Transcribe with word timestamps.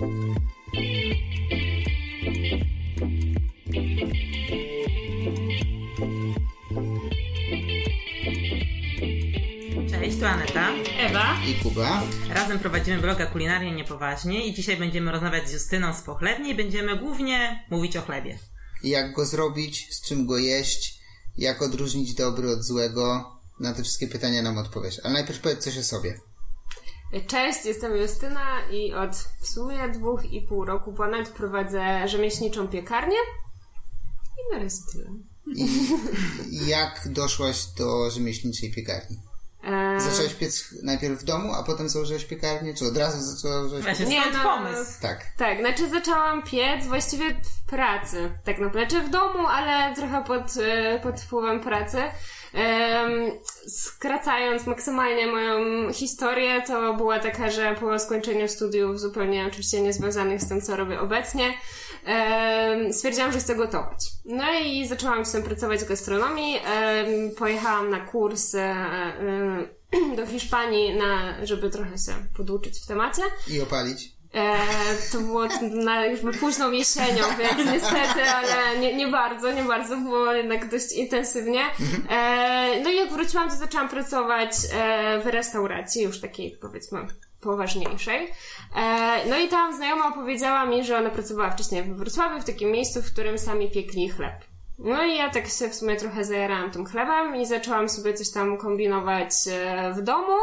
Cześć, 0.00 0.10
tu 10.18 10.26
Aneta. 10.26 10.68
Ewa. 10.98 11.36
I 11.48 11.54
Kuba. 11.62 12.02
Razem 12.28 12.58
prowadzimy 12.58 12.98
bloga 12.98 13.26
Kulinarnie 13.26 13.72
Niepoważnie 13.72 14.46
i 14.46 14.54
dzisiaj 14.54 14.76
będziemy 14.76 15.12
rozmawiać 15.12 15.48
z 15.48 15.52
Justyną 15.52 15.94
z 15.94 16.00
Pochlebnie 16.00 16.50
i 16.50 16.54
będziemy 16.54 16.96
głównie 16.96 17.64
mówić 17.70 17.96
o 17.96 18.02
chlebie. 18.02 18.38
Jak 18.82 19.12
go 19.12 19.26
zrobić, 19.26 19.94
z 19.94 20.02
czym 20.02 20.26
go 20.26 20.38
jeść, 20.38 21.00
jak 21.36 21.62
odróżnić 21.62 22.14
dobry 22.14 22.50
od 22.50 22.64
złego. 22.64 23.36
Na 23.58 23.74
te 23.74 23.82
wszystkie 23.82 24.06
pytania 24.06 24.42
nam 24.42 24.58
odpowiesz. 24.58 25.00
Ale 25.04 25.12
najpierw 25.12 25.40
powiedz 25.40 25.64
coś 25.64 25.78
o 25.78 25.82
sobie. 25.82 26.29
Cześć, 27.26 27.64
jestem 27.64 27.96
Justyna 27.96 28.46
i 28.70 28.94
od 28.94 29.10
w 29.40 29.48
sumie 29.48 29.88
dwóch 29.88 30.32
i 30.32 30.42
pół 30.42 30.64
roku 30.64 30.92
ponad 30.92 31.28
prowadzę 31.28 32.08
rzemieślniczą 32.08 32.68
piekarnię. 32.68 33.16
I 34.38 34.54
na 34.54 34.62
razie 34.62 34.76
tyle. 34.92 35.10
I 36.50 36.66
jak 36.66 37.00
doszłaś 37.06 37.66
do 37.66 38.10
rzemieślniczej 38.10 38.72
piekarni? 38.72 39.16
E, 39.64 40.00
Zaczęłaś 40.00 40.34
piec 40.34 40.74
najpierw 40.82 41.20
w 41.20 41.24
domu, 41.24 41.54
a 41.54 41.62
potem 41.62 41.88
założyłaś 41.88 42.24
piekarnię? 42.24 42.74
Czy 42.74 42.86
od 42.86 42.96
razu 42.96 43.20
zaczęłaś... 43.20 43.82
Właśnie 43.82 44.06
Nie, 44.06 44.20
skąd 44.20 44.36
no- 44.36 44.42
pomysł? 44.42 45.00
Tak. 45.02 45.26
Tak, 45.36 45.58
znaczy 45.60 45.90
zaczęłam 45.90 46.42
piec 46.42 46.86
właściwie 46.86 47.34
w 47.34 47.70
pracy, 47.70 48.30
tak 48.44 48.58
naprawdę. 48.58 48.90
Znaczy 48.90 49.08
w 49.08 49.10
domu, 49.10 49.46
ale 49.46 49.94
trochę 49.96 50.24
pod, 50.24 50.56
e, 50.62 51.00
pod 51.02 51.20
wpływem 51.20 51.60
pracy. 51.60 52.02
Skracając 53.68 54.66
maksymalnie 54.66 55.26
moją 55.26 55.92
historię, 55.92 56.62
to 56.66 56.94
była 56.94 57.18
taka, 57.18 57.50
że 57.50 57.76
po 57.80 57.98
skończeniu 57.98 58.48
studiów, 58.48 59.00
zupełnie 59.00 59.46
oczywiście 59.48 59.80
niezwiązanych 59.80 60.42
z 60.42 60.48
tym, 60.48 60.62
co 60.62 60.76
robię 60.76 61.00
obecnie, 61.00 61.54
stwierdziłam, 62.92 63.32
że 63.32 63.38
chcę 63.38 63.54
gotować. 63.54 64.06
No 64.24 64.44
i 64.64 64.88
zaczęłam 64.88 65.24
się 65.24 65.42
pracować 65.42 65.80
w 65.80 65.88
gastronomii. 65.88 66.60
Pojechałam 67.38 67.90
na 67.90 68.00
kurs 68.00 68.54
e, 68.54 68.60
e, 68.60 70.16
do 70.16 70.26
Hiszpanii, 70.26 70.96
na, 70.96 71.46
żeby 71.46 71.70
trochę 71.70 71.98
się 71.98 72.12
poduczyć 72.36 72.80
w 72.80 72.86
temacie. 72.86 73.22
I 73.48 73.60
opalić? 73.60 74.19
E, 74.34 74.58
to 75.12 75.20
było 75.20 75.46
na 75.60 76.06
jakby 76.06 76.32
późną 76.32 76.70
jesienią, 76.70 77.24
więc 77.38 77.70
niestety, 77.72 78.30
ale 78.34 78.78
nie, 78.78 78.96
nie 78.96 79.08
bardzo, 79.08 79.52
nie 79.52 79.62
bardzo, 79.62 79.96
było 79.96 80.32
jednak 80.32 80.70
dość 80.70 80.92
intensywnie. 80.92 81.60
E, 82.10 82.80
no 82.84 82.90
i 82.90 82.96
jak 82.96 83.12
wróciłam, 83.12 83.50
to 83.50 83.56
zaczęłam 83.56 83.88
pracować 83.88 84.50
e, 84.74 85.20
w 85.24 85.26
restauracji, 85.26 86.02
już 86.02 86.20
takiej 86.20 86.58
powiedzmy 86.60 87.06
poważniejszej. 87.40 88.28
E, 88.76 89.28
no 89.28 89.38
i 89.38 89.48
tam 89.48 89.76
znajoma 89.76 90.08
opowiedziała 90.08 90.66
mi, 90.66 90.84
że 90.84 90.98
ona 90.98 91.10
pracowała 91.10 91.50
wcześniej 91.50 91.82
w 91.82 91.96
Wrocławiu, 91.96 92.40
w 92.40 92.44
takim 92.44 92.70
miejscu, 92.70 93.02
w 93.02 93.12
którym 93.12 93.38
sami 93.38 93.70
piekli 93.70 94.08
chleb. 94.08 94.49
No 94.80 95.04
i 95.04 95.16
ja 95.16 95.30
tak 95.30 95.48
się 95.48 95.68
w 95.68 95.74
sumie 95.74 95.96
trochę 95.96 96.24
zajarałam 96.24 96.70
tym 96.70 96.86
chlebem 96.86 97.36
i 97.36 97.46
zaczęłam 97.46 97.88
sobie 97.88 98.14
coś 98.14 98.30
tam 98.30 98.56
kombinować 98.56 99.30
e, 99.50 99.92
w 99.92 100.02
domu. 100.02 100.36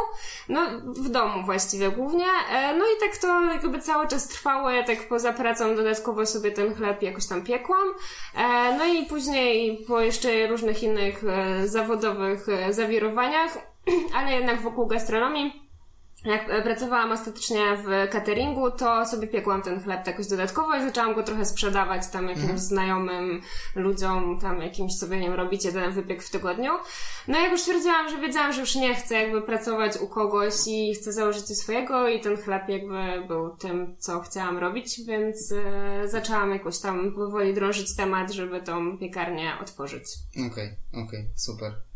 No, 0.48 0.60
w 0.84 1.08
domu 1.08 1.42
właściwie 1.44 1.90
głównie. 1.90 2.26
E, 2.52 2.74
No 2.74 2.84
i 2.84 3.00
tak 3.00 3.16
to 3.16 3.42
jakby 3.42 3.78
cały 3.78 4.08
czas 4.08 4.28
trwało. 4.28 4.70
Ja 4.70 4.82
tak 4.82 5.08
poza 5.08 5.32
pracą 5.32 5.76
dodatkowo 5.76 6.26
sobie 6.26 6.50
ten 6.50 6.74
chleb 6.74 7.02
jakoś 7.02 7.26
tam 7.26 7.42
piekłam. 7.44 7.88
E, 8.36 8.76
No 8.78 8.84
i 8.86 9.06
później 9.06 9.84
po 9.88 10.00
jeszcze 10.00 10.46
różnych 10.46 10.82
innych 10.82 11.22
zawodowych 11.64 12.46
zawirowaniach, 12.70 13.58
ale 14.16 14.32
jednak 14.32 14.60
wokół 14.60 14.86
gastronomii. 14.86 15.67
Jak 16.24 16.50
e, 16.50 16.62
pracowałam 16.62 17.12
ostatecznie 17.12 17.60
w 17.76 18.10
cateringu, 18.12 18.70
to 18.70 19.06
sobie 19.06 19.28
piekłam 19.28 19.62
ten 19.62 19.82
chleb 19.82 20.06
jakoś 20.06 20.26
dodatkowo 20.26 20.76
i 20.76 20.82
zaczęłam 20.82 21.14
go 21.14 21.22
trochę 21.22 21.44
sprzedawać 21.44 22.08
tam 22.08 22.28
jakimś 22.28 22.60
znajomym 22.60 23.42
ludziom, 23.74 24.38
tam 24.40 24.62
jakimś 24.62 24.92
sobie, 24.92 25.16
nie 25.16 25.26
wiem, 25.26 25.34
robić 25.34 25.64
jeden 25.64 25.92
wypiek 25.92 26.22
w 26.22 26.30
tygodniu. 26.30 26.72
No 27.28 27.38
i 27.38 27.42
jak 27.42 27.52
już 27.52 27.60
stwierdziłam, 27.60 28.08
że 28.08 28.18
wiedziałam, 28.18 28.52
że 28.52 28.60
już 28.60 28.74
nie 28.74 28.94
chcę 28.94 29.14
jakby 29.14 29.42
pracować 29.42 29.96
u 29.96 30.08
kogoś 30.08 30.54
i 30.66 30.94
chcę 30.94 31.12
założyć 31.12 31.42
coś 31.42 31.56
swojego 31.56 32.08
i 32.08 32.20
ten 32.20 32.36
chleb 32.36 32.68
jakby 32.68 33.26
był 33.28 33.56
tym, 33.56 33.96
co 33.98 34.20
chciałam 34.20 34.58
robić, 34.58 35.00
więc 35.06 35.52
e, 35.52 36.08
zaczęłam 36.08 36.50
jakoś 36.50 36.78
tam 36.78 37.14
powoli 37.14 37.54
drążyć 37.54 37.96
temat, 37.96 38.30
żeby 38.30 38.62
tą 38.62 38.98
piekarnię 38.98 39.52
otworzyć. 39.62 40.04
Okej, 40.52 40.76
okej, 40.92 41.28
super. 41.36 41.87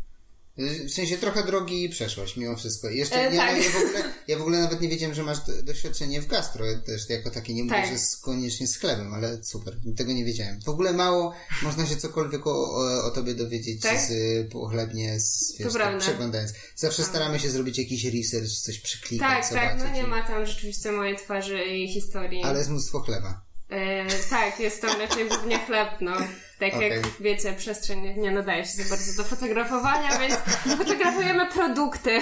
W 0.57 0.91
sensie 0.91 1.17
trochę 1.17 1.43
drogi 1.43 1.89
przeszłaś 1.89 2.37
mimo 2.37 2.55
wszystko. 2.55 2.89
I 2.89 2.97
jeszcze 2.97 3.15
E, 3.15 3.31
nie, 3.31 3.37
tak. 3.37 3.57
ja, 3.63 3.69
w 3.71 3.75
ogóle, 3.75 4.03
ja 4.27 4.37
w 4.37 4.41
ogóle 4.41 4.59
nawet 4.59 4.81
nie 4.81 4.89
wiedziałem, 4.89 5.15
że 5.15 5.23
masz 5.23 5.39
do, 5.39 5.63
doświadczenie 5.63 6.21
w 6.21 6.27
gastro 6.27 6.65
też 6.85 7.09
jako 7.09 7.31
takie. 7.31 7.53
Nie 7.53 7.63
mówię, 7.63 7.75
Tak. 7.75 7.89
że 7.91 7.97
z, 7.99 8.17
koniecznie 8.17 8.67
z 8.67 8.77
chlebem, 8.77 9.13
ale 9.13 9.43
super. 9.43 9.77
Tego 9.97 10.13
nie 10.13 10.25
wiedziałem. 10.25 10.61
W 10.61 10.69
ogóle 10.69 10.93
mało 10.93 11.33
można 11.63 11.85
się 11.85 11.95
cokolwiek 11.95 12.47
o, 12.47 12.51
o, 12.75 13.03
o 13.05 13.11
tobie 13.11 13.33
dowiedzieć 13.33 13.81
Tak? 13.81 13.99
z 14.01 14.11
pochlebnie, 14.51 15.19
z, 15.19 15.55
wiesz, 15.59 15.73
tak, 15.73 15.99
przeglądając. 15.99 16.53
Zawsze 16.75 17.03
staramy 17.03 17.39
się 17.39 17.49
zrobić 17.49 17.77
jakiś 17.77 18.05
research, 18.05 18.51
coś 18.51 18.79
przyklikać, 18.79 19.29
Tak, 19.29 19.45
zobaczyć. 19.49 19.81
tak, 19.81 19.89
no 19.89 19.95
nie 19.95 20.01
i- 20.03 20.07
ma 20.07 20.27
tam 20.27 20.45
rzeczywiście 20.45 20.91
mojej 20.91 21.17
twarzy 21.17 21.63
i 21.63 21.93
historii. 21.93 22.43
Ale 22.43 22.57
jest 22.57 22.69
mnóstwo 22.69 22.99
chleba. 22.99 23.41
E, 23.73 24.05
tak, 24.29 24.59
jest 24.59 24.81
to 24.81 24.87
raczej 24.87 25.27
głównie 25.27 25.59
chleb, 25.59 25.89
no. 26.01 26.11
Tak 26.59 26.73
Okej. 26.73 26.89
jak 26.89 27.01
wiecie, 27.19 27.53
przestrzeń 27.53 28.19
nie, 28.19 28.31
nadaje 28.31 28.65
się 28.65 28.83
za 28.83 28.89
bardzo 28.89 29.23
do 29.23 29.29
fotografowania, 29.29 30.19
więc 30.19 30.35
fotografujemy 30.77 31.51
produkty. 31.51 32.19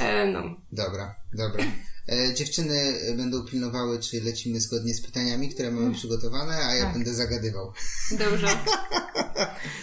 E, 0.00 0.26
no. 0.26 0.42
Dobra, 0.72 1.14
dobra. 1.32 1.64
E, 2.08 2.34
dziewczyny 2.34 2.94
będą 3.16 3.44
pilnowały, 3.44 4.00
czy 4.00 4.20
lecimy 4.20 4.60
zgodnie 4.60 4.94
z 4.94 5.02
pytaniami, 5.02 5.48
które 5.54 5.70
mamy 5.70 5.94
przygotowane, 5.94 6.54
a 6.56 6.74
ja 6.74 6.84
Tak. 6.84 6.92
będę 6.92 7.14
zagadywał. 7.14 7.72
Dobrze. 8.10 8.46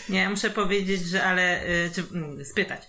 Nie, 0.09 0.29
muszę 0.29 0.49
powiedzieć, 0.49 1.01
że 1.01 1.23
ale, 1.23 1.67
y, 1.69 1.91
czy 1.95 2.03
mm, 2.13 2.45
spytać. 2.45 2.81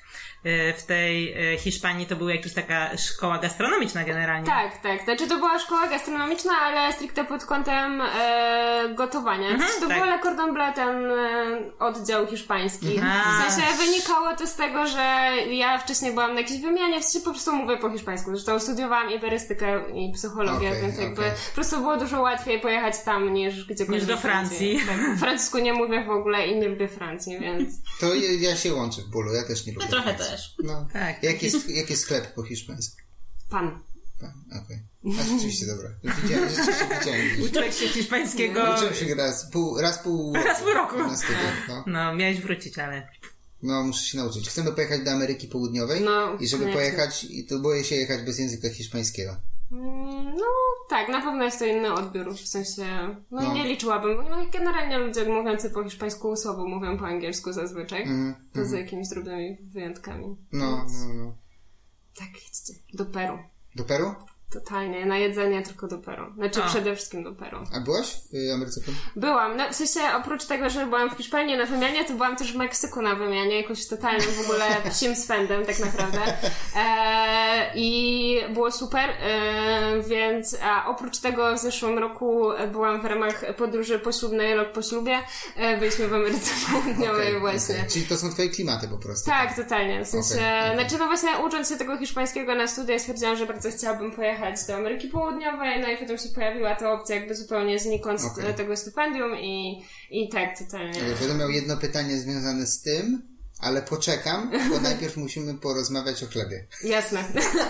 Y, 0.46 0.74
W 0.78 0.82
tej 0.82 1.34
y, 1.54 1.58
Hiszpanii 1.58 2.06
to 2.06 2.16
była 2.16 2.32
jakaś 2.34 2.52
taka 2.52 2.96
szkoła 2.96 3.38
gastronomiczna 3.38 4.04
generalnie. 4.04 4.46
Tak, 4.46 4.78
tak. 4.82 5.04
Znaczy 5.04 5.28
to 5.28 5.36
była 5.36 5.58
szkoła 5.58 5.86
gastronomiczna, 5.88 6.52
ale 6.62 6.92
stricte 6.92 7.24
pod 7.24 7.44
kątem 7.44 8.00
e, 8.00 8.88
gotowania. 8.94 9.48
Mhm, 9.48 9.70
to 9.80 9.88
tak. 9.88 9.98
był 9.98 10.06
Le 10.10 10.18
Cordon 10.18 10.54
Bleu, 10.54 10.72
ten 10.74 11.10
e, 11.10 11.78
oddział 11.78 12.26
hiszpański. 12.26 12.96
Mhm. 12.96 13.48
W 13.48 13.52
sensie 13.54 13.76
wynikało 13.76 14.36
to 14.36 14.46
z 14.46 14.54
tego, 14.56 14.86
że 14.86 15.30
ja 15.50 15.78
wcześniej 15.78 16.12
byłam 16.12 16.34
na 16.34 16.40
jakiejś 16.40 16.60
wymianie, 16.60 17.00
w 17.00 17.04
sensie 17.04 17.24
po 17.24 17.30
prostu 17.30 17.52
mówię 17.56 17.76
po 17.76 17.90
hiszpańsku. 17.90 18.30
Zresztą 18.30 18.58
studiowałam 18.60 19.10
iberystykę 19.10 19.90
i 19.94 20.12
psychologię, 20.12 20.68
Okej, 20.68 20.82
więc 20.82 20.98
jakby 20.98 21.20
okej. 21.22 21.32
po 21.48 21.54
prostu 21.54 21.76
było 21.80 21.96
dużo 21.96 22.20
łatwiej 22.20 22.60
pojechać 22.60 22.94
tam 23.04 23.34
niż 23.34 23.64
gdziekolwiek 23.64 24.00
Niż 24.02 24.06
do 24.06 24.12
indziej. 24.14 24.30
Francji. 24.30 24.80
Tak. 24.86 25.18
Francusku 25.18 25.58
nie 25.58 25.72
mówię 25.72 26.04
w 26.04 26.10
ogóle 26.10 26.46
i 26.46 26.56
nie 26.58 26.68
lubię 26.68 26.88
Francji, 26.88 27.38
więc... 27.40 27.74
To 28.00 28.14
ja, 28.14 28.56
się 28.56 28.74
łączę 28.74 29.02
w 29.02 29.06
bólu, 29.06 29.34
ja 29.34 29.42
też 29.42 29.66
nie 29.66 29.72
lubię. 29.72 29.86
trochę 29.86 30.14
Francji. 30.14 30.30
też. 30.30 30.35
No. 30.64 30.88
Tak. 30.92 31.22
Jaki 31.22 31.46
jest, 31.46 31.68
jaki 31.70 31.92
jest 31.92 32.02
sklep 32.02 32.34
po 32.34 32.42
hiszpańsku? 32.42 32.96
Pan. 33.50 33.80
A, 34.52 34.58
Okej. 34.58 34.78
A 35.20 35.22
rzeczywiście, 35.22 35.66
dobra. 35.66 35.90
Widziałem, 36.22 36.48
rzeczywiście 36.50 36.84
widziałem. 36.98 37.26
Uczyłeś 37.50 37.76
się 37.76 37.88
hiszpańskiego. 37.88 38.74
Uczyłem 38.76 38.94
się 38.94 39.14
raz 39.14 39.50
pół, 39.50 39.80
raz 39.80 39.98
pół 39.98 40.34
Raz 40.34 40.60
pół 40.62 40.72
roku. 40.74 40.98
Na 40.98 41.16
studiach, 41.16 41.68
no. 41.68 41.84
No, 41.86 42.14
miałeś 42.14 42.40
wrócić, 42.40 42.78
ale. 42.78 43.08
no, 43.62 43.82
muszę 43.82 44.04
się 44.04 44.18
nauczyć. 44.18 44.48
Chcemy 44.48 44.72
pojechać 44.72 45.00
do 45.04 45.10
Ameryki 45.10 45.48
Południowej 45.48 46.00
No, 46.00 46.36
i 46.40 46.48
żeby 46.48 46.62
koniecznie. 46.64 46.82
pojechać, 46.82 47.24
i 47.24 47.44
to 47.46 47.58
boję 47.58 47.84
się 47.84 47.94
jechać 47.94 48.22
bez 48.22 48.38
języka 48.38 48.70
hiszpańskiego. 48.70 49.36
Mm, 49.72 50.34
No 50.34 50.44
tak, 50.88 51.08
na 51.08 51.20
pewno 51.22 51.44
jest 51.44 51.58
to 51.58 51.64
inny 51.64 51.92
odbiór, 51.94 52.34
w 52.34 52.48
sensie, 52.48 52.84
no, 53.30 53.42
No. 53.42 53.54
nie 53.54 53.64
liczyłabym, 53.64 54.24
no 54.30 54.42
i 54.42 54.50
generalnie 54.50 54.98
ludzie 54.98 55.24
mówiący 55.28 55.70
po 55.70 55.84
hiszpańsku 55.84 56.36
słabo 56.36 56.66
mówią 56.68 56.98
po 56.98 57.06
angielsku 57.06 57.52
zazwyczaj, 57.52 58.02
Mhm, 58.02 58.34
poza 58.54 58.78
jakimiś 58.78 59.08
drobnymi 59.08 59.56
wyjątkami. 59.72 60.36
No, 60.52 60.76
Więc 60.76 60.92
no, 61.08 61.14
no. 61.14 61.34
Tak, 62.18 62.28
jedźcie. 62.34 62.72
Do 62.94 63.04
Peru. 63.06 63.38
Do 63.76 63.84
Peru? 63.84 64.14
Totalnie, 64.52 65.06
na 65.06 65.18
jedzenie 65.18 65.62
tylko 65.62 65.86
do 65.88 65.98
Peru. 65.98 66.32
Znaczy 66.36 66.62
A. 66.62 66.66
przede 66.66 66.96
wszystkim 66.96 67.24
do 67.24 67.32
Peru. 67.32 67.58
A 67.76 67.80
byłaś 67.80 68.06
w 68.32 68.34
y, 68.34 68.52
Ameryce? 68.54 68.80
Byłam, 69.16 69.56
no, 69.56 69.70
w 69.70 69.74
sensie 69.74 70.00
oprócz 70.16 70.44
tego, 70.44 70.70
że 70.70 70.86
byłam 70.86 71.10
w 71.10 71.16
Hiszpanii 71.16 71.56
na 71.56 71.66
wymianie, 71.66 72.04
to 72.04 72.12
byłam 72.12 72.36
też 72.36 72.52
w 72.52 72.56
Meksyku 72.56 73.02
na 73.02 73.14
wymianie, 73.14 73.60
jakoś 73.60 73.86
totalnym 73.86 74.26
w 74.32 74.40
ogóle 74.40 74.64
psim 74.92 75.16
swędem 75.16 75.66
tak 75.66 75.78
naprawdę. 75.78 76.20
E, 76.76 77.72
I 77.74 78.40
było 78.54 78.72
super, 78.72 79.10
e, 79.10 80.02
więc 80.08 80.56
a 80.62 80.86
oprócz 80.86 81.18
tego 81.18 81.54
w 81.54 81.58
zeszłym 81.58 81.98
roku 81.98 82.48
byłam 82.72 83.02
w 83.02 83.04
ramach 83.04 83.56
podróży 83.56 83.98
poślubnej, 83.98 84.54
rok 84.54 84.72
po 84.72 84.82
ślubie, 84.82 85.18
e, 85.56 85.76
byliśmy 85.76 86.08
w 86.08 86.14
Ameryce 86.14 86.50
Południowej 86.72 87.28
Okej, 87.28 87.40
właśnie. 87.40 87.74
okej. 87.74 87.90
Czyli 87.90 88.06
to 88.06 88.16
są 88.16 88.30
twoje 88.30 88.48
klimaty 88.48 88.88
po 88.88 88.98
prostu. 88.98 89.30
Tak, 89.30 89.56
totalnie. 89.56 90.04
W 90.04 90.08
sensie, 90.08 90.34
Okej, 90.34 90.60
okej. 90.60 90.78
znaczy 90.78 90.98
no 90.98 91.06
właśnie 91.06 91.30
ucząc 91.46 91.68
się 91.68 91.76
tego 91.76 91.98
hiszpańskiego 91.98 92.54
na 92.54 92.66
studia 92.66 92.98
stwierdziłam, 92.98 93.36
że 93.36 93.46
bardzo 93.46 93.70
chciałabym 93.70 94.12
pojechać 94.12 94.35
do 94.66 94.76
Ameryki 94.76 95.08
Południowej, 95.08 95.80
no 95.80 95.88
i 95.88 95.96
potem 95.96 96.18
się 96.18 96.28
pojawiła 96.28 96.74
ta 96.74 96.92
opcja 96.92 97.16
jakby 97.16 97.34
zupełnie 97.34 97.78
znikąd 97.78 98.20
Okej. 98.24 98.54
tego 98.54 98.76
stypendium 98.76 99.36
i, 99.38 99.84
i 100.10 100.28
tak, 100.28 100.58
totalnie. 100.58 100.98
Ja 100.98 101.16
Będę 101.20 101.34
miał 101.34 101.50
jedno 101.50 101.76
pytanie 101.76 102.18
związane 102.18 102.66
z 102.66 102.82
tym, 102.82 103.22
ale 103.60 103.82
poczekam, 103.82 104.50
bo 104.70 104.80
najpierw 104.80 105.16
musimy 105.16 105.54
porozmawiać 105.54 106.22
o 106.22 106.26
chlebie. 106.26 106.66
Jasne. 106.84 107.24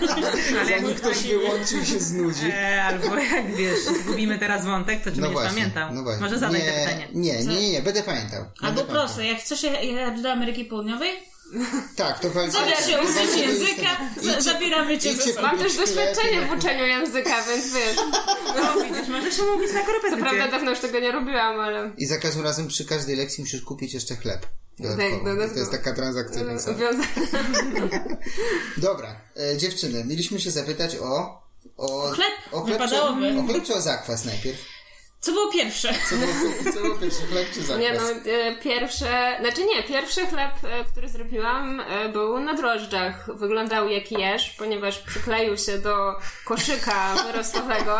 Zanim 0.69 0.95
ktoś 0.95 1.23
wyłączy 1.27 1.77
i 1.83 1.85
się 1.85 1.99
znudzi. 1.99 2.51
E, 2.53 2.83
albo 2.83 3.15
jak 3.17 3.55
wiesz, 3.55 3.79
zgubimy 4.03 4.39
teraz 4.39 4.65
wątek, 4.65 5.03
to 5.03 5.11
czy 5.11 5.21
No 5.21 5.27
będziesz 5.29 5.47
pamiętał? 5.47 5.93
no 5.93 6.03
właśnie. 6.03 6.21
Może 6.23 6.39
zadaj 6.39 6.61
nie, 6.61 6.71
to 6.71 6.79
pytanie. 6.79 7.07
Nie, 7.13 7.39
nie, 7.45 7.55
nie, 7.61 7.71
nie, 7.71 7.81
będę 7.81 8.03
pamiętał. 8.03 8.43
Będę 8.43 8.67
Albo 8.67 8.81
pamiętał. 8.81 8.85
prosto, 8.95 9.21
jak 9.21 9.37
chcesz 9.39 9.63
jechać 9.63 10.21
do 10.21 10.31
Ameryki 10.31 10.65
Południowej, 10.65 11.11
Tak, 11.95 12.19
to 12.19 12.29
zabierz 12.29 12.85
się 12.85 13.01
uczyć 13.01 13.37
języka, 13.41 13.97
za- 14.21 14.41
zabieramy 14.41 14.97
cię 14.99 15.13
ze 15.13 15.23
sobą. 15.23 15.41
Mam 15.41 15.59
też 15.59 15.75
doświadczenie 15.77 16.41
w 16.41 16.51
uczeniu 16.51 16.85
języka, 16.85 17.35
więc 17.49 17.73
wiesz. 17.73 17.95
No 18.55 18.81
widzisz, 18.83 19.07
możesz 19.07 19.39
umówić 19.39 19.73
na 19.73 19.79
Co 19.79 19.85
prawda 19.85 20.09
korepetycję. 20.09 20.51
dawno 20.51 20.69
już 20.71 20.79
tego 20.79 20.99
nie 20.99 21.11
robiłam, 21.11 21.59
ale... 21.59 21.91
I 21.97 22.05
za 22.05 22.17
każdym 22.17 22.43
razem 22.43 22.67
przy 22.67 22.85
każdej 22.85 23.15
lekcji 23.15 23.43
musisz 23.43 23.61
kupić 23.61 23.93
jeszcze 23.93 24.15
chleb. 24.15 24.45
Dodatkowo. 24.79 25.35
Tak. 25.35 25.53
To 25.53 25.59
jest 25.59 25.71
taka 25.71 25.93
transakcja. 25.93 26.43
wiążąca. 26.45 26.73
Wiąza... 26.73 27.03
Dobra, 28.77 29.15
e, 29.53 29.57
dziewczyny, 29.57 30.03
mieliśmy 30.05 30.39
się 30.39 30.51
zapytać 30.51 30.95
o... 30.95 31.41
O 31.77 32.09
chleb 32.11 32.27
o 32.51 32.61
chleb, 32.61 32.81
czy, 32.89 33.01
o 33.01 33.13
chleb 33.47 33.63
czy 33.63 33.73
o 33.75 33.81
zakwas 33.81 34.25
najpierw? 34.25 34.59
Co 35.19 35.31
było 35.31 35.51
pierwsze? 35.51 35.93
Co 36.09 36.15
było, 36.15 36.73
co 36.73 36.79
było 36.81 36.95
pierwszy 36.95 37.21
chleb 37.21 37.47
czy 37.53 37.61
zakwas? 37.61 37.79
Nie 37.79 37.93
no, 37.93 38.31
e, 38.31 38.55
pierwsze, 38.55 39.37
znaczy 39.41 39.65
nie, 39.65 39.83
pierwszy 39.83 40.27
chleb, 40.27 40.51
e, 40.63 40.83
który 40.91 41.09
zrobiłam 41.09 41.79
e, 41.79 42.09
był 42.09 42.39
na 42.39 42.53
drożdżach. 42.53 43.37
Wyglądał 43.37 43.89
jak 43.89 44.11
jeż, 44.11 44.49
ponieważ 44.49 44.99
przykleił 44.99 45.57
się 45.57 45.77
do 45.77 46.15
koszyka 46.45 47.15
wyrostowego 47.15 47.97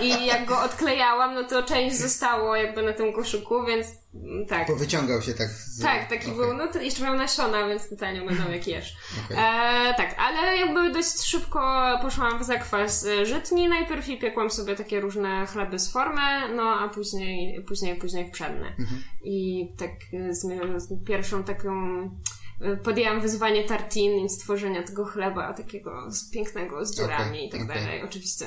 i 0.00 0.26
jak 0.26 0.44
go 0.44 0.62
odklejałam, 0.62 1.34
no 1.34 1.44
to 1.44 1.62
część 1.62 1.96
zostało 1.96 2.56
jakby 2.56 2.82
na 2.82 2.92
tym 2.92 3.12
koszyku, 3.12 3.64
więc 3.64 3.86
mm, 4.14 4.46
tak. 4.46 4.68
Bo 4.68 4.76
wyciągał 4.76 5.22
się 5.22 5.34
tak 5.34 5.48
z... 5.48 5.82
Tak, 5.82 6.08
taki 6.08 6.30
Okej. 6.30 6.36
był, 6.36 6.54
no 6.54 6.68
to 6.68 6.80
jeszcze 6.80 7.02
miał 7.02 7.14
nasiona, 7.14 7.68
więc 7.68 7.88
totalnie 7.88 8.20
wyglądał 8.20 8.52
jak 8.52 8.66
jeż. 8.66 8.96
Okej. 9.24 9.36
E, 9.38 9.94
tak, 9.94 10.14
ale 10.18 10.56
jakby 10.56 10.90
dość 10.92 11.24
szybko 11.24 11.88
poszłam 12.02 12.38
w 12.38 12.44
zakwas 12.44 13.06
żytni 13.24 13.68
najpierw 13.68 14.08
i 14.08 14.18
piekłam 14.18 14.50
sobie 14.50 14.76
takie 14.76 15.00
różne 15.00 15.46
chleby 15.46 15.78
z 15.78 15.92
formy, 15.92 16.54
no 16.60 16.80
a 16.80 16.88
później, 16.88 17.64
później, 17.64 17.96
później 17.96 18.26
w 18.26 18.30
pszenne. 18.30 18.68
Mhm. 18.78 19.02
I 19.22 19.68
tak 19.78 19.90
z, 20.30 20.40
z 20.82 21.04
pierwszą 21.06 21.44
taką 21.44 21.70
e, 22.60 22.76
podjęłam 22.76 23.20
wyzwanie 23.20 23.64
tartin 23.64 24.24
i 24.24 24.28
stworzenia 24.28 24.82
tego 24.82 25.04
chleba 25.04 25.52
takiego 25.52 26.08
pięknego, 26.32 26.86
z 26.86 26.96
dziurami 26.96 27.30
Okej, 27.30 27.46
i 27.46 27.50
tak 27.50 27.62
okej. 27.62 27.74
dalej. 27.74 28.02
Oczywiście 28.02 28.46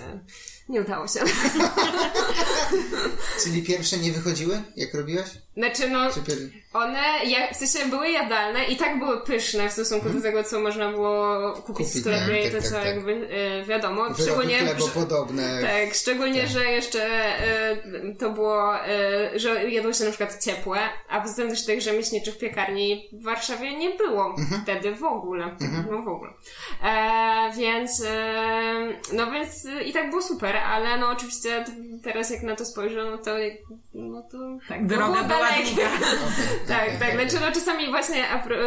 nie 0.70 0.82
udało 0.82 1.08
się. 1.08 1.20
Czyli 3.44 3.64
pierwsze 3.64 3.98
nie 3.98 4.12
wychodziły, 4.12 4.62
jak 4.76 4.94
robiłaś? 4.94 5.28
Znaczy 5.58 5.90
no. 5.90 6.10
One, 6.74 7.00
ja, 7.26 7.54
w 7.54 7.56
sensie 7.56 7.90
były 7.90 8.10
jadalne 8.10 8.64
i 8.66 8.76
tak 8.78 9.00
były 9.00 9.22
pyszne 9.22 9.70
w 9.70 9.72
stosunku 9.74 10.10
do 10.10 10.22
tego, 10.22 10.44
co 10.44 10.60
można 10.60 10.92
było 10.92 11.52
kupić, 11.54 11.88
Mhm. 11.96 11.98
W 11.98 12.00
sklepie 12.00 12.44
tak, 12.44 12.52
i 12.52 12.56
to 12.56 12.62
tak, 12.62 12.70
co 12.70 12.76
tak. 12.76 12.86
jakby 12.86 13.28
e, 13.32 13.66
wiadomo. 13.66 14.02
Wyroby 14.04 14.22
Szczególnie, 14.24 14.58
chlebopodobne. 14.58 15.62
tak, 15.62 15.96
szczególnie, 15.96 16.48
że 16.48 16.66
jeszcze 16.66 17.04
e, 17.06 17.78
to 18.20 18.30
było, 18.30 18.86
e, 18.86 19.40
że 19.40 19.70
jadło 19.72 19.94
się 19.94 20.04
na 20.04 20.10
przykład 20.12 20.44
ciepłe, 20.44 20.80
a 21.10 21.22
poza 21.22 21.36
tym 21.36 21.50
też 21.50 21.66
tych 21.66 21.82
rzemieślniczych 21.82 22.38
piekarni 22.38 23.10
w 23.14 23.24
Warszawie 23.24 23.78
nie 23.78 23.90
było 23.90 24.26
Mhm. 24.40 24.62
wtedy 24.64 24.96
w 24.96 25.04
ogóle. 25.04 25.58
No 25.92 26.02
w 26.02 26.08
ogóle. 26.08 26.32
E, 26.84 27.52
więc, 27.58 28.04
e, 28.06 29.00
no 29.14 29.32
więc 29.32 29.66
e, 29.66 29.84
i 29.84 29.94
tak 29.94 30.10
było 30.10 30.22
super, 30.22 30.53
ale 30.62 30.98
no 30.98 31.10
oczywiście 31.10 31.66
teraz 32.04 32.30
jak 32.30 32.44
na 32.44 32.56
to 32.56 32.66
spojrzę, 32.66 33.06
no 33.12 33.18
to, 33.18 33.38
jak- 33.38 33.58
no 33.94 34.22
to 34.32 34.38
tak. 34.70 34.88
Droga 34.88 35.06
była 35.08 35.24
dalekie. 35.24 35.88
Tak, 36.68 37.00
tak. 37.00 37.14
okej. 37.14 37.28
Znaczy, 37.30 37.46
no 37.46 37.52
czasami 37.52 37.90
właśnie, 37.90 38.26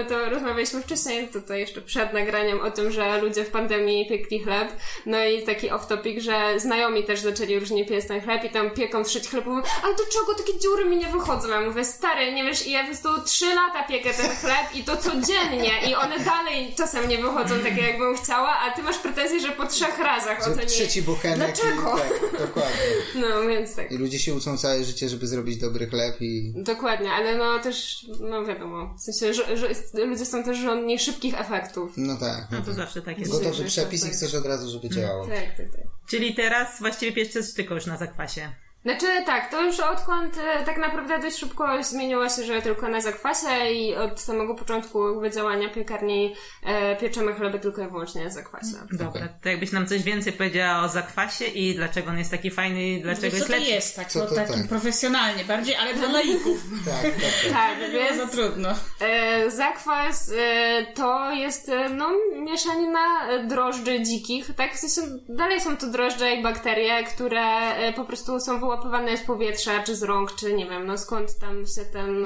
to 0.08 0.30
rozmawialiśmy 0.30 0.82
wcześniej, 0.82 1.28
tutaj 1.28 1.60
jeszcze 1.60 1.82
przed 1.82 2.12
nagraniem 2.12 2.60
o 2.60 2.70
tym, 2.70 2.90
że 2.90 3.20
ludzie 3.20 3.44
w 3.44 3.50
pandemii 3.50 4.08
piekli 4.08 4.40
chleb. 4.40 4.68
No 5.06 5.24
i 5.24 5.42
taki 5.42 5.70
off-topic, 5.70 6.20
że 6.20 6.60
znajomi 6.60 7.04
też 7.04 7.20
zaczęli 7.20 7.58
różnie 7.58 7.86
piec 7.86 8.06
ten 8.06 8.20
chleb 8.20 8.44
i 8.44 8.50
tam 8.50 8.70
pieką 8.70 9.04
trzeć 9.04 9.28
chleb. 9.28 9.46
Mówią, 9.46 9.62
ale 9.84 9.94
do 9.94 10.04
czego 10.12 10.34
takie 10.34 10.58
dziury 10.60 10.84
mi 10.84 10.96
nie 10.96 11.06
wychodzą? 11.06 11.48
Ja 11.48 11.60
mówię, 11.60 11.84
stary, 11.84 12.32
nie 12.32 12.44
wiesz, 12.44 12.66
i 12.66 12.70
ja 12.70 12.80
po 12.80 12.86
prostu 12.86 13.08
trzy 13.24 13.54
lata 13.54 13.82
piekę 13.88 14.14
ten 14.14 14.36
chleb 14.36 14.74
i 14.74 14.84
to 14.84 14.96
codziennie 14.96 15.90
i 15.90 15.94
one 15.94 16.18
dalej 16.18 16.74
czasem 16.78 17.08
nie 17.08 17.18
wychodzą 17.18 17.54
takie, 17.58 17.82
jakbym 17.82 18.16
chciała, 18.16 18.58
a 18.58 18.70
ty 18.70 18.82
masz 18.82 18.98
pretensje, 18.98 19.40
że 19.40 19.48
po 19.48 19.66
trzech 19.66 19.98
razach 19.98 20.40
o 20.46 20.50
to 20.50 20.60
nie... 20.60 20.66
trzeci 20.66 21.02
buchenek. 21.02 21.36
Dlaczego? 21.38 21.75
I, 21.76 21.98
tak, 21.98 22.40
dokładnie. 22.46 22.80
No, 23.14 23.48
więc 23.48 23.76
tak. 23.76 23.92
I 23.92 23.96
ludzie 23.96 24.18
się 24.18 24.34
uczą 24.34 24.56
całe 24.58 24.84
życie, 24.84 25.08
żeby 25.08 25.26
zrobić 25.26 25.56
dobry 25.56 25.86
chleb 25.86 26.16
i... 26.20 26.52
Dokładnie, 26.56 27.10
ale 27.10 27.36
no 27.38 27.58
też, 27.58 28.06
no 28.20 28.44
wiadomo, 28.44 28.94
w 28.98 29.00
sensie, 29.02 29.34
że, 29.34 29.56
że 29.56 29.68
ludzie 30.06 30.26
są 30.26 30.44
też 30.44 30.58
żądni 30.58 30.98
szybkich 30.98 31.40
efektów. 31.40 31.92
No 31.96 32.16
tak. 32.16 32.46
No 32.50 32.58
No 32.58 32.64
to 32.64 32.66
tak. 32.66 32.76
zawsze 32.76 33.02
tak 33.02 33.18
jest. 33.18 33.32
Gotowy 33.32 33.58
tak, 33.58 33.66
przepis 33.66 34.00
i 34.00 34.04
tak. 34.04 34.12
chcesz 34.12 34.34
od 34.34 34.46
razu, 34.46 34.70
żeby 34.70 34.88
działało. 34.94 35.26
Tak, 35.26 35.56
tak, 35.56 35.70
tak. 35.72 35.80
Czyli 36.06 36.34
teraz 36.34 36.78
właściwie 36.80 37.12
pieszcie 37.12 37.40
tylko 37.56 37.74
już 37.74 37.86
na 37.86 37.96
zakwasie. 37.96 38.52
Znaczy 38.86 39.06
tak, 39.26 39.50
to 39.50 39.62
już 39.62 39.80
odkąd 39.80 40.38
e, 40.38 40.64
tak 40.64 40.78
naprawdę 40.78 41.18
dość 41.18 41.38
szybko 41.38 41.82
zmieniło 41.82 42.28
się, 42.28 42.44
że 42.44 42.62
tylko 42.62 42.88
na 42.88 43.00
zakwasie 43.00 43.70
i 43.72 43.96
od 43.96 44.20
samego 44.20 44.54
początku 44.54 45.10
jakby 45.12 45.30
działania 45.30 45.68
piekarni 45.68 46.34
e, 46.64 46.96
pieczemy 46.96 47.34
chleby 47.34 47.58
tylko 47.58 47.82
i 47.82 47.86
wyłącznie 47.86 48.24
na 48.24 48.30
zakwasie. 48.30 48.66
Dobra, 48.92 49.08
Okej. 49.08 49.22
to 49.42 49.48
jakbyś 49.48 49.72
nam 49.72 49.86
coś 49.86 50.02
więcej 50.02 50.32
powiedziała 50.32 50.84
o 50.84 50.88
zakwasie 50.88 51.44
i 51.44 51.74
dlaczego 51.74 52.10
on 52.10 52.18
jest 52.18 52.30
taki 52.30 52.50
fajny 52.50 52.86
i 52.88 53.02
dlaczego 53.02 53.30
Co 53.30 53.36
jest 53.36 53.46
to 53.46 53.52
lepszy. 53.52 53.70
jest, 53.70 53.96
tak, 53.96 54.08
Co 54.12 54.18
no, 54.18 54.26
to 54.26 54.34
tak 54.34 54.48
tak? 54.48 54.68
profesjonalnie 54.68 55.44
bardziej, 55.44 55.76
ale 55.76 55.94
dla 55.94 56.08
laików. 56.12 56.58
Tak, 56.86 57.02
tak, 57.02 57.12
tak. 57.12 57.52
Tak, 57.52 57.90
było 57.90 58.26
za 58.26 58.32
trudno. 58.32 58.68
e, 59.00 59.50
zakwas 59.50 60.32
e, 60.38 60.86
to 60.94 61.30
jest 61.32 61.68
e, 61.68 61.88
no 61.88 62.08
mieszanina 62.36 63.28
e, 63.28 63.44
drożdży 63.46 64.02
dzikich, 64.02 64.50
tak? 64.56 64.74
W 64.74 64.78
sensie 64.78 65.10
dalej 65.28 65.60
są 65.60 65.76
to 65.76 65.86
drożdże 65.86 66.32
i 66.34 66.42
bakterie, 66.42 67.04
które 67.04 67.74
e, 67.76 67.92
po 67.92 68.04
prostu 68.04 68.40
są 68.40 68.60
wyłapywane 68.76 69.16
z 69.16 69.22
powietrza, 69.22 69.82
czy 69.82 69.96
z 69.96 70.02
rąk, 70.02 70.34
czy 70.34 70.54
nie 70.54 70.66
wiem, 70.66 70.86
no 70.86 70.98
skąd 70.98 71.38
tam 71.38 71.66
się 71.66 71.84
ten 71.92 72.24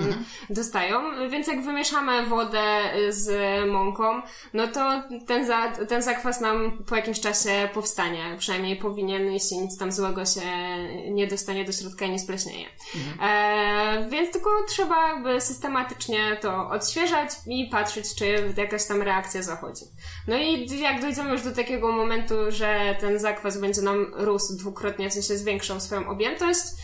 dostają. 0.50 1.00
Więc 1.30 1.46
jak 1.46 1.64
wymieszamy 1.64 2.26
wodę 2.26 2.94
y, 2.96 3.12
z 3.12 3.30
mąką, 3.70 4.22
no 4.54 4.68
to 4.68 5.02
ten, 5.26 5.46
za, 5.46 5.68
ten 5.68 6.02
zakwas 6.02 6.40
nam 6.40 6.84
po 6.88 6.96
jakimś 6.96 7.20
czasie 7.20 7.68
powstanie. 7.74 8.36
Przynajmniej 8.38 8.76
powinien, 8.76 9.32
jeśli 9.32 9.58
nic 9.58 9.78
tam 9.78 9.92
złego 9.92 10.26
się 10.26 10.40
nie 11.10 11.26
dostanie 11.26 11.64
do 11.64 11.72
środka 11.72 12.04
i 12.04 12.10
nie 12.10 12.18
spleśnieje. 12.18 12.66
E, 13.22 14.08
więc 14.10 14.32
tylko 14.32 14.50
trzeba 14.68 15.08
jakby 15.08 15.40
systematycznie 15.40 16.36
to 16.40 16.68
odświeżać 16.68 17.30
i 17.46 17.68
patrzeć, 17.68 18.14
czy 18.14 18.54
jakaś 18.56 18.86
tam 18.86 19.02
reakcja 19.02 19.42
zachodzi. 19.42 19.84
No 20.28 20.36
i 20.36 20.80
jak 20.80 21.00
dojdziemy 21.00 21.30
już 21.30 21.42
do 21.42 21.52
takiego 21.52 21.92
momentu, 21.92 22.34
że 22.48 22.96
ten 23.00 23.18
zakwas 23.18 23.60
będzie 23.60 23.82
nam 23.82 24.12
rósł 24.14 24.56
dwukrotnie, 24.56 25.10
w 25.10 25.12
sensie 25.12 25.36
zwiększał 25.36 25.80
swoją 25.80 26.08
objętość, 26.08 26.39
e, 26.40 26.74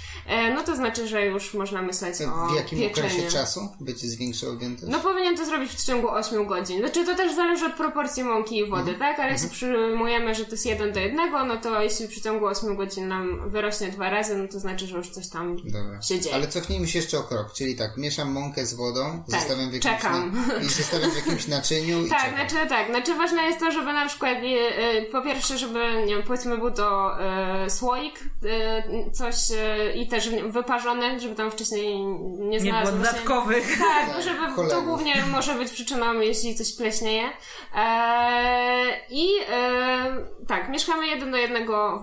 no 0.54 0.62
to 0.62 0.76
znaczy, 0.76 1.08
że 1.08 1.26
już 1.26 1.54
można 1.54 1.82
myśleć 1.82 2.14
o 2.22 2.46
W 2.52 2.56
jakim 2.56 2.78
pieczeniu. 2.78 3.06
okresie 3.08 3.30
czasu 3.32 3.68
będzie 3.80 4.08
zwiększał 4.08 4.50
objętość? 4.50 4.92
No 4.92 5.00
powinien 5.00 5.36
to 5.36 5.44
zrobić 5.46 5.70
w 5.72 5.86
ciągu 5.86 6.08
8 6.10 6.46
godzin. 6.46 6.78
Znaczy 6.78 7.04
to 7.06 7.14
też 7.16 7.34
zależy 7.34 7.66
od 7.66 7.72
proporcji 7.72 8.24
mąki 8.24 8.58
i 8.58 8.66
wody, 8.70 8.94
tak? 8.98 9.18
Ale 9.20 9.32
jeśli 9.32 9.48
przyjmujemy, 9.50 10.34
że 10.34 10.44
to 10.44 10.50
jest 10.50 10.66
1 10.66 10.92
do 10.92 11.00
1, 11.00 11.30
no 11.48 11.56
to 11.56 11.82
jeśli 11.82 12.06
w 12.06 12.10
przeciągu 12.10 12.46
8 12.46 12.76
godzin 12.76 13.08
nam 13.08 13.50
wyrośnie 13.50 13.88
dwa 13.88 14.10
razy, 14.10 14.36
no 14.36 14.48
to 14.48 14.60
znaczy, 14.60 14.86
że 14.86 14.96
już 14.96 15.10
coś 15.10 15.28
tam 15.28 15.56
Dobra. 15.56 16.02
się 16.02 16.20
dzieje. 16.20 16.34
Ale 16.34 16.48
cofnijmy 16.48 16.86
się 16.88 16.98
jeszcze 16.98 17.18
o 17.18 17.22
krok, 17.22 17.52
czyli 17.52 17.76
tak, 17.76 17.96
mieszam 17.96 18.32
mąkę 18.32 18.66
z 18.66 18.74
wodą, 18.74 19.22
Tak, 19.30 19.40
zostawiam 19.40 19.70
w 19.70 19.74
jakimś, 19.74 19.96
czekam. 19.96 20.46
Na, 20.48 20.54
i 20.54 20.64
zostawiam 20.68 21.10
w 21.10 21.16
jakimś 21.16 21.46
naczyniu 21.56 22.06
i 22.06 22.08
Tak, 22.10 22.20
czekam. 22.20 22.34
znaczy 22.48 22.68
tak, 22.68 22.86
znaczy 22.90 23.14
ważne 23.14 23.42
jest 23.42 23.60
to, 23.60 23.70
żeby 23.72 23.92
na 23.92 24.08
przykład 24.08 24.32
e, 24.38 24.76
e, 24.78 25.02
po 25.02 25.22
pierwsze, 25.22 25.58
żeby 25.58 25.78
nie 26.06 26.14
wiem, 26.14 26.22
powiedzmy 26.26 26.58
był 26.58 26.70
to 26.70 27.20
e, 27.20 27.70
słoik, 27.70 28.20
e, 28.44 29.12
coś 29.12 29.34
e, 29.50 29.92
i 29.94 30.08
też 30.16 30.28
wyparzony, 30.30 31.20
żeby 31.20 31.34
tam 31.34 31.50
wcześniej 31.50 31.98
nie 32.38 32.46
Nie 32.48 32.60
znalazło 32.60 32.92
było 32.92 33.04
się- 33.04 33.12
dodatkowych. 33.12 33.78
Tak, 33.78 34.22
żeby 34.24 34.70
to 34.70 34.82
głównie 34.82 35.14
może 35.32 35.54
być 35.54 35.72
przyczyną, 35.72 36.20
jeśli 36.20 36.54
coś 36.54 36.76
pleśnieje. 36.76 37.28
Eee, 37.74 38.92
I 39.10 39.28
e, 39.50 40.16
tak, 40.48 40.68
mieszkamy 40.68 41.06
jeden 41.06 41.30
do 41.30 41.36
jednego 41.36 42.02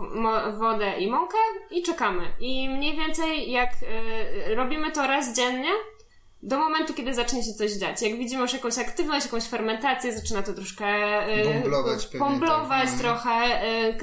wodę 0.58 1.00
i 1.00 1.12
mąkę 1.12 1.38
i 1.72 1.84
czekamy. 1.84 2.24
I 2.40 2.70
mniej 2.70 2.98
więcej 2.98 3.52
jak 3.52 3.70
e, 4.50 4.56
robimy 4.56 4.92
to 4.92 5.08
raz 5.08 5.36
dziennie, 5.36 5.70
do 6.44 6.58
momentu, 6.58 6.94
kiedy 6.94 7.14
zacznie 7.14 7.44
się 7.44 7.54
coś 7.54 7.72
dziać. 7.72 8.02
Jak 8.02 8.18
widzimy 8.18 8.42
już 8.42 8.54
jakąś 8.54 8.78
aktywność, 8.78 9.26
jakąś 9.26 9.44
fermentację, 9.44 10.16
zaczyna 10.16 10.44
to 10.44 10.54
troszkę 10.54 10.86
e, 10.86 11.44
Bąblować 12.20 12.86
tak, 12.86 12.98
no. 12.98 13.00
trochę, 13.00 13.32
e, 13.32 13.66
e, 13.66 13.98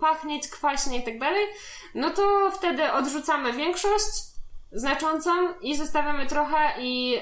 pachnieć, 0.00 0.48
kwaśnie 0.48 0.98
i 0.98 1.02
tak 1.02 1.18
dalej, 1.18 1.46
no 1.94 2.10
to 2.10 2.50
wtedy 2.54 2.92
odrzucamy 2.92 3.52
większość 3.52 4.31
znaczącą 4.72 5.30
i 5.62 5.76
zostawiamy 5.76 6.26
trochę 6.26 6.56
i 6.80 7.16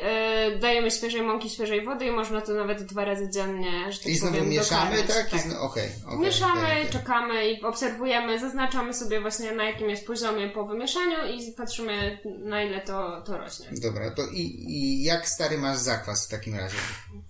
y, 0.54 0.58
dajemy 0.58 0.90
świeżej 0.90 1.22
mąki, 1.22 1.50
świeżej 1.50 1.84
wody 1.84 2.06
i 2.06 2.10
można 2.10 2.40
to 2.40 2.52
nawet 2.52 2.82
dwa 2.82 3.04
razy 3.04 3.30
dziennie, 3.30 3.92
że 3.92 3.98
tak 3.98 4.06
I 4.06 4.16
znowu 4.16 4.34
powiem, 4.34 4.48
mieszamy, 4.48 4.96
tak? 5.02 5.34
I 5.34 5.38
zno... 5.38 5.60
Okej, 5.60 5.88
okej, 6.06 6.18
Mieszamy, 6.18 6.62
okej, 6.62 6.78
okej. 6.80 6.92
czekamy 6.92 7.50
i 7.50 7.62
obserwujemy, 7.62 8.40
zaznaczamy 8.40 8.94
sobie 8.94 9.20
właśnie 9.20 9.52
na 9.52 9.64
jakim 9.64 9.90
jest 9.90 10.06
poziomie 10.06 10.48
po 10.48 10.64
wymieszaniu 10.64 11.16
i 11.26 11.52
patrzymy 11.52 12.18
na 12.24 12.62
ile 12.62 12.80
to, 12.80 13.22
to 13.22 13.38
rośnie. 13.38 13.66
Dobra, 13.72 14.10
to 14.10 14.22
i, 14.32 14.64
i 14.68 15.04
jak 15.04 15.28
stary 15.28 15.58
masz 15.58 15.78
zakwas 15.78 16.26
w 16.26 16.30
takim 16.30 16.54
razie? 16.54 16.76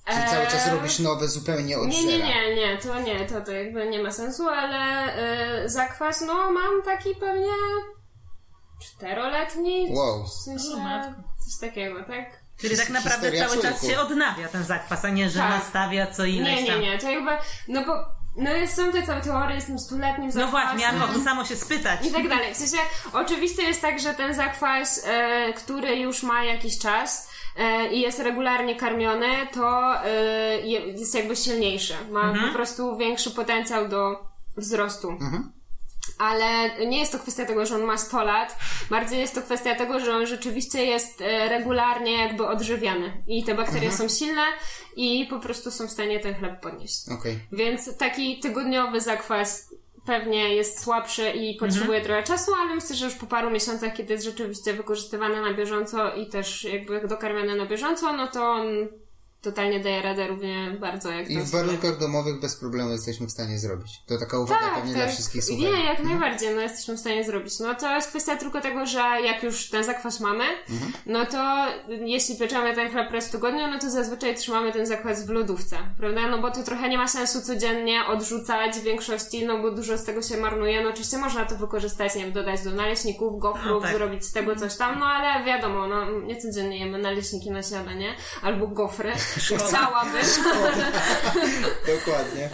Czy 0.06 0.16
Eee, 0.16 0.30
cały 0.30 0.46
czas 0.46 0.68
robisz 0.72 0.98
nowe 0.98 1.28
zupełnie 1.28 1.78
od 1.78 1.88
Nie, 1.88 2.04
nie, 2.04 2.18
nie, 2.18 2.54
nie, 2.54 2.78
to 2.78 3.00
nie, 3.00 3.26
to, 3.26 3.40
to 3.40 3.52
jakby 3.52 3.88
nie 3.88 4.02
ma 4.02 4.12
sensu, 4.12 4.48
ale 4.48 5.06
y, 5.64 5.68
zakwas, 5.68 6.20
no 6.20 6.52
mam 6.52 6.82
taki 6.84 7.14
pewnie 7.14 7.52
czteroletni, 8.80 9.86
Wow. 9.90 10.24
w 10.24 10.28
sensie 10.32 10.74
coś 11.44 11.68
takiego, 11.70 12.04
tak? 12.04 12.40
Czyli 12.60 12.76
tak 12.76 12.88
naprawdę 12.88 13.30
Historia 13.30 13.48
cały 13.48 13.62
czas 13.62 13.86
się 13.86 14.00
odnawia 14.00 14.48
ten 14.48 14.64
zakwas, 14.64 15.04
a 15.04 15.08
nie, 15.08 15.30
że 15.30 15.38
Tak. 15.38 15.50
nastawia 15.50 16.06
co 16.06 16.24
ileś 16.24 16.54
Nie, 16.56 16.62
nie, 16.62 16.78
nie, 16.78 16.98
to 16.98 17.10
jakby, 17.10 17.30
no 17.68 17.84
bo, 17.84 17.92
no 18.36 18.50
jest, 18.50 18.76
są 18.76 18.92
te 18.92 19.02
całe 19.06 19.20
teorie 19.20 19.60
z 19.60 19.64
tym 19.66 19.78
stuletnim 19.78 20.26
No 20.26 20.32
zakwasem. 20.32 20.50
właśnie, 20.50 20.78
miałam 20.98 21.10
o 21.10 21.14
to 21.14 21.20
samo 21.24 21.44
się 21.44 21.56
spytać. 21.56 22.06
I 22.06 22.10
tak 22.12 22.28
dalej. 22.28 22.54
W 22.54 22.56
sensie, 22.56 22.76
oczywiście 23.12 23.62
jest 23.62 23.80
tak, 23.82 24.00
że 24.00 24.14
ten 24.14 24.34
zakwas, 24.34 25.04
e, 25.06 25.52
który 25.52 25.96
już 25.96 26.22
ma 26.22 26.44
jakiś 26.44 26.78
czas 26.78 27.30
e, 27.58 27.86
i 27.92 28.00
jest 28.00 28.18
regularnie 28.18 28.76
karmiony, 28.76 29.26
to 29.52 29.94
e, 30.04 30.10
je- 30.60 30.80
jest 30.86 31.14
jakby 31.14 31.36
silniejszy. 31.36 31.94
Ma 32.10 32.34
po 32.48 32.52
prostu 32.54 32.96
większy 32.96 33.30
potencjał 33.30 33.88
do 33.88 34.26
wzrostu. 34.56 35.18
Ale 36.20 36.70
nie 36.86 36.98
jest 36.98 37.12
to 37.12 37.18
kwestia 37.18 37.44
tego, 37.44 37.66
że 37.66 37.74
on 37.74 37.82
ma 37.82 37.98
100 37.98 38.24
lat, 38.24 38.58
bardziej 38.90 39.20
jest 39.20 39.34
to 39.34 39.42
kwestia 39.42 39.74
tego, 39.74 40.00
że 40.00 40.16
on 40.16 40.26
rzeczywiście 40.26 40.84
jest 40.84 41.20
e, 41.20 41.48
regularnie 41.48 42.12
jakby 42.12 42.46
odżywiany. 42.46 43.22
I 43.26 43.44
te 43.44 43.54
bakterie 43.54 43.92
są 43.92 44.08
silne 44.08 44.42
i 44.96 45.26
po 45.30 45.40
prostu 45.40 45.70
są 45.70 45.86
w 45.86 45.90
stanie 45.90 46.20
ten 46.20 46.34
chleb 46.34 46.60
podnieść. 46.60 47.08
Okej. 47.08 47.38
Więc 47.52 47.96
taki 47.96 48.40
tygodniowy 48.40 49.00
zakwas 49.00 49.70
pewnie 50.06 50.54
jest 50.54 50.82
słabszy 50.82 51.30
i 51.30 51.56
potrzebuje 51.56 52.00
trochę 52.00 52.22
czasu, 52.22 52.52
ale 52.54 52.74
myślę, 52.74 52.96
że 52.96 53.04
już 53.04 53.14
po 53.14 53.26
paru 53.26 53.50
miesiącach, 53.50 53.94
kiedy 53.94 54.12
jest 54.12 54.24
rzeczywiście 54.24 54.72
wykorzystywany 54.72 55.42
na 55.42 55.54
bieżąco 55.54 56.14
i 56.14 56.26
też 56.26 56.64
jakby 56.64 57.08
dokarmiany 57.08 57.56
na 57.56 57.66
bieżąco, 57.66 58.12
no 58.12 58.28
to 58.28 58.50
on 58.50 58.66
totalnie 59.42 59.80
daje 59.80 60.02
radę 60.02 60.26
równie 60.28 60.76
bardzo 60.80 61.10
jak 61.10 61.30
I 61.30 61.38
w 61.40 61.50
warunkach 61.50 61.98
domowych 61.98 62.40
bez 62.40 62.56
problemu 62.56 62.90
jesteśmy 62.92 63.26
w 63.26 63.30
stanie 63.30 63.58
zrobić. 63.58 64.02
To 64.06 64.18
taka 64.18 64.38
uwaga 64.38 64.60
tak, 64.60 64.74
pewnie 64.74 64.92
tak. 64.94 65.02
dla 65.02 65.12
wszystkich 65.12 65.44
słuchaczy. 65.44 65.70
Nie, 65.72 65.84
jak 65.84 66.02
najbardziej, 66.04 66.54
no 66.54 66.60
jesteśmy 66.60 66.94
w 66.96 67.00
stanie 67.00 67.24
zrobić. 67.24 67.58
No 67.60 67.74
to 67.74 67.94
jest 67.94 68.08
kwestia 68.08 68.36
tylko 68.36 68.60
tego, 68.60 68.86
że 68.86 68.98
jak 69.00 69.42
już 69.42 69.70
ten 69.70 69.84
zakwas 69.84 70.20
mamy, 70.20 70.44
Mhm. 70.70 70.92
no 71.06 71.26
to 71.26 71.66
jeśli 71.88 72.36
pieczemy 72.36 72.74
ten 72.74 72.90
chleb 72.90 73.10
raz 73.12 73.28
w 73.28 73.30
tygodniu, 73.30 73.66
no 73.66 73.78
to 73.78 73.90
zazwyczaj 73.90 74.34
trzymamy 74.34 74.72
ten 74.72 74.86
zakwas 74.86 75.26
w 75.26 75.28
lodówce, 75.30 75.76
prawda? 75.98 76.28
No 76.28 76.38
bo 76.38 76.50
to 76.50 76.62
trochę 76.62 76.88
nie 76.88 76.98
ma 76.98 77.08
sensu 77.08 77.40
codziennie 77.42 78.06
odrzucać 78.06 78.76
w 78.76 78.82
większości, 78.82 79.46
no 79.46 79.58
bo 79.58 79.70
dużo 79.70 79.98
z 79.98 80.04
tego 80.04 80.22
się 80.22 80.36
marnuje. 80.36 80.84
No 80.84 80.90
oczywiście 80.90 81.18
można 81.18 81.44
to 81.44 81.56
wykorzystać, 81.56 82.14
nie 82.14 82.22
wiem, 82.24 82.32
dodać 82.32 82.62
do 82.62 82.70
naleśników, 82.70 83.40
gofrów, 83.40 83.64
No 83.66 83.80
tak. 83.80 83.94
zrobić 83.96 84.24
z 84.24 84.32
tego 84.32 84.56
coś 84.56 84.76
tam, 84.76 84.98
no 84.98 85.06
ale 85.06 85.44
wiadomo, 85.44 85.86
no 85.86 86.10
nie 86.20 86.36
codziennie 86.36 86.78
jemy 86.78 86.98
naleśniki 86.98 87.50
na 87.50 87.62
śniadanie, 87.62 88.14
albo 88.42 88.66
gofry. 88.66 89.12
Chciałabym. 89.36 90.22
Dokładnie. 91.96 92.50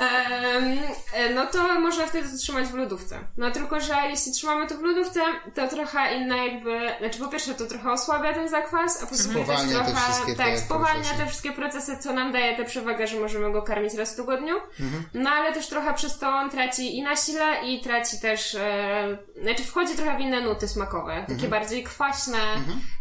E, 1.14 1.30
no 1.34 1.46
to 1.46 1.80
można 1.80 2.06
wtedy 2.06 2.28
to 2.28 2.36
trzymać 2.38 2.66
w 2.68 2.74
lodówce. 2.74 3.18
No 3.36 3.50
tylko, 3.50 3.80
że 3.80 3.94
jeśli 4.10 4.32
trzymamy 4.32 4.66
to 4.66 4.74
w 4.74 4.82
lodówce, 4.82 5.20
to 5.54 5.68
trochę 5.68 6.14
inne 6.16 6.46
jakby, 6.46 6.90
znaczy 7.00 7.18
po 7.18 7.28
pierwsze 7.28 7.54
to 7.54 7.66
trochę 7.66 7.92
osłabia 7.92 8.34
ten 8.34 8.48
zakwas, 8.48 9.02
a 9.02 9.06
po 9.06 9.14
drugie 9.16 9.44
też 9.44 9.60
te 9.60 9.68
trochę, 9.84 9.94
wszystkie 10.12 10.34
tak, 10.36 10.46
te 10.46 10.58
spowalnia 10.58 10.92
procesy. 10.94 11.18
te 11.18 11.26
wszystkie 11.26 11.52
procesy, 11.52 11.96
co 12.00 12.12
nam 12.12 12.32
daje 12.32 12.56
tę 12.56 12.64
przewagę, 12.64 13.06
że 13.06 13.20
możemy 13.20 13.52
go 13.52 13.62
karmić 13.62 13.94
raz 13.94 14.12
w 14.12 14.16
tygodniu. 14.16 14.54
Mhm. 14.80 15.04
No 15.14 15.30
ale 15.30 15.52
też 15.52 15.66
trochę 15.68 15.94
przez 15.94 16.18
to 16.18 16.28
on 16.28 16.50
traci 16.50 16.98
i 16.98 17.02
na 17.02 17.16
sile 17.16 17.64
i 17.64 17.80
traci 17.80 18.20
też, 18.20 18.54
e, 18.54 19.18
znaczy 19.42 19.64
wchodzi 19.64 19.94
trochę 19.94 20.16
w 20.16 20.20
inne 20.20 20.40
nuty 20.40 20.68
smakowe, 20.68 21.14
takie 21.20 21.32
Mhm. 21.32 21.50
bardziej 21.50 21.84
kwaśne, 21.84 22.38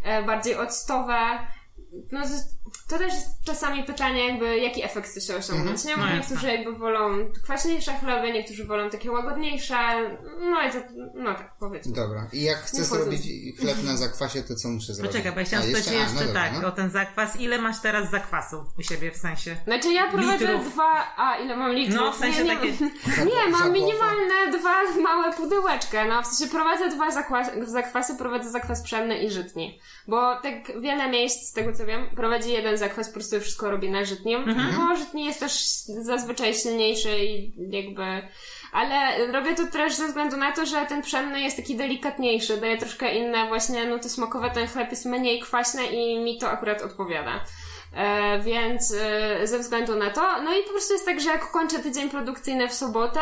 e, 0.04 0.22
bardziej 0.22 0.56
octowe. 0.56 1.16
No 2.12 2.20
to, 2.22 2.28
to 2.88 2.98
też 2.98 3.14
jest 3.14 3.26
czasami 3.44 3.84
pytanie 3.84 4.26
jakby, 4.28 4.58
jaki 4.58 4.84
efekt 4.84 5.08
chce 5.08 5.20
się 5.20 5.36
osiągnąć, 5.36 5.84
nie? 5.84 5.96
Bo 5.96 6.04
No 6.04 6.14
niektórzy 6.16 6.46
jakby 6.46 6.72
wolą 6.72 7.32
kwaśniejsze 7.44 7.92
chleby, 7.98 8.32
niektórzy 8.32 8.64
wolą 8.64 8.90
takie 8.90 9.10
łagodniejsze, 9.12 9.76
no 10.40 10.62
i 10.62 10.70
to, 10.72 10.78
no 11.14 11.34
tak 11.34 11.52
powiedzmy. 11.60 11.92
Dobra. 11.92 12.26
I 12.32 12.42
jak 12.42 12.58
chcę 12.58 12.78
Nie 12.78 12.84
zrobić 12.84 13.22
chleb 13.60 13.84
na 13.84 13.96
zakwasie, 13.96 14.42
to 14.42 14.54
co 14.54 14.68
muszę 14.68 14.94
zrobić? 14.94 15.12
Poczekaj, 15.12 15.32
bo 15.32 15.40
ja 15.40 15.46
chciałam 15.46 15.66
spytać 15.66 15.86
jeszcze, 15.86 16.06
A, 16.10 16.12
no 16.14 16.20
dobra, 16.26 16.42
tak, 16.42 16.62
no. 16.62 16.68
o 16.68 16.72
ten 16.72 16.90
zakwas. 16.90 17.40
Ile 17.40 17.58
masz 17.58 17.80
teraz 17.80 18.10
zakwasu 18.10 18.64
u 18.78 18.82
siebie 18.82 19.10
w 19.12 19.16
sensie? 19.16 19.56
Znaczy 19.64 19.92
ja 19.92 20.10
prowadzę 20.10 20.46
Litrów. 20.46 20.72
dwa, 20.72 21.14
a 21.16 21.36
ile 21.36 21.56
mam 21.56 21.72
litrów? 21.72 22.00
No, 22.00 22.12
w 22.12 22.16
sensie 22.16 22.44
nie, 22.44 22.50
nie, 22.54 22.56
takie- 22.56 22.84
nie, 23.34 23.50
mam 23.50 23.72
minimalne 23.72 24.58
dwa 24.58 24.74
małe 25.02 25.32
pudełeczka, 25.32 26.04
no 26.04 26.22
w 26.22 26.26
sensie 26.26 26.52
prowadzę 26.52 26.88
dwa 26.88 27.10
zakwas, 27.10 27.48
zakwasy, 27.66 28.16
prowadzę 28.16 28.50
zakwas 28.50 28.82
pszenny 28.82 29.18
i 29.18 29.30
żytni, 29.30 29.80
bo 30.08 30.36
tak 30.40 30.80
wiele 30.80 31.10
miejsc, 31.10 31.48
z 31.48 31.52
tego 31.52 31.72
co 31.72 31.86
wiem, 31.86 32.06
prowadzi 32.16 32.52
jeden 32.52 32.75
zakwas, 32.78 33.08
po 33.08 33.14
prostu 33.14 33.40
wszystko 33.40 33.70
robi 33.70 33.90
na 33.90 34.04
żytnim, 34.04 34.44
no 34.78 34.96
żytni 34.96 35.24
jest 35.24 35.40
też 35.40 35.52
zazwyczaj 36.02 36.54
silniejszy 36.54 37.18
i 37.18 37.52
jakby, 37.70 38.28
ale 38.72 39.26
robię 39.32 39.54
to 39.54 39.66
też 39.66 39.94
ze 39.94 40.06
względu 40.06 40.36
na 40.36 40.52
to, 40.52 40.66
że 40.66 40.86
ten 40.86 41.02
pszenny 41.02 41.40
jest 41.40 41.56
taki 41.56 41.76
delikatniejszy, 41.76 42.56
daje 42.56 42.78
troszkę 42.78 43.14
inne 43.14 43.48
właśnie 43.48 43.84
nuty 43.84 44.08
smakowe, 44.08 44.50
ten 44.50 44.66
chleb 44.66 44.90
jest 44.90 45.06
mniej 45.06 45.40
kwaśny 45.40 45.86
i 45.86 46.20
mi 46.20 46.38
to 46.38 46.50
akurat 46.50 46.82
odpowiada. 46.82 47.44
E, 47.96 48.38
więc 48.40 48.94
e, 49.00 49.46
ze 49.46 49.58
względu 49.58 49.96
na 49.96 50.10
to, 50.10 50.42
no 50.42 50.54
i 50.54 50.62
po 50.62 50.70
prostu 50.70 50.92
jest 50.92 51.06
tak, 51.06 51.20
że 51.20 51.30
jak 51.30 51.50
kończę 51.50 51.78
tydzień 51.78 52.10
produkcyjny 52.10 52.68
w 52.68 52.74
sobotę, 52.74 53.20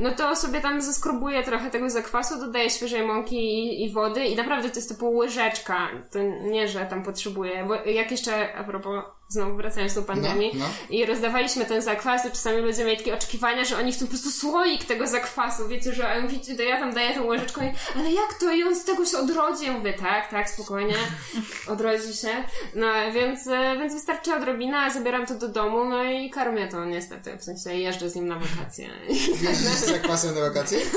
no 0.00 0.10
to 0.10 0.36
sobie 0.36 0.60
tam 0.60 0.82
zeskrobuję 0.82 1.42
trochę 1.42 1.70
tego 1.70 1.90
zakwasu, 1.90 2.38
dodaję 2.38 2.70
świeżej 2.70 3.06
mąki 3.06 3.36
i, 3.36 3.84
i 3.84 3.92
wody. 3.92 4.24
I 4.24 4.36
naprawdę 4.36 4.70
to 4.70 4.76
jest 4.76 4.88
typu 4.88 5.16
łyżeczka, 5.16 5.88
to 6.12 6.18
nie, 6.42 6.68
że 6.68 6.86
tam 6.86 7.02
potrzebuję, 7.02 7.64
bo 7.68 7.74
jak 7.74 8.10
jeszcze, 8.10 8.54
a 8.54 8.64
propos, 8.64 9.04
znowu 9.34 9.56
wracając 9.56 9.94
do 9.94 10.02
pandemii, 10.02 10.50
No, 10.54 10.64
no. 10.64 10.70
i 10.90 11.06
rozdawaliśmy 11.06 11.64
ten 11.64 11.82
zakwas, 11.82 12.22
to 12.22 12.30
czasami 12.30 12.62
ludzie 12.62 12.84
mieli 12.84 12.96
takie 12.96 13.14
oczekiwania, 13.14 13.64
że 13.64 13.78
oni 13.78 13.92
chcą 13.92 14.06
po 14.06 14.10
prostu 14.10 14.30
słoik 14.30 14.84
tego 14.84 15.06
zakwasu, 15.06 15.68
wiecie, 15.68 15.92
że 15.94 16.08
a 16.08 16.14
ja 16.14 16.20
mówię, 16.20 16.38
to 16.56 16.62
ja 16.62 16.76
tam 16.80 16.94
daję 16.94 17.14
tą 17.14 17.26
łyżeczką 17.26 17.60
i, 17.62 17.72
ale 17.98 18.12
jak 18.12 18.34
to? 18.40 18.52
I 18.52 18.62
on 18.64 18.76
z 18.76 18.84
tego 18.84 19.06
się 19.06 19.18
odrodzi. 19.18 19.66
Ja 19.66 19.72
mówię, 19.72 19.92
tak, 19.92 20.30
tak, 20.30 20.50
spokojnie, 20.50 20.94
odrodzi 21.72 22.14
się. 22.16 22.28
No, 22.74 22.86
więc, 23.14 23.40
więc 23.80 23.94
wystarczy 23.94 24.34
odrobina, 24.34 24.90
zabieram 24.90 25.26
to 25.26 25.34
do 25.34 25.48
domu, 25.48 25.84
no 25.84 26.04
i 26.04 26.30
karmię 26.30 26.68
to 26.68 26.84
niestety, 26.84 27.36
w 27.38 27.44
sensie 27.44 27.74
jeżdżę 27.74 28.10
z 28.10 28.14
nim 28.14 28.28
na 28.28 28.38
wakacje. 28.38 28.90
Jeździsz 29.08 29.68
z 29.68 29.86
zakwasem 29.86 30.34
na 30.34 30.40
wakacje? 30.40 30.78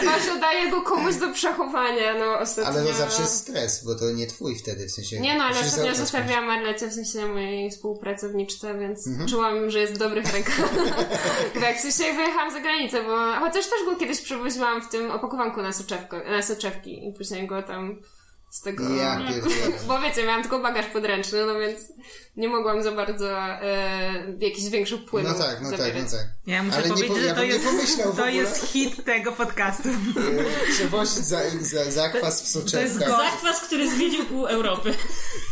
Chyba, 0.00 0.18
że 0.18 0.40
daję 0.40 0.70
go 0.70 0.82
komuś 0.82 1.14
do 1.14 1.32
przechowania, 1.32 2.14
no 2.18 2.38
ostatnio. 2.38 2.70
Ale 2.80 2.84
to 2.92 2.98
zawsze 2.98 3.22
jest 3.22 3.36
stres, 3.36 3.84
bo 3.84 3.94
to 3.94 4.10
nie 4.10 4.26
twój 4.26 4.58
wtedy, 4.58 4.86
w 4.86 4.90
sensie... 4.90 5.20
Nie 5.20 5.38
no, 5.38 5.44
ale 5.44 5.60
ostatnio 5.60 5.94
zaufać 5.94 6.10
zostawiłam 6.26 6.56
Marlecie, 6.56 6.88
w 6.88 6.92
sensie 6.92 7.26
mojej 7.26 7.70
współpracowniczce, 7.70 8.78
więc 8.78 9.06
Mhm. 9.06 9.28
czułam, 9.28 9.70
że 9.70 9.78
jest 9.78 9.94
w 9.94 9.98
dobrych 9.98 10.32
rękach. 10.32 10.60
Jak 11.62 11.76
w 11.76 11.80
sensie 11.80 12.14
wyjechałam 12.14 12.50
za 12.50 12.60
granicę, 12.60 13.02
bo 13.02 13.16
chociaż 13.40 13.66
też 13.66 13.84
go 13.86 13.96
kiedyś 13.96 14.20
przewoziłam 14.20 14.82
w 14.82 14.88
tym 14.88 15.10
opakowanku 15.10 15.62
na, 15.62 15.72
soczewko, 15.72 16.16
na 16.30 16.42
soczewki 16.42 17.08
i 17.08 17.12
później 17.12 17.46
go 17.46 17.62
tam 17.62 18.00
z 18.56 18.60
tego... 18.60 18.96
Ja. 18.96 19.20
Bo 19.88 20.00
wiecie, 20.00 20.24
miałam 20.24 20.42
tylko 20.42 20.58
bagaż 20.58 20.86
podręczny, 20.86 21.46
no 21.46 21.58
więc 21.58 21.80
nie 22.36 22.48
mogłam 22.48 22.82
za 22.82 22.92
bardzo 22.92 23.38
e, 23.38 24.36
jakichś 24.40 24.68
większych 24.68 25.04
płynów 25.04 25.32
No 25.32 25.44
tak, 25.44 25.62
no 25.62 25.70
tak, 25.70 25.78
zabierać. 25.80 26.02
no 26.12 26.18
tak. 26.18 26.26
Ja 26.46 26.62
muszę 26.62 26.76
Ale 26.76 26.86
nie 26.88 26.94
powiedzieć, 26.94 27.08
po- 27.08 27.28
że 27.28 27.34
to 27.34 27.40
nie 27.42 27.46
jest, 27.46 28.16
to 28.16 28.28
jest 28.28 28.64
hit 28.66 29.04
tego 29.04 29.32
podcastu. 29.32 29.88
E, 29.88 30.70
Przewozić 30.72 31.12
za, 31.14 31.40
za, 31.60 31.90
zakwas 31.90 32.42
w 32.42 32.48
soczewkach. 32.48 33.08
Zakwas, 33.08 33.60
który 33.60 33.90
zwiedził 33.90 34.24
pół 34.24 34.46
Europy. 34.46 34.94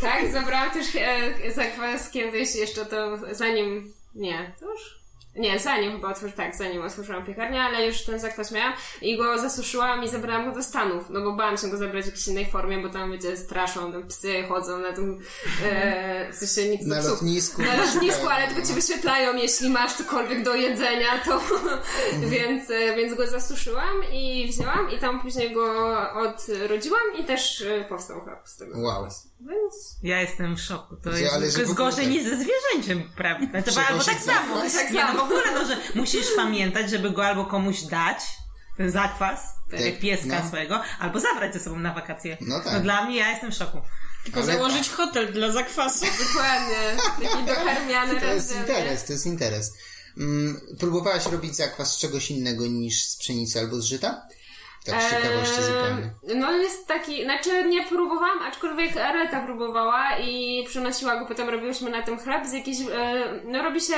Tak, 0.01 0.31
zabrałam 0.31 0.71
też 0.71 0.85
e, 0.95 1.51
zakwas 1.55 2.09
kiedyś, 2.09 2.55
jeszcze 2.55 2.85
to 2.85 3.17
zanim... 3.31 3.93
Nie, 4.15 4.53
to 4.59 4.71
już... 4.71 5.04
Nie, 5.35 5.59
zanim 5.59 5.91
chyba 5.91 6.07
otworzyłam, 6.09 6.33
tak, 6.37 6.55
zanim 6.55 6.81
otworzyłam 6.81 7.25
piekarnię, 7.25 7.61
ale 7.63 7.87
już 7.87 8.03
ten 8.03 8.19
zakwas 8.19 8.51
miałam 8.51 8.73
i 9.01 9.17
go 9.17 9.39
zasuszyłam 9.39 10.03
i 10.03 10.09
zabrałam 10.09 10.45
go 10.49 10.55
do 10.57 10.63
Stanów, 10.63 11.03
no 11.09 11.21
bo 11.21 11.31
bałam 11.33 11.57
się 11.57 11.67
go 11.67 11.77
zabrać 11.77 12.03
w 12.03 12.07
jakiejś 12.07 12.27
innej 12.27 12.51
formie, 12.51 12.77
bo 12.77 12.89
tam, 12.89 13.11
wiecie, 13.11 13.37
straszą, 13.37 13.91
tam 13.91 14.07
psy 14.07 14.43
chodzą 14.49 14.77
na 14.79 14.93
tym, 14.93 15.19
e, 15.65 16.31
w 16.31 16.35
sensie 16.35 16.69
nic 16.69 16.85
Na 16.87 17.01
lotnisku. 17.01 17.61
Na 17.61 17.75
lotnisku, 17.75 18.27
ale 18.29 18.47
No. 18.47 18.53
tylko 18.53 18.67
ci 18.67 18.73
wyświetlają, 18.73 19.35
jeśli 19.35 19.69
masz 19.69 19.93
cokolwiek 19.93 20.43
do 20.43 20.55
jedzenia, 20.55 21.17
to 21.25 21.41
więc, 22.19 22.69
e, 22.69 22.95
więc 22.95 23.13
go 23.17 23.27
zasuszyłam 23.27 23.95
i 24.13 24.47
wzięłam 24.51 24.91
i 24.91 24.97
tam 24.99 25.21
później 25.21 25.53
go 25.53 25.95
odrodziłam 26.13 27.01
i 27.19 27.23
też 27.23 27.61
e, 27.61 27.83
powstał 27.89 28.21
chleb 28.21 28.39
z 28.45 28.57
tego 28.57 28.79
Wow. 28.79 29.07
Więc 29.39 29.95
Ja 30.03 30.21
jestem 30.21 30.55
w 30.55 30.61
szoku. 30.61 30.95
To 31.03 31.09
jest, 31.09 31.33
ale 31.33 31.51
to 31.51 31.59
jest 31.59 31.73
gorzej 31.73 32.07
niż 32.07 32.23
ze 32.23 32.37
zwierzęciem, 32.37 33.09
prawda? 33.17 33.61
To, 33.61 33.81
albo 33.89 34.03
tak 34.03 34.19
samo. 34.19 34.55
Tak 34.73 34.91
Nie, 34.91 35.01
no 35.01 35.07
samo. 35.07 35.24
Ogóle, 35.25 35.51
no, 35.53 35.65
że 35.67 35.77
musisz 35.95 36.25
pamiętać, 36.35 36.89
żeby 36.89 37.09
go 37.09 37.25
albo 37.25 37.45
komuś 37.45 37.81
dać, 37.81 38.17
ten 38.77 38.91
zakwas, 38.91 39.39
tak 39.71 39.99
pieska 39.99 40.39
no. 40.41 40.47
swojego, 40.47 40.81
albo 40.99 41.19
zabrać 41.19 41.53
ze 41.53 41.59
sobą 41.59 41.79
na 41.79 41.93
wakacje. 41.93 42.37
No 42.41 42.59
tak. 42.59 42.73
No 42.73 42.79
dla 42.79 43.05
mnie 43.05 43.17
ja 43.17 43.31
jestem 43.31 43.51
w 43.51 43.55
szoku. 43.55 43.81
Tylko 44.23 44.39
Ale- 44.41 44.53
założyć 44.53 44.89
hotel 44.89 45.33
dla 45.33 45.51
zakwasu. 45.51 46.05
Dokładnie. 46.05 46.97
Taki 47.29 47.43
dokarmiany 47.45 48.19
To 48.19 48.25
jest 48.25 48.51
rozdział, 48.51 48.55
nie? 48.55 48.61
interes, 48.81 49.05
to 49.05 49.13
jest 49.13 49.25
interes. 49.25 49.73
Mm, 50.17 50.61
próbowałaś 50.79 51.25
robić 51.25 51.55
zakwas 51.55 51.93
z 51.93 51.97
czegoś 51.97 52.31
innego 52.31 52.67
niż 52.67 53.03
z 53.03 53.17
pszenicy 53.17 53.59
albo 53.59 53.75
z 53.81 53.85
żyta? 53.85 54.27
Tak 54.85 55.01
z 55.03 55.09
ciekawości 55.09 55.55
zupełnie. 55.63 56.03
Eee, 56.29 56.37
No 56.37 56.51
jest 56.51 56.87
taki, 56.87 57.23
znaczy 57.23 57.69
nie 57.69 57.87
próbowałam, 57.87 58.39
aczkolwiek 58.41 58.97
Arleta 58.97 59.45
próbowała 59.45 60.17
i 60.17 60.63
przynosiła 60.67 61.19
go, 61.19 61.25
potem 61.25 61.49
robiłyśmy 61.49 61.89
na 61.89 62.01
tym 62.01 62.19
chleb 62.19 62.47
z 62.47 62.53
jakiejś, 62.53 62.77
e, 62.81 63.23
no 63.45 63.63
robi 63.63 63.81
się 63.81 63.93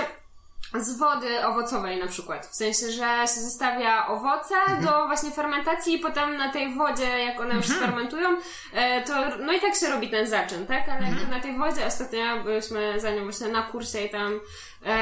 z 0.74 0.98
wody 0.98 1.46
owocowej 1.46 2.00
na 2.00 2.08
przykład. 2.08 2.48
W 2.48 2.56
sensie, 2.56 2.92
że 2.92 3.28
się 3.36 3.42
zostawia 3.42 4.08
owoce 4.08 4.56
do 4.82 5.08
właśnie 5.08 5.32
fermentacji 5.32 5.96
i 5.96 6.00
potem 6.00 6.38
na 6.38 6.52
tej 6.52 6.76
wodzie, 6.76 7.24
jak 7.24 7.40
one 7.40 7.56
już 7.56 7.66
sfermentują, 7.66 8.30
e, 8.74 9.02
to 9.02 9.14
no 9.40 9.54
i 9.54 9.62
tak 9.62 9.76
się 9.76 9.90
robi 9.90 10.10
ten 10.10 10.28
zaczyn, 10.28 10.68
tak? 10.68 10.90
Ale 10.90 11.08
jakby 11.08 11.28
na 11.28 11.40
tej 11.40 11.58
wodzie 11.58 11.86
ostatnio 11.86 12.44
byliśmy 12.44 13.00
za 13.00 13.12
nią 13.12 13.24
właśnie 13.24 13.48
na 13.48 13.62
kursie 13.62 14.02
i 14.02 14.10
tam 14.10 14.40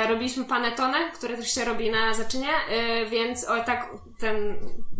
robiliśmy 0.09 0.45
panetone, 0.45 1.11
które 1.11 1.37
też 1.37 1.51
się 1.53 1.65
robi 1.65 1.91
na 1.91 2.13
zaczynie, 2.13 2.49
e, 2.69 3.05
więc 3.05 3.43
o 3.43 3.63
tak 3.63 3.89
ten 4.19 4.55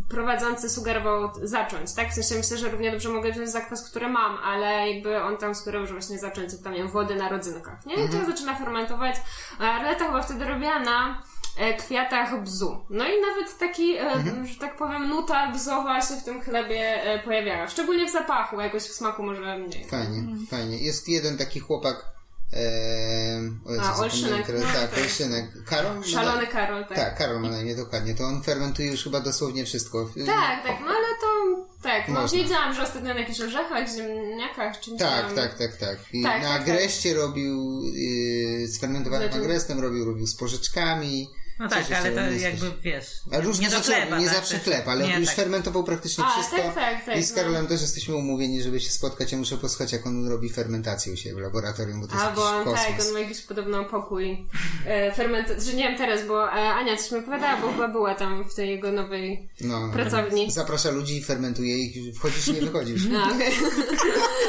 prowadzący 0.09 0.69
sugerował 0.69 1.31
zacząć, 1.43 1.93
tak? 1.93 2.09
W 2.09 2.13
sensie 2.13 2.35
myślę, 2.35 2.57
że 2.57 2.69
równie 2.69 2.91
dobrze 2.91 3.09
mogę 3.09 3.31
wziąć 3.31 3.49
zakwas, 3.49 3.89
który 3.89 4.07
mam, 4.07 4.37
ale 4.37 4.91
jakby 4.91 5.23
on 5.23 5.37
tam 5.37 5.55
sugerował, 5.55 5.87
że 5.87 5.93
właśnie 5.93 6.19
zacząć 6.19 6.53
od 6.53 6.61
tam 6.63 6.73
nie 6.73 6.79
wiem, 6.79 6.89
wody 6.89 7.15
na 7.15 7.29
rodzynkach, 7.29 7.85
nie? 7.85 7.95
I 7.95 8.09
to 8.09 8.25
zaczyna 8.25 8.55
fermentować. 8.55 9.15
Arleta 9.59 10.05
chyba 10.05 10.21
wtedy 10.21 10.45
robiła 10.45 10.79
na 10.79 11.21
e, 11.57 11.73
kwiatach 11.73 12.43
bzu. 12.43 12.85
No 12.89 13.05
i 13.05 13.21
nawet 13.21 13.57
taki, 13.57 13.97
e, 13.97 14.23
że 14.53 14.59
tak 14.59 14.77
powiem, 14.77 15.09
nuta 15.09 15.51
bzowa 15.51 16.01
się 16.01 16.15
w 16.15 16.23
tym 16.23 16.41
chlebie 16.41 17.03
e, 17.03 17.19
pojawiała. 17.19 17.67
Szczególnie 17.67 18.05
w 18.07 18.11
zapachu, 18.11 18.61
jakoś 18.61 18.83
w 18.83 18.93
smaku 18.93 19.23
może 19.23 19.57
mniej. 19.57 19.87
Fajnie, 19.89 20.23
fajnie. 20.49 20.77
Jest 20.77 21.09
jeden 21.09 21.37
taki 21.37 21.59
chłopak. 21.59 22.14
Eee, 22.55 23.51
o 23.65 23.71
Jezu, 23.71 23.83
A, 23.85 23.95
Olszynek. 23.97 24.45
teraz. 24.47 24.61
No, 24.61 24.67
tak, 24.67 24.89
tak. 24.91 24.99
Olszynek. 25.03 25.45
Karol? 25.65 26.03
Szalony 26.03 26.47
Karol, 26.47 26.85
tak. 26.85 26.97
Tak, 26.97 27.17
Karol 27.17 27.39
ma 27.39 27.49
na 27.49 27.61
imię 27.61 27.75
dokładnie. 27.75 28.15
To 28.15 28.23
on 28.23 28.43
fermentuje 28.43 28.87
już 28.91 29.03
chyba 29.03 29.19
dosłownie 29.19 29.65
wszystko. 29.65 30.09
Tak, 30.25 30.63
tak, 30.63 30.77
no 30.81 30.87
ale 30.87 31.07
to 31.21 31.65
tak, 31.83 32.07
no 32.07 32.13
Można. 32.21 32.37
wiedziałam, 32.37 32.73
że 32.73 32.83
ostatnio 32.83 33.13
na 33.13 33.19
jakichś 33.19 33.41
orzechach, 33.41 33.89
ziemniakach, 33.95 34.79
czymś 34.79 34.99
Tak, 34.99 35.25
tam. 35.25 35.35
tak, 35.35 35.57
tak, 35.57 35.77
tak. 35.77 35.97
I 36.13 36.23
Tak, 36.23 36.41
na 36.43 36.47
tak, 36.49 36.61
agreście 36.61 37.13
robił 37.13 37.81
yy, 37.83 38.67
z 38.67 38.79
fermentowanym 38.79 39.27
Zaczął- 39.27 39.41
agrestem, 39.43 39.79
robił, 39.79 40.05
robił 40.05 40.27
z 40.27 40.35
porzeczkami. 40.35 41.29
No 41.59 41.69
tak, 41.69 41.91
ale 41.91 42.11
to 42.11 42.21
jakby 42.21 42.71
wiesz. 42.81 43.05
A 43.33 43.39
różne 43.39 43.63
nie 43.63 43.69
do 43.69 43.77
rzeczy 43.77 43.91
chleba, 43.93 44.19
nie 44.19 44.25
tak, 44.25 44.35
zawsze 44.35 44.53
też. 44.55 44.63
chleb, 44.63 44.87
ale 44.87 45.07
nie, 45.07 45.15
już 45.19 45.27
tak. 45.27 45.35
fermentował 45.35 45.83
praktycznie 45.83 46.23
A, 46.23 46.31
wszystko. 46.31 46.55
tak, 46.57 46.75
tak, 46.75 47.05
tak, 47.05 47.17
I 47.17 47.23
z 47.23 47.29
no. 47.31 47.35
Karolem 47.35 47.67
też 47.67 47.81
jesteśmy 47.81 48.15
umówieni, 48.15 48.61
żeby 48.63 48.79
się 48.79 48.89
spotkać. 48.89 49.31
Ja 49.31 49.37
muszę 49.37 49.57
posłuchać, 49.57 49.91
jak 49.93 50.07
on 50.07 50.27
robi 50.27 50.49
fermentację 50.49 51.13
u 51.13 51.15
siebie 51.15 51.35
w 51.35 51.39
laboratorium, 51.39 52.01
bo 52.01 52.07
to 52.07 52.13
jest 52.13 52.25
A, 52.25 52.31
bo 52.31 52.41
jakiś 52.45 52.57
on, 52.57 52.63
kosmos. 52.63 52.85
tak, 52.97 53.07
on 53.07 53.13
ma 53.13 53.19
jakiś 53.19 53.41
podobno 53.41 53.85
pokój 53.85 54.47
e, 54.85 55.11
fermentacji, 55.11 55.71
że 55.71 55.77
nie 55.77 55.83
wiem 55.83 55.97
teraz, 55.97 56.27
bo 56.27 56.47
e, 56.47 56.51
Ania 56.51 56.97
coś 56.97 57.11
mi 57.11 57.17
opowiadała, 57.19 57.57
bo 57.57 57.71
chyba 57.71 57.87
była 57.87 58.15
tam 58.15 58.49
w 58.49 58.55
tej 58.55 58.69
jego 58.69 58.91
nowej 58.91 59.49
No, 59.61 59.89
pracowni. 59.93 60.51
Zaprasza 60.51 60.91
ludzi, 60.91 61.23
fermentuje 61.23 61.77
ich, 61.77 62.15
wchodzisz 62.15 62.47
i 62.47 62.53
nie 62.53 62.61
wychodzisz. 62.61 63.01
A, 63.23 63.31
okej. 63.35 63.53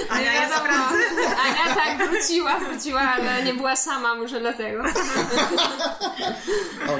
Ania 0.08 0.32
Nie 0.32 0.40
jest 0.40 0.54
w 0.54 0.56
wiadomo. 0.56 0.68
pracy? 0.68 0.96
Ania 1.46 1.74
tak 1.74 2.08
wróciła, 2.10 2.60
wróciła, 2.60 3.00
ale 3.00 3.42
nie 3.44 3.54
była 3.54 3.76
sama, 3.76 4.14
może 4.14 4.40
dlatego. 4.40 4.82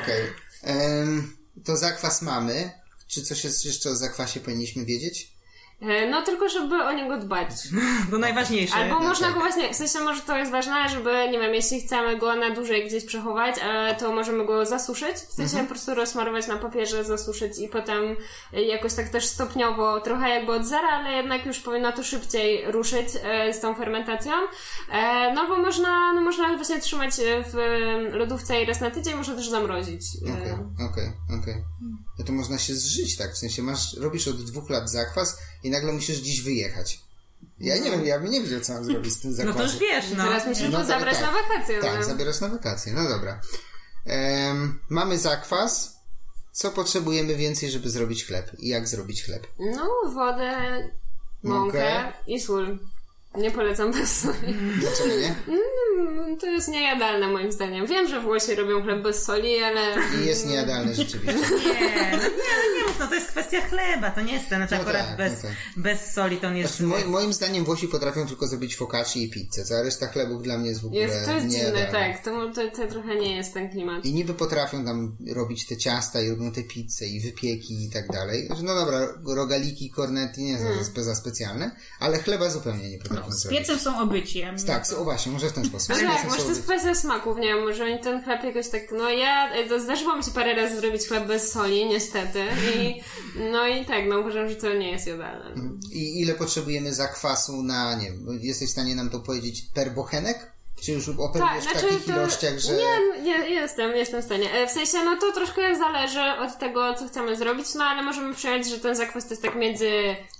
Okej. 0.03 0.33
Em, 0.63 1.37
To 1.65 1.77
zakwas 1.77 2.23
mamy. 2.23 2.71
Czy 3.09 3.23
coś 3.23 3.45
jeszcze 3.65 3.91
o 3.91 3.97
zakwasie 3.97 4.41
powinniśmy 4.41 4.85
wiedzieć? 4.85 5.36
E, 5.81 6.11
No 6.11 6.23
tylko, 6.23 6.49
żeby 6.49 6.75
o 6.85 6.93
niego 6.93 7.17
dbać. 7.19 7.49
To 8.11 8.19
najważniejsze. 8.19 8.75
Albo 8.75 8.95
no 9.01 9.09
można 9.09 9.27
tak. 9.27 9.35
go 9.35 9.41
właśnie, 9.41 9.73
w 9.73 9.77
sensie 9.77 10.01
może 10.01 10.21
to 10.21 10.37
jest 10.37 10.53
ważne, 10.53 10.89
żeby, 10.89 11.29
nie 11.33 11.39
wiem, 11.39 11.55
jeśli 11.55 11.81
chcemy 11.81 12.17
go 12.19 12.37
na 12.37 12.51
dłużej 12.51 12.87
gdzieś 12.87 13.05
przechować, 13.05 13.55
e, 13.63 13.95
to 13.99 14.13
możemy 14.13 14.45
go 14.47 14.67
zasuszyć, 14.67 15.17
w 15.17 15.33
sensie 15.33 15.43
Mhm. 15.53 15.67
po 15.67 15.71
prostu 15.75 15.95
rozsmarować 15.95 16.47
na 16.47 16.57
papierze, 16.57 17.05
zasuszyć 17.05 17.59
i 17.59 17.69
potem 17.69 18.17
jakoś 18.53 18.95
tak 18.95 19.09
też 19.09 19.27
stopniowo, 19.27 20.01
trochę 20.01 20.29
jakby 20.29 20.53
od 20.53 20.65
zera, 20.67 20.89
ale 20.89 21.13
jednak 21.13 21.47
już 21.47 21.59
powinno 21.59 21.93
to 21.93 22.03
szybciej 22.05 22.73
ruszyć 22.73 23.09
e, 23.23 23.53
z 23.55 23.61
tą 23.61 23.75
fermentacją. 23.75 24.33
No 25.35 25.49
bo 25.49 25.57
można, 25.57 26.13
no 26.13 26.21
można 26.21 26.57
właśnie 26.57 26.81
trzymać 26.81 27.11
w 27.53 27.57
lodówce 28.13 28.63
i 28.63 28.67
raz 28.67 28.81
na 28.81 28.91
tydzień, 28.91 29.15
można 29.15 29.35
też 29.35 29.49
zamrozić. 29.49 30.03
Okej, 30.23 30.53
okej, 30.91 31.13
okej. 31.41 31.55
No 32.19 32.25
to 32.25 32.33
można 32.33 32.59
się 32.59 32.75
zżyć, 32.75 33.17
tak? 33.17 33.35
W 33.35 33.39
sensie 33.39 33.63
masz, 33.63 33.95
robisz 33.95 34.29
od 34.29 34.43
dwóch 34.45 34.71
lat 34.71 34.91
zakwas 34.91 35.39
i 35.63 35.71
nagle 35.71 35.93
musisz 35.93 36.17
dziś 36.19 36.41
wyjechać. 36.43 37.01
Ja 37.61 37.77
nie 37.79 37.91
wiem, 37.91 38.07
ja 38.07 38.21
bym 38.21 38.31
nie 38.31 38.41
wiedział, 38.43 38.61
co 38.61 38.73
mam 38.73 38.85
zrobić 38.85 39.13
z 39.13 39.21
tym 39.21 39.31
No 39.31 39.37
zakwasem. 39.37 39.59
to 39.59 39.73
już 39.73 39.79
wiesz, 39.81 40.05
no. 40.17 40.25
Teraz 40.25 40.47
musisz 40.47 40.71
No 40.71 40.85
zabrać 40.85 41.15
tak. 41.19 41.23
na 41.27 41.33
wakacje. 41.33 41.81
Tak, 41.81 42.01
no. 42.01 42.07
zabierasz 42.07 42.41
na 42.41 42.49
wakacje. 42.49 42.93
No 42.93 43.09
dobra. 43.09 43.41
Em, 44.07 44.81
mamy 44.89 45.19
zakwas. 45.19 45.97
Co 46.53 46.71
potrzebujemy 46.71 47.35
więcej, 47.37 47.71
żeby 47.71 47.91
zrobić 47.91 48.25
chleb? 48.25 48.51
I 48.59 48.69
jak 48.69 48.89
zrobić 48.89 49.25
chleb? 49.25 49.47
No, 49.59 49.91
wodę, 50.15 50.53
mąkę 51.43 51.63
Mąkę. 52.03 52.13
i 52.27 52.41
sól. 52.41 52.79
Nie 53.37 53.51
polecam 53.51 53.93
bez 53.93 54.21
soli. 54.21 54.55
Dlaczego 54.81 55.09
nie? 55.21 55.35
Mm, 55.49 56.37
To 56.39 56.47
jest 56.47 56.69
niejadalne 56.69 57.29
moim 57.29 57.53
zdaniem. 57.53 57.87
Wiem, 57.87 58.09
że 58.09 58.21
Włosi 58.21 58.55
robią 58.55 58.83
chleb 58.83 59.03
bez 59.03 59.23
soli, 59.25 59.63
ale... 59.63 59.81
I 60.23 60.27
jest 60.27 60.47
niejadalne 60.47 60.95
rzeczywiście. 60.95 61.35
Nie, 61.35 62.11
no 62.13 62.19
nie, 62.19 62.79
nie 62.79 62.83
mów, 62.87 62.97
no 63.01 63.07
to 63.07 63.15
jest 63.15 63.27
kwestia 63.31 63.61
chleba, 63.61 64.11
to 64.11 64.21
nie 64.23 64.33
jest 64.33 64.49
ten, 64.49 64.59
znaczy 64.59 64.75
No 64.75 64.81
akurat 64.81 65.07
tak, 65.09 65.17
bez, 65.17 65.43
no 65.43 65.49
tak. 65.49 65.59
bez 65.77 66.13
soli 66.13 66.37
to 66.37 66.51
nie 66.51 66.61
jest... 66.61 66.77
Znaczy, 66.77 66.87
moi- 67.05 67.11
moim 67.11 67.33
zdaniem 67.33 67.65
Włosi 67.65 67.89
potrafią 67.89 68.27
tylko 68.27 68.47
zrobić 68.49 68.77
focacci 68.77 69.23
i 69.25 69.31
pizzę. 69.31 69.65
Cała 69.65 69.83
reszta 69.83 70.07
chlebów 70.07 70.43
dla 70.43 70.59
mnie 70.59 70.69
jest 70.69 70.83
w 70.83 70.87
ogóle 70.87 71.01
Jest, 71.01 71.25
to 71.27 71.33
jest 71.33 71.47
dziwne, 71.47 71.73
niejadalna. 71.73 71.91
tak. 72.15 72.25
To, 72.25 72.51
to, 72.55 72.71
to 72.71 72.87
trochę 72.89 73.17
nie 73.17 73.37
jest 73.37 73.55
ten 73.55 73.71
klimat. 73.71 74.05
I 74.05 74.13
niby 74.15 74.35
potrafią 74.35 74.85
tam 74.85 75.17
robić 75.33 75.67
te 75.67 75.77
ciasta 75.77 76.21
i 76.21 76.31
robią 76.31 76.53
te 76.53 76.63
pizze 76.63 77.07
i 77.07 77.21
wypieki 77.21 77.85
i 77.85 77.91
tak 77.91 78.09
dalej. 78.09 78.49
No 78.63 78.75
dobra, 78.75 79.09
rogaliki, 79.27 79.91
kornety 79.91 80.41
nie 80.41 80.59
są 80.59 80.65
Hmm. 80.65 80.85
za- 80.85 81.03
za 81.05 81.15
specjalne, 81.15 81.71
ale 82.01 82.19
chleba 82.19 82.51
zupełnie 82.51 82.91
nie 82.91 82.99
potrafią 82.99 83.26
Z 83.33 83.43
zrobić. 83.43 83.59
piecem 83.59 83.79
są 83.79 84.01
obyciem. 84.01 84.57
Tak, 84.67 84.85
o 84.99 85.05
właśnie, 85.05 85.33
może 85.33 85.49
w 85.49 85.53
ten 85.53 85.65
sposób. 85.65 85.97
Z 85.97 86.01
tak, 86.01 86.25
może 86.25 86.43
to 86.43 86.49
jest 86.49 86.63
kwestia 86.63 86.95
smaków, 86.95 87.37
nie 87.37 87.49
wiem, 87.49 87.65
może 87.65 87.85
oni 87.85 88.01
ten 88.01 88.25
chleb 88.25 88.45
jakoś 88.45 88.69
tak, 88.69 88.83
no 88.93 89.11
ja, 89.11 89.55
e, 89.55 89.69
to 89.69 89.81
zdarzyło 89.81 90.17
mi 90.17 90.25
się 90.25 90.31
parę 90.31 90.55
razy 90.55 90.81
zrobić 90.81 91.09
chleb 91.09 91.27
bez 91.27 91.53
soli, 91.53 91.87
niestety, 91.87 92.45
i 92.77 93.01
no 93.53 93.67
i 93.67 93.87
tak, 93.87 94.05
no 94.09 94.19
uważam, 94.19 94.49
że 94.49 94.57
to 94.57 94.75
nie 94.75 94.91
jest 94.91 95.07
jadalne. 95.07 95.55
I 95.93 96.21
ile 96.21 96.35
potrzebujemy 96.35 96.95
zakwasu 96.95 97.63
na, 97.63 97.95
nie 97.95 98.11
wiem, 98.13 98.39
jesteś 98.41 98.69
w 98.69 98.73
stanie 98.73 98.95
nam 98.95 99.11
to 99.11 99.21
powiedzieć 99.21 99.63
per 99.75 99.95
bochenek? 99.95 100.56
Czy 100.83 100.93
już 100.93 101.09
operujesz 101.09 101.65
w 101.65 101.73
takich 101.73 102.09
ilościach, 102.09 102.59
że... 102.59 102.69
Tak, 102.69 102.77
znaczy 102.79 103.23
Nie, 103.23 103.23
nie, 103.23 103.51
jestem, 103.51 103.97
jestem 103.97 104.23
w 104.23 104.25
stanie. 104.25 104.53
E, 104.53 104.67
W 104.67 104.71
sensie, 104.71 104.99
no 105.05 105.17
to 105.17 105.33
troszkę 105.33 105.77
zależy 105.77 106.21
od 106.41 106.59
tego, 106.59 106.95
co 106.95 107.09
chcemy 107.09 107.37
zrobić, 107.37 107.75
no 107.75 107.85
ale 107.85 108.03
możemy 108.03 108.35
przyjąć, 108.35 108.67
że 108.67 108.79
ten 108.79 108.97
zakwas 108.97 109.25
to 109.25 109.31
jest 109.31 109.43
tak 109.43 109.55
między 109.55 109.91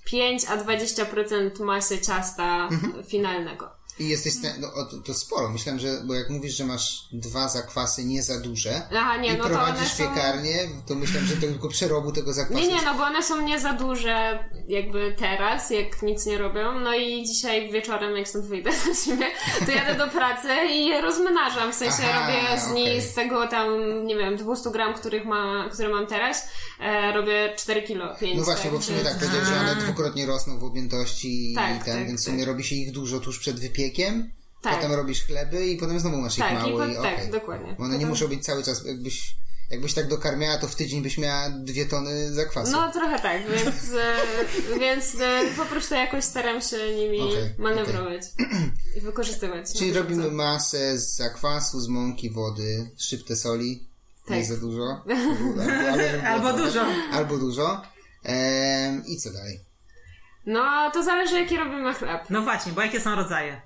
5 0.05 0.45
a 0.45 0.57
20% 0.57 1.61
masy 1.61 1.99
ciasta 2.01 2.69
Mhm. 2.73 3.05
finalnego. 3.05 3.69
I 3.99 4.09
jesteś 4.09 4.35
no, 4.61 4.69
to, 4.91 4.97
to 4.97 5.15
sporo. 5.15 5.49
Myślałem, 5.49 5.81
że, 5.81 6.03
bo 6.05 6.15
jak 6.15 6.31
mówisz, 6.31 6.57
że 6.57 6.65
masz 6.65 7.09
dwa 7.13 7.49
zakwasy 7.49 8.05
nie 8.05 8.23
za 8.23 8.41
duże 8.41 8.83
Aha, 8.97 9.17
nie, 9.17 9.35
i 9.35 9.37
no 9.37 9.45
to 9.45 9.51
prowadzisz 9.51 9.93
są... 9.93 10.09
piekarnię, 10.09 10.69
to 10.87 10.95
myślałem, 10.95 11.29
że 11.29 11.35
to 11.35 11.41
tylko 11.41 11.69
przerobu 11.69 12.13
tego 12.13 12.33
zakwasu. 12.33 12.61
Nie, 12.61 12.69
nie, 12.69 12.83
no 12.83 12.95
bo 12.95 13.05
one 13.05 13.23
są 13.23 13.43
nie 13.43 13.61
za 13.61 13.73
duże 13.73 14.45
jakby 14.69 15.15
teraz, 15.19 15.71
jak 15.71 16.03
nic 16.03 16.27
nie 16.27 16.39
robią. 16.39 16.81
No 16.81 16.95
i 16.95 17.27
dzisiaj 17.27 17.73
wieczorem, 17.73 18.17
jak 18.17 18.29
stąd 18.29 18.47
wyjdę 18.47 18.71
do 18.87 18.95
siebie, 18.95 19.27
to 19.67 19.73
jadę 19.73 19.95
do 19.95 20.09
pracy 20.09 20.49
i 20.71 20.87
je 20.87 21.01
rozmnażam. 21.01 21.73
W 21.73 21.75
sensie 21.75 22.03
Aha, 22.11 22.21
robię 22.21 22.61
z 22.61 22.75
nich, 22.75 22.89
okej. 22.89 23.03
z 23.03 23.15
tego 23.15 23.49
tam, 23.49 23.69
nie 24.07 24.17
wiem, 24.17 24.37
200 24.37 24.71
gram, 24.71 24.95
których 24.95 25.25
ma, 25.25 25.69
które 25.73 25.89
mam 25.89 26.07
teraz, 26.07 26.49
e, 26.81 27.13
robię 27.13 27.55
4 27.57 27.83
kilo, 27.83 28.17
5 28.21 28.39
No 28.39 28.45
właśnie, 28.45 28.71
bo 28.71 28.79
w 28.79 28.85
sumie 28.85 28.99
tak, 28.99 29.19
powiedziałeś, 29.19 29.49
że 29.49 29.61
one 29.61 29.77
dwukrotnie 29.77 30.27
rosną 30.27 30.59
w 30.59 30.65
objętości 30.65 31.53
Tak, 31.55 31.77
i 31.77 31.85
ten, 31.85 31.99
tak, 31.99 32.07
więc 32.07 32.23
w 32.23 32.25
tak. 32.25 32.33
sumie 32.35 32.45
robi 32.45 32.65
się 32.65 32.75
ich 32.75 32.93
dużo 32.93 33.21
tuż 33.21 33.39
przed 33.39 33.61
Tak. 34.63 34.75
potem 34.77 34.93
robisz 34.93 35.25
chleby 35.25 35.67
i 35.67 35.77
potem 35.77 36.01
znowu 36.01 36.17
masz 36.17 36.33
ich 36.39 36.45
Tak, 36.45 36.53
i 36.53 36.55
mało 36.55 36.79
po- 36.79 36.85
i 36.87 36.95
tak, 36.95 37.15
okej. 37.15 37.31
dokładnie. 37.31 37.75
Bo 37.79 37.85
one 37.85 37.89
nie 37.95 37.99
Potem- 37.99 38.09
muszą 38.09 38.29
być 38.29 38.45
cały 38.45 38.63
czas, 38.63 38.85
jakbyś, 38.85 39.37
jakbyś 39.71 39.95
tak 39.95 40.09
dokarmiała, 40.09 40.59
to 40.59 40.69
w 40.69 40.75
tydzień 40.75 41.03
byś 41.03 41.19
miała 41.19 41.51
dwie 41.51 41.87
tony 41.87 42.35
zakwasu. 42.35 42.73
No 42.73 42.93
trochę 42.93 43.19
tak, 43.19 43.43
więc, 43.51 43.93
e, 43.95 44.17
więc 44.81 45.15
e, 45.21 45.41
po 45.57 45.65
prostu 45.65 45.95
jakoś 45.95 46.25
staram 46.25 46.61
się 46.61 46.77
nimi 46.97 47.21
Okej, 47.21 47.55
manewrować 47.59 48.23
i 48.97 49.01
wykorzystywać. 49.01 49.67
Czyli 49.79 49.93
robimy 49.93 50.25
co- 50.25 50.31
masę 50.31 50.99
z 50.99 51.17
zakwasu, 51.17 51.81
z 51.81 51.89
mąki, 51.89 52.31
wody, 52.31 52.91
szczyptę 52.99 53.37
soli, 53.37 53.87
nie 54.31 54.37
Tak. 54.37 54.45
za 54.45 54.57
dużo. 54.57 55.05
Albo, 56.31 56.53
dużo. 56.53 56.85
Albo 57.13 57.37
dużo. 57.39 57.83
Ehm, 58.25 59.03
I 59.07 59.17
co 59.17 59.31
dalej? 59.33 59.61
No 60.47 60.91
to 60.91 61.03
zależy 61.05 61.41
jaki 61.41 61.57
robimy 61.57 61.95
chleb. 61.95 62.21
No 62.31 62.43
właśnie, 62.43 62.73
bo 62.73 62.83
jakie 62.83 63.01
są 63.01 63.15
rodzaje? 63.15 63.61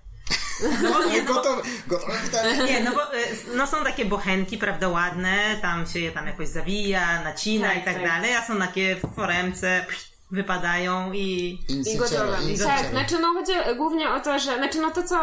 No 0.82 0.92
bo 0.92 1.04
nie, 1.04 1.22
no 1.22 1.28
bo, 1.28 1.34
Gotowe, 1.34 1.62
gotowe 1.86 2.12
pytanie. 2.24 2.64
nie, 2.64 2.80
no 2.80 2.90
bo 2.92 3.14
y, 3.14 3.56
no 3.56 3.66
są 3.66 3.84
takie 3.84 4.04
bochenki, 4.04 4.58
prawda, 4.58 4.88
ładne, 4.88 5.56
tam 5.62 5.86
się 5.86 6.00
je 6.00 6.12
tam 6.12 6.26
jakoś 6.26 6.48
zawija, 6.48 7.22
nacina 7.22 7.68
Tak, 7.68 7.78
i 7.78 7.82
tak, 7.84 7.94
tak. 7.94 8.04
dalej, 8.06 8.34
a 8.36 8.46
są 8.46 8.58
takie 8.58 8.96
w 8.96 9.14
foremce, 9.16 9.84
psz, 9.88 10.09
wypadają 10.32 11.12
i... 11.12 11.58
I 11.68 11.96
gotowe. 11.96 12.36
Tak, 12.64 12.86
znaczy 12.90 13.18
no 13.18 13.32
chodzi 13.32 13.52
głównie 13.76 14.10
o 14.10 14.20
to, 14.20 14.38
że, 14.38 14.56
znaczy 14.56 14.80
no 14.80 14.90
to 14.90 15.02
co 15.02 15.18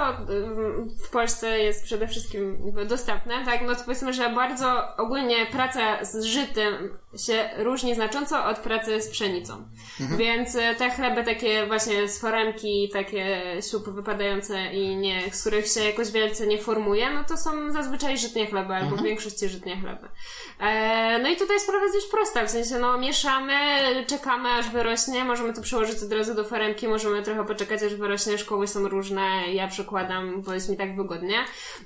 w 1.05 1.09
Polsce 1.09 1.59
jest 1.59 1.83
przede 1.83 2.07
wszystkim 2.07 2.73
dostępne, 2.87 3.45
tak, 3.45 3.61
no 3.61 3.75
to 3.75 3.83
powiedzmy, 3.83 4.13
że 4.13 4.29
bardzo 4.29 4.95
ogólnie 4.97 5.45
praca 5.45 6.05
z 6.05 6.23
żytym 6.23 6.97
się 7.17 7.49
różni 7.57 7.95
znacząco 7.95 8.45
od 8.45 8.57
pracy 8.57 9.01
z 9.01 9.09
pszenicą. 9.09 9.67
Więc 9.99 10.55
y, 10.55 10.75
te 10.77 10.89
chleby 10.89 11.23
takie 11.23 11.67
właśnie 11.67 12.09
z 12.09 12.19
foremki, 12.19 12.89
takie 12.93 13.41
siup 13.71 13.89
wypadające 13.89 14.73
i 14.73 14.95
nie, 14.95 15.21
z 15.31 15.41
których 15.41 15.67
się 15.67 15.83
jakoś 15.83 16.11
wielce 16.11 16.47
nie 16.47 16.57
formuje, 16.57 17.09
no 17.09 17.23
to 17.23 17.37
są 17.37 17.71
zazwyczaj 17.71 18.17
żytnie 18.17 18.47
chleby, 18.47 18.73
albo 18.73 18.95
w 18.95 19.03
większości 19.03 19.49
żytnie 19.49 19.81
chleby. 19.81 20.07
E, 20.59 21.19
no 21.19 21.29
i 21.29 21.37
tutaj 21.37 21.59
sprawa 21.59 21.83
jest 21.83 21.95
dość 21.95 22.07
prosta, 22.07 22.45
w 22.45 22.49
sensie 22.49 22.79
no 22.79 22.97
mieszamy, 22.97 23.53
czekamy 24.07 24.49
aż 24.49 24.69
wyrośnie, 24.69 24.96
możemy 25.25 25.53
to 25.53 25.61
przełożyć 25.61 26.03
od 26.03 26.11
razu 26.11 26.33
do 26.33 26.43
foremki, 26.43 26.87
możemy 26.87 27.23
trochę 27.23 27.45
poczekać 27.45 27.83
aż 27.83 27.95
wyrośnie, 27.95 28.37
szkoły 28.37 28.67
są 28.67 28.87
różne, 28.87 29.53
ja 29.53 29.67
przekładam, 29.67 30.41
bo 30.41 30.53
jest 30.53 30.69
mi 30.69 30.77
tak 30.77 30.95
wygodnie. 30.95 31.37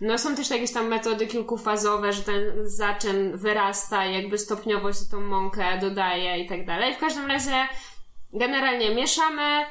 No 0.02 0.18
są 0.18 0.36
też 0.36 0.50
jakieś 0.50 0.74
tam 0.74 0.88
metody 0.88 1.28
kilkufazowe, 1.28 2.14
że 2.14 2.22
ten 2.22 2.44
zaczyn 2.64 3.38
wyrasta, 3.38 4.06
jakby 4.06 4.38
stopniowo 4.38 4.94
się 4.94 5.06
tą 5.12 5.22
mąkę 5.22 5.80
dodaje 5.80 6.44
i 6.44 6.48
tak 6.48 6.66
dalej. 6.66 6.96
W 6.96 7.00
każdym 7.00 7.26
razie 7.26 7.68
generalnie 8.34 8.96
mieszamy, 8.96 9.66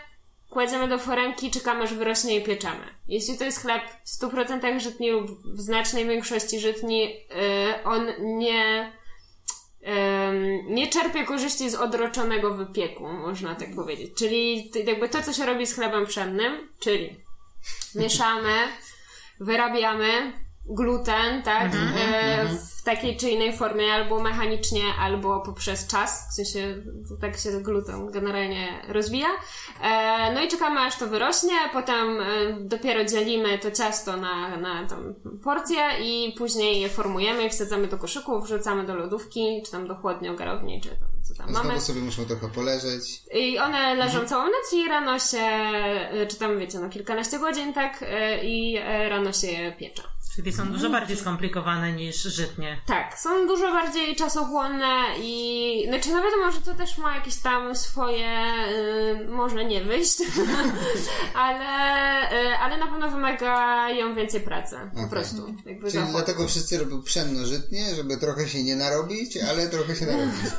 kładziemy 0.50 0.88
do 0.88 0.98
foremki, 0.98 1.50
czekamy 1.50 1.82
aż 1.82 1.94
wyrośnie 1.94 2.36
i 2.36 2.42
pieczemy. 2.42 2.84
Jeśli 3.08 3.38
to 3.38 3.44
jest 3.44 3.62
chleb 3.62 3.82
w 4.04 4.20
100% 4.20 4.80
żytni 4.80 5.10
lub 5.10 5.30
w 5.54 5.60
znacznej 5.60 6.06
większości 6.06 6.60
żytni, 6.60 7.02
yy, 7.02 7.84
on 7.84 8.06
nie 8.18 8.92
nie 10.66 10.88
czerpie 10.88 11.24
korzyści 11.24 11.70
z 11.70 11.74
odroczonego 11.74 12.54
wypieku, 12.54 13.08
można 13.08 13.54
tak 13.54 13.74
powiedzieć. 13.74 14.10
Czyli 14.18 14.70
jakby 14.86 15.08
to, 15.08 15.22
co 15.22 15.32
się 15.32 15.46
robi 15.46 15.66
z 15.66 15.74
chlebem 15.74 16.06
pszennym, 16.06 16.68
czyli 16.78 17.16
mieszamy, 17.94 18.54
wyrabiamy 19.40 20.32
gluten, 20.66 21.42
tak, 21.42 21.72
e, 21.74 22.48
w 22.78 22.82
takiej 22.82 23.16
czy 23.16 23.30
innej 23.30 23.56
formie, 23.56 23.92
albo 23.92 24.20
mechanicznie, 24.20 24.82
albo 25.00 25.40
poprzez 25.40 25.86
czas, 25.86 26.28
w 26.30 26.34
sensie 26.34 26.82
tak 27.20 27.38
się 27.38 27.50
gluten 27.50 28.10
generalnie 28.10 28.82
rozwija. 28.88 29.28
E, 29.82 30.32
no 30.34 30.42
i 30.42 30.48
czekamy, 30.48 30.80
aż 30.80 30.98
to 30.98 31.06
wyrośnie, 31.06 31.52
potem 31.72 32.20
e, 32.20 32.24
dopiero 32.60 33.04
dzielimy 33.04 33.58
to 33.58 33.70
ciasto 33.70 34.16
na, 34.16 34.56
na 34.56 34.88
tą 34.88 35.14
porcję 35.44 35.82
i 36.02 36.34
później 36.38 36.80
je 36.80 36.88
formujemy 36.88 37.44
i 37.44 37.50
wsadzamy 37.50 37.86
do 37.86 37.98
koszyków, 37.98 38.44
wrzucamy 38.44 38.86
do 38.86 38.94
lodówki, 38.94 39.62
czy 39.66 39.72
tam 39.72 39.86
do 39.86 39.94
chłodni 39.94 40.28
ogarowni, 40.28 40.80
czy 40.80 40.88
tam, 40.88 41.08
co 41.22 41.34
tam 41.34 41.52
mamy. 41.52 41.64
Znowu 41.64 41.80
sobie 41.80 42.00
muszą 42.00 42.24
trochę 42.24 42.48
poleżeć. 42.48 43.22
I 43.34 43.58
one 43.58 43.94
leżą 43.94 44.24
całą 44.26 44.44
noc 44.44 44.72
i 44.72 44.88
rano 44.88 45.18
się, 45.18 45.70
y, 46.22 46.26
czy 46.26 46.36
tam 46.36 46.58
wiecie, 46.58 46.78
no 46.78 46.88
kilkanaście 46.88 47.38
godzin, 47.38 47.72
tak, 47.72 48.02
y, 48.02 48.06
i 48.44 48.78
y, 48.78 49.08
rano 49.08 49.32
się 49.32 49.46
je 49.46 49.72
piecze. 49.72 50.02
Czyli 50.36 50.52
są 50.52 50.72
dużo 50.72 50.90
bardziej 50.90 51.16
skomplikowane 51.16 51.92
niż 51.92 52.22
żytnie. 52.22 52.80
Tak, 52.86 53.18
są 53.18 53.46
dużo 53.46 53.72
bardziej 53.72 54.16
czasochłonne 54.16 55.04
i, 55.22 55.84
znaczy 55.88 56.08
no 56.08 56.22
wiadomo, 56.22 56.52
że 56.52 56.60
to 56.60 56.74
też 56.74 56.98
ma 56.98 57.14
jakieś 57.14 57.36
tam 57.36 57.76
swoje, 57.76 58.42
y, 59.22 59.28
może 59.28 59.64
nie 59.64 59.84
wyjść, 59.84 60.16
ale, 61.34 62.32
y, 62.32 62.56
ale 62.56 62.76
na 62.76 62.86
pewno 62.86 63.10
wymagają 63.10 64.14
więcej 64.14 64.40
pracy, 64.40 64.76
po 64.94 64.98
Okej. 64.98 65.10
prostu. 65.10 65.54
Jakby 65.66 65.90
Czyli 65.90 66.04
dlatego 66.10 66.48
wszyscy 66.48 66.78
robią 66.78 67.02
pszenno-żytnie, 67.02 67.94
żeby 67.94 68.16
trochę 68.16 68.48
się 68.48 68.62
nie 68.62 68.76
narobić, 68.76 69.36
ale 69.50 69.68
trochę 69.68 69.96
się 69.96 70.06
narobić. 70.06 70.40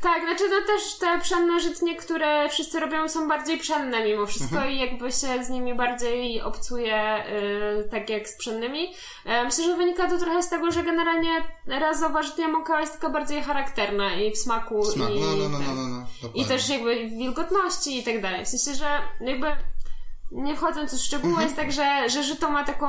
Tak, 0.00 0.22
znaczy 0.22 0.44
no 0.50 0.66
też 0.66 0.94
te 0.98 1.18
pszenne 1.20 1.60
żytnie, 1.60 1.96
które 1.96 2.48
wszyscy 2.48 2.80
robią 2.80 3.08
są 3.08 3.28
bardziej 3.28 3.58
pszenne 3.58 4.04
mimo 4.04 4.26
wszystko 4.26 4.64
i 4.64 4.78
jakby 4.78 5.12
się 5.12 5.44
z 5.44 5.48
nimi 5.48 5.74
bardziej 5.74 6.40
obcuje 6.40 7.24
y, 7.84 7.88
tak 7.90 8.10
jak 8.10 8.28
z 8.28 8.36
pszennymi. 8.36 8.94
E, 9.28 9.44
myślę, 9.44 9.64
że 9.64 9.76
wynika 9.76 10.08
to 10.10 10.18
trochę 10.18 10.42
z 10.42 10.48
tego, 10.48 10.70
że 10.72 10.82
generalnie 10.82 11.30
razowa 11.66 12.22
żytnia 12.22 12.48
mąka 12.48 12.80
jest 12.80 12.92
taka 12.92 13.10
bardziej 13.12 13.42
charakterna 13.42 14.14
i 14.14 14.30
w 14.32 14.38
smaku 14.38 14.84
Smak. 14.84 15.10
i, 15.10 15.20
No, 15.20 15.26
no, 15.36 15.48
no, 15.48 15.58
no, 15.58 15.74
no, 15.74 15.88
no. 16.22 16.28
i 16.34 16.44
też 16.44 16.68
jakby 16.68 17.06
w 17.06 17.10
wilgotności 17.10 17.98
i 17.98 18.02
tak 18.04 18.22
dalej. 18.22 18.44
W 18.44 18.48
sensie, 18.48 18.74
że 18.78 18.98
jakby 19.20 19.46
nie 20.32 20.56
wchodząc 20.56 20.94
w 20.94 21.04
szczegóły, 21.04 21.28
Mhm. 21.32 21.46
jest 21.48 21.56
tak, 21.60 21.72
że, 21.72 22.08
że 22.10 22.22
żyto 22.22 22.50
ma 22.50 22.64
taką 22.64 22.86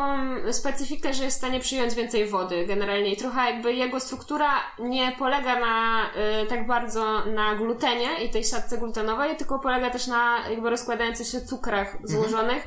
specyfikę, 0.52 1.14
że 1.14 1.24
jest 1.24 1.38
w 1.38 1.40
stanie 1.40 1.60
przyjąć 1.60 1.94
więcej 1.94 2.28
wody 2.28 2.66
generalnie 2.66 3.14
i 3.14 3.18
trochę 3.18 3.52
jakby 3.52 3.74
jego 3.74 4.00
struktura 4.00 4.50
nie 4.80 5.12
polega 5.20 5.60
na 5.60 6.06
y, 6.44 6.46
tak 6.48 6.68
bardzo 6.68 7.26
na 7.26 7.56
glutenie 7.56 8.24
i 8.26 8.30
tej 8.30 8.44
siatce 8.44 8.78
glutenowej, 8.78 9.36
tylko 9.38 9.60
polega 9.60 9.90
też 9.90 10.08
na 10.08 10.38
jakby 10.50 10.70
rozkładających 10.70 11.28
się 11.28 11.42
cukrach 11.42 11.96
Mhm. 11.96 12.08
złożonych, 12.10 12.64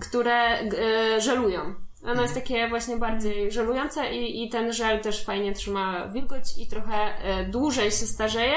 które 0.00 0.60
y, 0.62 1.20
żelują. 1.20 1.74
Ono 2.04 2.22
jest 2.22 2.34
takie 2.34 2.68
właśnie 2.68 2.96
bardziej 2.96 3.52
żelujące 3.52 4.14
i, 4.14 4.44
i 4.44 4.48
ten 4.48 4.72
żel 4.72 5.00
też 5.00 5.24
fajnie 5.24 5.52
trzyma 5.52 6.08
wilgoć 6.08 6.58
i 6.58 6.66
trochę 6.66 6.94
e, 6.94 7.44
dłużej 7.44 7.90
się 7.90 8.06
starzeje, 8.06 8.54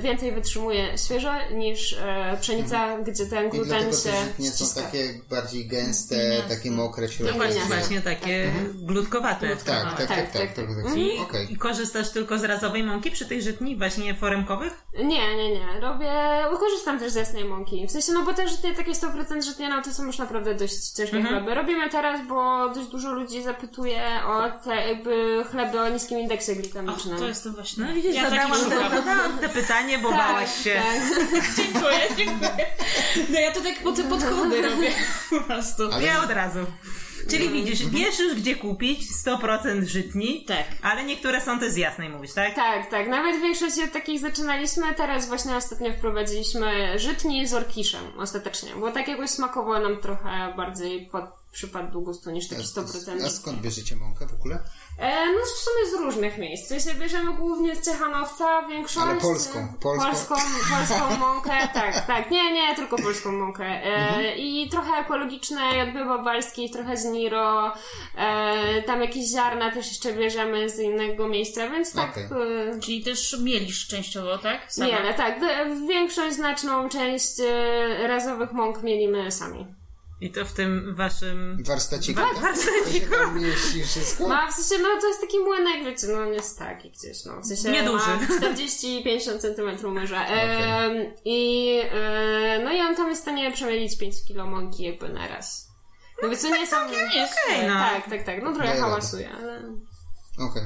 więcej 0.00 0.32
wytrzymuje 0.32 0.98
świeżo 0.98 1.30
niż 1.54 1.92
e, 1.92 2.36
pszenica, 2.40 2.98
gdzie 2.98 3.26
ten 3.26 3.46
I 3.46 3.50
gluten 3.50 3.68
dlatego 3.68 3.96
się 3.96 4.02
te 4.10 4.24
żytnie 4.24 4.50
są 4.50 4.82
takie 4.82 5.20
bardziej 5.30 5.66
gęste, 5.66 6.42
takie 6.48 6.70
mokre 6.70 7.08
w 7.08 7.12
środku. 7.12 7.36
właśnie, 7.36 7.60
nie. 7.60 7.66
właśnie 7.66 8.00
takie 8.02 8.52
glutkowate. 8.74 9.48
Tak, 9.48 9.62
tak, 9.62 9.82
tak, 9.84 9.98
Tak, 9.98 10.08
tak, 10.08 10.08
tak, 10.08 10.32
tak, 10.32 10.54
tak, 10.54 10.66
tak. 10.66 10.84
tak. 10.84 10.96
I, 10.96 11.18
Okej. 11.18 11.52
I 11.52 11.56
korzystasz 11.56 12.10
tylko 12.10 12.38
z 12.38 12.44
razowej 12.44 12.82
mąki 12.82 13.10
przy 13.10 13.26
tych 13.26 13.42
żytni, 13.42 13.76
właśnie 13.76 14.14
foremkowych? 14.14 14.72
Nie, 14.98 15.36
nie, 15.36 15.50
nie. 15.50 15.80
Robię, 15.80 16.12
korzystam 16.60 16.98
też 16.98 17.12
z 17.12 17.14
jasnej 17.14 17.44
mąki. 17.44 17.86
W 17.86 17.90
sensie, 17.90 18.12
no 18.12 18.22
bo 18.24 18.34
te 18.34 18.48
żytnie, 18.48 18.74
takie 18.74 18.92
100% 18.92 19.42
żytnie, 19.42 19.68
no 19.68 19.82
to 19.82 19.94
są 19.94 20.04
już 20.06 20.18
naprawdę 20.18 20.54
dość 20.54 20.88
ciężkie 20.90 21.16
Mhm. 21.16 21.34
chleby. 21.36 21.54
Robimy 21.54 21.90
teraz, 21.90 22.20
bo 22.28 22.68
dość 22.74 22.88
dużo 22.88 23.12
ludzi 23.12 23.42
zapytuje 23.42 24.02
o 24.26 24.50
te 24.64 24.88
jakby 24.88 25.44
chleby 25.50 25.80
o 25.80 25.88
niskim 25.88 26.18
indeksie 26.18 26.56
glikemicznym. 26.56 27.18
To 27.18 27.28
jest 27.28 27.44
to 27.44 27.50
właśnie. 27.50 27.84
No 27.84 27.94
widzisz, 27.94 28.14
ja 28.14 28.30
zadałam 28.30 29.38
te 29.48 29.60
pytanie, 29.60 29.98
bo 29.98 30.10
bałaś 30.10 30.64
się. 30.64 30.74
Tak. 30.74 31.02
Dziękuję, 31.56 31.98
dziękuję. 32.16 32.66
No 33.28 33.40
ja 33.40 33.52
to 33.52 33.60
tak 33.60 33.78
pod, 33.82 34.00
podchody 34.00 34.62
robię 34.70 34.90
po 35.30 35.40
prostu. 35.40 35.82
Ale- 35.92 36.02
Ja 36.06 36.22
od 36.22 36.30
razu. 36.30 36.58
Czyli 37.30 37.48
widzisz, 37.48 37.86
wiesz 37.86 38.18
już 38.18 38.34
gdzie 38.34 38.56
kupić 38.56 39.00
100% 39.26 39.84
żytni, 39.84 40.44
Tak. 40.44 40.64
ale 40.82 41.04
niektóre 41.04 41.40
są 41.40 41.58
też 41.58 41.72
z 41.72 41.76
jasnej, 41.76 42.08
mówisz, 42.08 42.32
tak? 42.32 42.54
Tak, 42.54 42.90
tak. 42.90 43.08
Nawet 43.08 43.40
większość 43.42 43.78
od 43.78 43.92
takich 43.92 44.20
zaczynaliśmy. 44.20 44.94
Teraz 44.94 45.28
właśnie 45.28 45.56
ostatnio 45.56 45.92
wprowadziliśmy 45.92 46.98
żytni 46.98 47.46
z 47.46 47.54
orkiszem 47.54 48.00
ostatecznie, 48.18 48.70
bo 48.76 48.90
tak 48.90 49.08
jakoś 49.08 49.30
smakowo 49.30 49.78
nam 49.80 49.96
trochę 49.96 50.52
bardziej 50.56 51.06
pod, 51.06 51.24
przypadł 51.52 52.00
gustu 52.00 52.30
niż 52.30 52.48
taki 52.48 52.62
100%. 52.62 53.24
A 53.26 53.28
skąd 53.30 53.60
bierzecie 53.60 53.96
mąkę 53.96 54.26
w 54.26 54.34
ogóle? 54.34 54.58
E, 54.98 55.26
no 55.26 55.38
w 55.44 55.48
sumie 55.48 55.90
z 55.90 56.04
różnych 56.04 56.38
miejsc. 56.38 56.64
W 56.64 56.68
sensie 56.68 56.94
bierzemy 57.00 57.34
głównie 57.34 57.76
z 57.76 57.84
Ciechanowca 57.84 58.62
większość. 58.68 59.06
Ale 59.06 59.20
polską, 59.20 59.68
polską. 59.80 60.06
Polską, 60.08 60.34
polską 60.70 61.16
mąkę, 61.26 61.68
tak, 61.74 62.06
tak. 62.06 62.30
Nie, 62.30 62.52
nie, 62.52 62.76
tylko 62.76 62.96
polską 62.96 63.32
mąkę. 63.32 63.64
E, 63.64 63.98
Mhm. 64.08 64.36
I 64.36 64.68
trochę 64.70 64.92
ekologiczne, 64.96 65.60
jadby 65.76 66.04
babalskiej, 66.04 66.70
trochę 66.70 66.96
z 66.96 67.04
Niro. 67.04 67.72
E, 68.16 68.82
tam 68.82 69.00
jakieś 69.00 69.30
ziarna 69.30 69.70
też 69.70 69.88
jeszcze 69.88 70.12
bierzemy 70.12 70.70
z 70.70 70.78
innego 70.78 71.28
miejsca, 71.28 71.70
więc 71.70 71.92
tak. 71.92 72.10
Okej. 72.10 72.24
E, 72.24 72.80
Czyli 72.80 73.04
też 73.04 73.36
mielisz 73.42 73.86
częściowo, 73.88 74.38
tak? 74.38 74.72
Sama. 74.72 74.86
nie, 74.88 74.98
ale 74.98 75.14
tak. 75.14 75.40
Większość, 75.88 76.36
znaczną 76.36 76.88
część 76.88 77.40
e, 77.40 78.06
razowych 78.08 78.52
mąk 78.52 78.82
mielimy 78.82 79.32
sami. 79.32 79.66
I 80.20 80.30
to 80.30 80.44
w 80.44 80.52
tym 80.52 80.94
waszym... 80.94 81.62
Warsztaciku? 81.66 82.20
Tak, 82.20 82.54
To 82.84 82.92
się 82.92 83.00
tam 83.00 83.40
mieści 83.42 83.84
wszystko? 83.84 84.28
No, 84.28 84.52
w 84.52 84.54
sensie, 84.54 84.82
no 84.82 85.00
to 85.00 85.08
jest 85.08 85.20
taki 85.20 85.38
młynek, 85.38 85.84
wiecie, 85.84 86.06
no 86.06 86.24
nie 86.24 86.32
jest 86.32 86.58
taki 86.58 86.90
gdzieś, 86.90 87.24
no. 87.24 87.40
W 87.40 87.46
sensie 87.46 87.70
Nieduży. 87.70 88.06
ma 88.06 88.50
40-50 88.50 89.38
cm 89.38 89.92
myrza. 89.92 90.26
Em, 90.26 90.92
I 91.24 91.70
e, 91.92 92.60
no 92.64 92.72
i 92.72 92.80
on 92.80 92.96
tam 92.96 93.08
jest 93.08 93.20
w 93.20 93.24
stanie 93.24 93.52
przemielić 93.52 93.98
5 93.98 94.14
kg 94.28 94.50
mąki 94.50 94.82
jakby 94.82 95.08
na 95.08 95.28
raz. 95.28 95.68
No 96.22 96.28
więc 96.28 96.42
to 96.42 96.48
nie 96.48 96.66
są... 96.66 96.90
Jest. 96.90 97.34
Okej, 97.46 97.66
no. 97.66 97.74
Tak, 97.74 98.10
tak, 98.10 98.24
tak. 98.24 98.42
No 98.42 98.54
trochę 98.54 98.80
hałasuje, 98.80 99.30
ale... 99.30 99.62
Okej. 100.38 100.62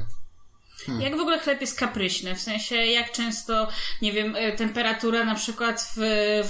Jak 1.01 1.17
w 1.17 1.21
ogóle 1.21 1.39
chleb 1.39 1.61
jest 1.61 1.79
kapryśny? 1.79 2.35
W 2.35 2.41
sensie, 2.41 2.77
jak 2.77 3.13
często, 3.13 3.69
nie 4.03 4.13
wiem, 4.13 4.37
e, 4.37 4.53
temperatura 4.53 5.25
na 5.25 5.35
przykład 5.35 5.87
w, 5.97 6.01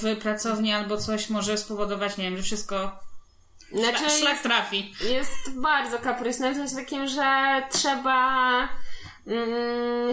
w 0.02 0.22
pracowni 0.22 0.72
albo 0.72 0.96
coś 0.96 1.30
może 1.30 1.58
spowodować, 1.58 2.16
nie 2.16 2.24
wiem, 2.24 2.36
że 2.36 2.42
wszystko 2.42 2.98
Znaczy, 3.72 3.98
szlak, 3.98 4.18
szlak 4.18 4.42
trafi. 4.42 4.94
jest 5.00 5.60
bardzo 5.60 5.98
kaprysny, 5.98 6.52
w 6.52 6.56
sensie 6.56 6.76
takim, 6.76 7.08
że 7.08 7.62
trzeba 7.70 8.68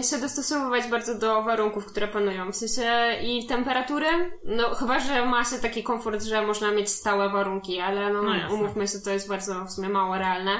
się 0.02 0.18
dostosowywać 0.18 0.86
bardzo 0.86 1.18
do 1.18 1.42
warunków, 1.42 1.86
które 1.86 2.08
panują. 2.08 2.52
W 2.52 2.56
sensie 2.56 3.18
i 3.22 3.46
temperatury, 3.46 4.06
no 4.44 4.74
chyba, 4.74 5.00
że 5.00 5.26
ma 5.26 5.44
się 5.44 5.58
taki 5.58 5.82
komfort, 5.82 6.22
że 6.22 6.46
można 6.46 6.70
mieć 6.70 6.88
stałe 6.88 7.28
warunki, 7.28 7.80
ale 7.80 8.12
no, 8.12 8.22
No 8.22 8.54
umówmy 8.54 8.88
się, 8.88 8.98
to 9.04 9.10
jest 9.10 9.28
bardzo 9.28 9.64
w 9.64 9.72
sumie 9.72 9.88
mało 9.88 10.18
realne. 10.18 10.50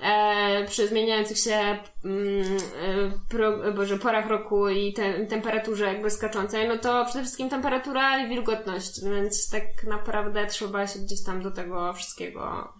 E, 0.00 0.64
przy 0.66 0.88
zmieniających 0.88 1.38
się 1.38 1.78
mm, 2.04 2.56
e, 2.82 3.28
pro, 3.28 3.72
boże, 3.72 3.98
porach 3.98 4.26
roku 4.26 4.68
i 4.68 4.92
te, 4.92 5.26
temperaturze 5.26 5.84
jakby 5.84 6.10
skaczącej, 6.10 6.68
no 6.68 6.78
to 6.78 7.04
przede 7.04 7.24
wszystkim 7.24 7.50
temperatura 7.50 8.18
i 8.18 8.28
wilgotność, 8.28 9.04
więc 9.04 9.50
tak 9.50 9.64
naprawdę 9.86 10.46
trzeba 10.46 10.86
się 10.86 10.98
gdzieś 10.98 11.24
tam 11.24 11.42
do 11.42 11.50
tego 11.50 11.92
wszystkiego 11.92 12.72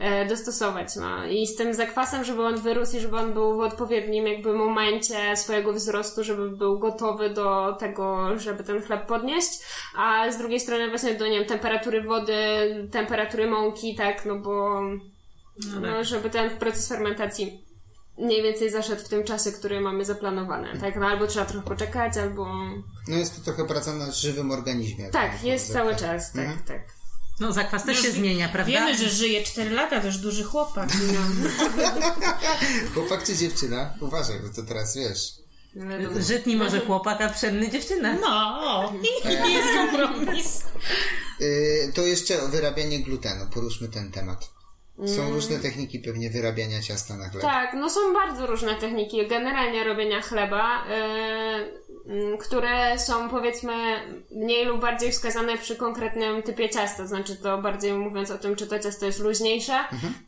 e, 0.00 0.26
dostosować. 0.26 0.96
No. 0.96 1.26
I 1.26 1.46
z 1.46 1.56
tym 1.56 1.74
zakwasem, 1.74 2.24
żeby 2.24 2.42
on 2.42 2.56
wyrósł 2.56 2.96
i 2.96 3.00
żeby 3.00 3.16
on 3.16 3.32
był 3.32 3.56
w 3.56 3.60
odpowiednim 3.60 4.26
jakby 4.26 4.52
momencie 4.52 4.71
swojego 5.34 5.72
wzrostu, 5.72 6.24
żeby 6.24 6.50
był 6.50 6.78
gotowy 6.78 7.30
do 7.30 7.76
tego, 7.80 8.38
żeby 8.38 8.64
ten 8.64 8.82
chleb 8.82 9.06
podnieść, 9.06 9.48
a 9.96 10.30
z 10.30 10.38
drugiej 10.38 10.60
strony 10.60 10.88
właśnie 10.88 11.14
do, 11.14 11.26
nie 11.26 11.38
wiem, 11.38 11.48
temperatury 11.48 12.02
wody, 12.02 12.34
temperatury 12.90 13.46
mąki, 13.46 13.94
tak, 13.96 14.26
no 14.26 14.38
bo 14.38 14.80
No 14.82 15.80
tak. 15.80 15.90
no, 15.90 16.04
żeby 16.04 16.30
ten 16.30 16.50
proces 16.58 16.88
fermentacji 16.88 17.64
mniej 18.18 18.42
więcej 18.42 18.70
zaszedł 18.70 19.02
w 19.02 19.08
tym 19.08 19.24
czasie, 19.24 19.52
który 19.52 19.80
mamy 19.80 20.04
zaplanowane, 20.04 20.78
tak? 20.78 20.96
No 20.96 21.06
albo 21.06 21.26
trzeba 21.26 21.46
trochę 21.46 21.66
poczekać, 21.66 22.16
albo... 22.16 22.46
No 23.08 23.16
jest 23.16 23.36
to 23.36 23.42
trochę 23.44 23.66
praca 23.68 23.92
na 23.92 24.10
żywym 24.10 24.50
organizmie. 24.50 25.10
Tak, 25.10 25.44
jest 25.44 25.72
cały 25.72 25.96
czas, 25.96 26.32
tak, 26.32 26.44
Mhm. 26.44 26.62
tak. 26.66 27.01
No 27.42 27.52
zakwas 27.52 27.84
też 27.84 28.02
się 28.02 28.10
zmienia, 28.10 28.48
prawda? 28.48 28.72
Wiemy, 28.72 28.98
że 28.98 29.08
żyje 29.08 29.42
4 29.42 29.70
lata, 29.70 30.00
też 30.00 30.18
duży 30.18 30.44
chłopak. 30.44 30.88
Chłopak 32.94 33.24
czy 33.24 33.36
dziewczyna? 33.36 33.94
Uważaj, 34.00 34.36
bo 34.40 34.48
to 34.56 34.62
teraz 34.68 34.96
wiesz. 34.96 35.32
No. 35.74 36.22
Żytni 36.22 36.56
może 36.56 36.80
chłopak, 36.80 37.20
a 37.20 37.28
pszenny 37.28 37.70
dziewczyna. 37.70 38.12
No, 38.20 38.92
i 39.02 39.52
jest 39.54 39.68
kompromis. 39.76 40.62
Yy, 41.40 41.92
to 41.94 42.02
jeszcze 42.02 42.48
wyrabianie 42.48 43.00
glutenu. 43.00 43.46
Poruszmy 43.54 43.88
ten 43.88 44.10
temat. 44.12 44.50
Są 45.06 45.22
Mm. 45.22 45.34
różne 45.34 45.58
techniki 45.58 45.98
pewnie 45.98 46.30
wyrabiania 46.30 46.82
ciasta 46.82 47.16
na 47.16 47.28
chleb. 47.28 47.42
Tak, 47.42 47.74
no 47.74 47.90
są 47.90 48.00
bardzo 48.12 48.46
różne 48.46 48.74
techniki 48.74 49.28
generalnie 49.28 49.84
robienia 49.84 50.22
chleba, 50.22 50.84
yy, 50.88 51.81
które 52.40 52.98
są 52.98 53.28
powiedzmy 53.28 53.74
mniej 54.30 54.64
lub 54.64 54.80
bardziej 54.80 55.12
wskazane 55.12 55.58
przy 55.58 55.76
konkretnym 55.76 56.42
typie 56.42 56.70
ciasta. 56.70 57.06
Znaczy 57.06 57.36
to 57.36 57.58
bardziej 57.58 57.92
mówiąc 57.92 58.30
o 58.30 58.38
tym, 58.38 58.56
czy 58.56 58.66
to 58.66 58.78
ciasto 58.78 59.06
jest 59.06 59.20
luźniejsze, 59.20 59.78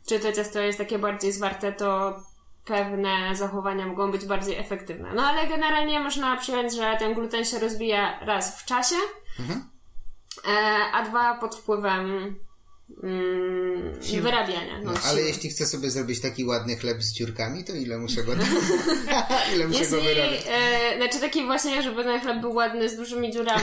czy 0.07 0.19
to 0.19 0.31
ciasto 0.31 0.59
jest 0.59 0.77
takie 0.77 0.99
bardziej 0.99 1.31
zwarte, 1.31 1.71
to 1.73 2.19
pewne 2.65 3.35
zachowania 3.35 3.85
mogą 3.87 4.11
być 4.11 4.25
bardziej 4.25 4.57
efektywne. 4.57 5.13
No 5.13 5.23
ale 5.23 5.47
generalnie 5.47 5.99
można 5.99 6.37
przyjąć, 6.37 6.75
że 6.75 6.95
ten 6.99 7.13
gluten 7.13 7.45
się 7.45 7.59
rozwija 7.59 8.19
raz 8.19 8.61
w 8.61 8.65
czasie, 8.65 8.95
e, 10.47 10.51
a 10.93 11.03
dwa 11.03 11.35
pod 11.37 11.55
wpływem 11.55 12.35
mm, 13.03 13.99
wyrabiania. 14.21 14.79
No, 14.83 14.91
No, 14.91 14.97
ale 15.05 15.21
jeśli 15.21 15.49
chcę 15.49 15.65
sobie 15.65 15.89
zrobić 15.91 16.21
taki 16.21 16.45
ładny 16.45 16.75
chleb 16.77 17.03
z 17.03 17.13
dziurkami, 17.13 17.63
to 17.63 17.73
ile 17.73 17.97
muszę 17.97 18.23
go, 18.23 18.33
ile 19.55 19.67
muszę 19.67 19.85
go 19.85 19.97
Jeśli, 19.97 20.15
wyrobić? 20.15 20.41
e, 20.49 20.97
znaczy 20.97 21.19
taki 21.19 21.45
właśnie, 21.45 21.81
żeby 21.83 22.03
ten 22.03 22.19
chleb 22.21 22.41
był 22.41 22.53
ładny 22.53 22.89
z 22.89 22.95
dużymi 22.97 23.31
dziurami, 23.33 23.61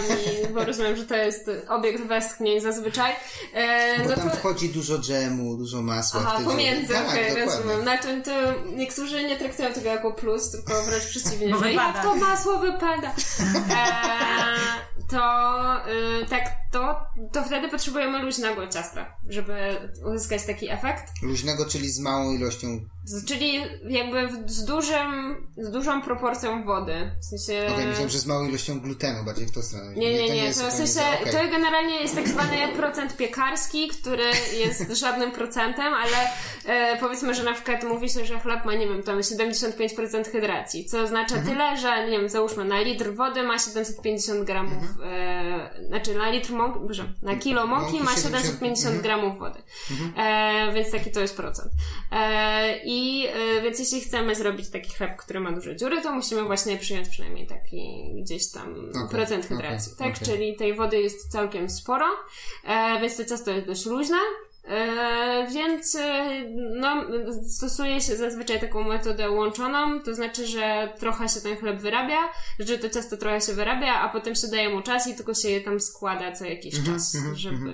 bo 0.55 0.65
rozumiem, 0.65 0.97
że 0.97 1.05
to 1.07 1.17
jest 1.17 1.51
obiekt 1.69 2.03
westchnień 2.07 2.61
zazwyczaj, 2.61 3.13
e, 3.55 3.99
Bo 4.03 4.09
no 4.09 4.15
tam 4.17 4.31
to... 4.31 4.37
wchodzi 4.37 4.69
dużo 4.69 4.99
dżemu, 4.99 5.57
dużo 5.57 5.83
masła. 5.83 6.21
Aha, 6.25 6.35
wtedy- 6.35 6.51
pomiędzy, 6.51 6.93
tak, 6.95 7.09
okej, 7.09 7.25
dokładnie. 7.29 7.45
rozumiem. 7.45 7.83
Znaczy, 7.83 8.23
to 8.25 8.31
niektórzy 8.77 9.25
nie 9.25 9.37
traktują 9.37 9.73
tego 9.73 9.89
jako 9.89 10.13
plus, 10.13 10.51
tylko 10.51 10.83
wręcz 10.83 11.05
przeciwnie, 11.07 11.49
Bo 11.49 11.59
że 11.59 11.73
jak 11.73 12.03
to 12.03 12.17
masło 12.17 12.59
wypada. 12.59 13.15
E, 13.71 15.03
to 15.11 15.21
y, 16.23 16.27
tak, 16.27 16.45
to, 16.73 17.01
to 17.33 17.43
wtedy 17.45 17.69
potrzebujemy 17.69 18.23
luźnego 18.23 18.67
ciasta, 18.69 19.17
żeby 19.29 19.55
uzyskać 20.07 20.45
taki 20.47 20.69
efekt. 20.71 21.05
Luźnego, 21.23 21.67
czyli 21.67 21.89
z 21.89 22.01
małą 22.01 22.33
ilością. 22.33 22.81
Z- 23.05 23.25
Czyli 23.25 23.61
jakby 23.89 24.29
z 24.47 24.65
dużym, 24.65 25.37
z 25.57 25.71
dużą 25.71 26.03
proporcją 26.03 26.65
wody. 26.65 27.11
W 27.21 27.25
sensie... 27.25 27.67
Okej, 27.73 27.87
myślałem, 27.87 28.11
że 28.11 28.19
z 28.19 28.27
małą 28.27 28.49
ilością 28.49 28.81
glutenu, 28.81 29.25
bardziej 29.25 29.47
w 29.47 29.53
tą 29.53 29.63
stronę. 29.63 29.93
Nie, 29.97 30.13
nie, 30.15 30.29
nie. 30.29 30.37
jest 30.45 30.61
To, 30.61 30.69
w 30.71 30.73
sensie, 30.73 31.01
okej. 31.21 31.33
to 31.33 31.39
generalnie 31.51 31.95
jest 32.01 32.15
tak 32.15 32.29
zwany 32.29 32.57
procent 32.77 33.17
piekarski, 33.17 33.89
który 33.89 34.25
jest 34.59 34.91
żadnym 35.03 35.33
procentem, 35.33 35.95
ale 35.95 36.17
e, 36.67 36.97
powiedzmy, 37.01 37.35
że 37.35 37.43
na 37.45 37.53
przykład 37.53 37.85
mówi 37.85 38.11
się, 38.11 38.25
że 38.25 38.41
chleb 38.41 38.65
ma, 38.65 38.75
nie 38.75 38.89
wiem, 38.89 39.03
tam 39.03 39.19
75% 39.21 40.31
hydracji, 40.33 40.85
co 40.85 41.01
oznacza 41.03 41.35
Mhm. 41.37 41.53
tyle, 41.53 41.77
że, 41.77 42.11
nie 42.11 42.19
wiem, 42.19 42.29
załóżmy, 42.29 42.65
na 42.65 42.81
litr 42.81 43.15
wody 43.15 43.43
ma 43.43 43.59
750 43.59 44.45
gramów, 44.45 44.85
e, 45.05 45.87
znaczy 45.89 46.15
na 46.15 46.31
litr 46.31 46.53
mąki, 46.69 46.81
boże, 46.89 47.13
na 47.23 47.37
kilo 47.37 47.67
mąki 47.67 47.93
Mąki 47.93 48.05
ma 48.05 48.17
70, 48.17 48.45
750 48.45 48.95
mhm. 48.95 49.03
gramów 49.03 49.39
wody. 49.39 49.63
E, 50.17 50.73
więc 50.75 50.91
taki 50.91 51.11
to 51.11 51.21
jest 51.21 51.37
procent. 51.37 51.73
E, 52.13 52.85
I 52.85 53.27
e, 53.27 53.63
więc 53.63 53.79
jeśli 53.79 54.01
chcemy 54.01 54.35
zrobić 54.35 54.71
taki 54.71 54.91
chleb, 54.91 55.17
który 55.17 55.41
ma 55.41 55.53
duże 55.53 55.77
dziury, 55.77 56.03
to 56.03 56.13
musimy 56.13 56.43
właśnie 56.43 56.77
przyjąć 56.77 57.09
przynajmniej 57.09 57.47
taki 57.47 58.13
gdzieś 58.23 58.51
tam 58.51 58.91
Okej, 58.91 59.09
procent 59.11 59.47
hydracji. 59.47 59.93
tak? 59.99 60.17
okej. 60.17 60.27
Czyli 60.27 60.57
tej 60.57 60.75
wody 60.75 61.01
jest 61.01 61.33
całkiem 61.33 61.71
sporo, 61.71 62.07
e, 62.65 63.01
więc 63.01 63.17
to 63.17 63.25
ciasto 63.25 63.51
jest 63.51 63.67
dość 63.67 63.87
luźne. 63.87 64.19
E, 64.65 65.47
więc 65.53 65.95
e, 65.95 66.25
no, 66.75 67.05
stosuje 67.49 68.01
się 68.01 68.17
zazwyczaj 68.17 68.61
taką 68.61 68.85
metodę 68.85 69.31
łączoną, 69.31 70.01
to 70.03 70.15
znaczy, 70.15 70.47
że 70.47 70.93
trochę 70.99 71.29
się 71.29 71.41
ten 71.41 71.57
chleb 71.57 71.81
wyrabia, 71.81 72.19
że 72.59 72.79
to 72.79 72.91
ciasto 72.91 73.17
trochę 73.17 73.41
się 73.41 73.53
wyrabia, 73.55 73.95
a 73.95 74.09
potem 74.09 74.35
się 74.35 74.49
daje 74.49 74.69
mu 74.69 74.83
czas 74.83 75.07
i 75.07 75.15
tylko 75.15 75.35
się 75.35 75.49
je 75.51 75.61
tam 75.61 75.81
składa 75.81 76.33
co 76.33 76.45
jakiś 76.45 76.75
Mhm, 76.75 76.97
czas, 76.99 77.17
żeby, 77.35 77.73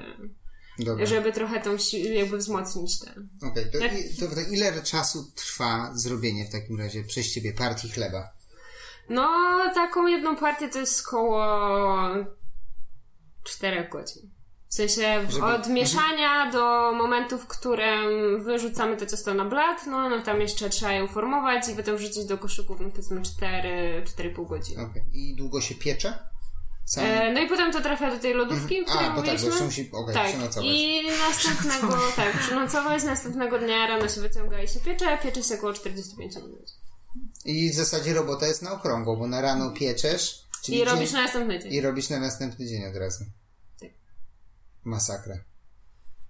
Dobra. 0.79 1.07
żeby 1.07 1.33
trochę 1.33 1.61
tą 1.61 1.77
jakby 2.12 2.38
wzmocnić 2.38 3.01
ten. 3.01 3.29
Okej, 3.51 3.64
to, 3.72 3.79
Jak- 3.79 3.92
i- 3.92 4.16
to, 4.20 4.27
to 4.27 4.40
ile 4.53 4.83
czasu 4.83 5.33
trwa 5.35 5.90
zrobienie 5.94 6.44
w 6.44 6.53
takim 6.53 6.79
razie 6.79 7.05
przez 7.05 7.33
ciebie 7.35 7.53
partii 7.53 7.90
chleba? 7.90 8.29
No, 9.09 9.29
taką 9.74 10.07
jedną 10.07 10.37
partię 10.37 10.68
to 10.68 10.79
jest 10.79 11.07
koło 11.07 11.98
4 13.44 13.88
godzin. 13.92 14.31
W 14.69 14.75
sensie 14.75 15.27
od 15.43 15.69
mieszania 15.69 16.51
do 16.53 16.93
momentu, 16.93 17.39
w 17.39 17.47
którym 17.47 18.09
wyrzucamy 18.45 18.97
to 18.97 19.07
ciasto 19.07 19.35
na 19.35 19.45
blat, 19.45 19.87
no, 19.87 20.09
no 20.09 20.23
tam 20.23 20.41
jeszcze 20.41 20.71
trzeba 20.71 20.93
je 20.93 21.05
uformować 21.05 21.69
i 21.69 21.75
potem 21.75 21.97
wrzucić 21.97 22.25
do 22.25 22.39
koszyków, 22.39 22.81
no 22.81 22.91
powiedzmy 22.91 23.23
4, 23.23 24.03
4,5 24.17 24.49
godziny. 24.49 24.83
Okej. 24.83 25.03
I 25.13 25.37
długo 25.37 25.61
się 25.61 25.75
piecze? 25.75 26.19
Sam? 26.85 27.05
E, 27.05 27.33
no 27.33 27.41
i 27.41 27.49
potem 27.49 27.73
to 27.73 27.81
trafia 27.81 28.11
do 28.11 28.19
tej 28.19 28.35
lodówki, 28.35 28.85
której 28.85 29.07
A, 29.07 29.11
bo 29.11 29.23
tak, 29.23 29.41
bo 29.41 29.65
musi 29.65 29.91
okej, 29.93 30.15
tak. 30.15 30.29
przenocować. 30.29 30.71
I 30.71 31.03
następnego, 31.29 31.99
tak, 32.17 32.39
przenocować, 32.39 33.05
następnego 33.05 33.59
dnia 33.59 33.87
rano 33.87 34.09
się 34.09 34.21
wyciąga 34.21 34.63
i 34.63 34.69
się 34.69 34.81
piecze, 34.81 35.19
piecze 35.23 35.43
się 35.43 35.55
około 35.55 35.73
45 35.73 36.37
minut. 36.37 36.73
I 37.45 37.71
w 37.71 37.75
zasadzie 37.75 38.15
robota 38.15 38.47
jest 38.47 38.63
na 38.63 38.73
okrągło, 38.73 39.17
bo 39.17 39.27
na 39.27 39.41
rano 39.41 39.71
pieczesz, 39.71 40.49
I 40.69 40.85
robisz 40.85 41.11
dzień, 41.11 41.13
na 41.13 41.23
następny 41.23 41.59
dzień. 41.59 41.73
i 41.73 41.81
robisz 41.81 42.09
na 42.11 42.21
następny 42.21 42.67
dzień 42.67 42.85
od 42.85 42.97
razu. 42.97 43.25
Tak. 44.90 44.94
Masakra. 44.94 45.35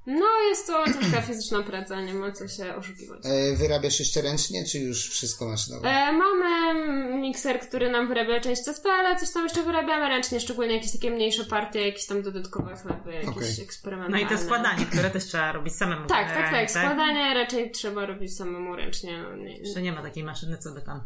No, 0.06 0.26
jest 0.48 0.66
to 0.66 0.84
ciężka 0.84 1.22
fizyczna 1.22 1.62
praca, 1.62 2.00
nie 2.00 2.14
ma 2.14 2.32
co 2.32 2.48
się 2.48 2.74
oszukiwać. 2.74 3.20
E, 3.24 3.56
wyrabiasz 3.56 3.98
jeszcze 3.98 4.22
ręcznie, 4.22 4.64
czy 4.64 4.78
już 4.78 5.08
wszystko 5.10 5.46
maszynowo? 5.48 5.88
E, 5.88 6.12
mamy 6.12 7.18
mikser, 7.20 7.60
który 7.60 7.90
nam 7.90 8.08
wyrabia 8.08 8.40
część 8.40 8.64
ciasta, 8.64 8.90
ale 8.92 9.16
coś 9.16 9.30
tam 9.32 9.44
jeszcze 9.44 9.62
wyrabiamy 9.62 10.08
ręcznie, 10.08 10.40
szczególnie 10.40 10.74
jakieś 10.74 10.92
takie 10.92 11.10
mniejsze 11.10 11.44
partie, 11.44 11.86
jakieś 11.86 12.06
tam 12.06 12.22
dodatkowe 12.22 12.76
chleby, 12.76 13.12
jakieś 13.12 13.28
Okej. 13.28 13.54
No 13.58 13.62
eksperymentalne. 13.64 14.26
i 14.26 14.26
to 14.28 14.38
składanie, 14.38 14.86
które 14.86 15.10
też 15.10 15.24
trzeba 15.24 15.52
robić 15.52 15.74
samemu. 15.76 16.06
Tak, 16.08 16.26
tak, 16.26 16.36
tak. 16.36 16.44
generalnie, 16.44 16.68
Składanie 16.68 17.34
raczej 17.34 17.70
trzeba 17.70 18.06
robić 18.06 18.36
samemu 18.36 18.76
ręcznie. 18.76 19.22
No, 19.22 19.36
nie, 19.36 19.58
Jeszcze 19.58 19.82
nie 19.82 19.92
ma 19.92 20.02
takiej 20.02 20.24
maszyny, 20.24 20.58
co 20.58 20.72
by 20.72 20.82
tam. 20.82 21.00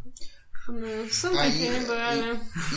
no, 0.68 0.86
są 1.10 1.28
takie 1.36 1.70
niby, 1.80 1.92
ale... 2.02 2.22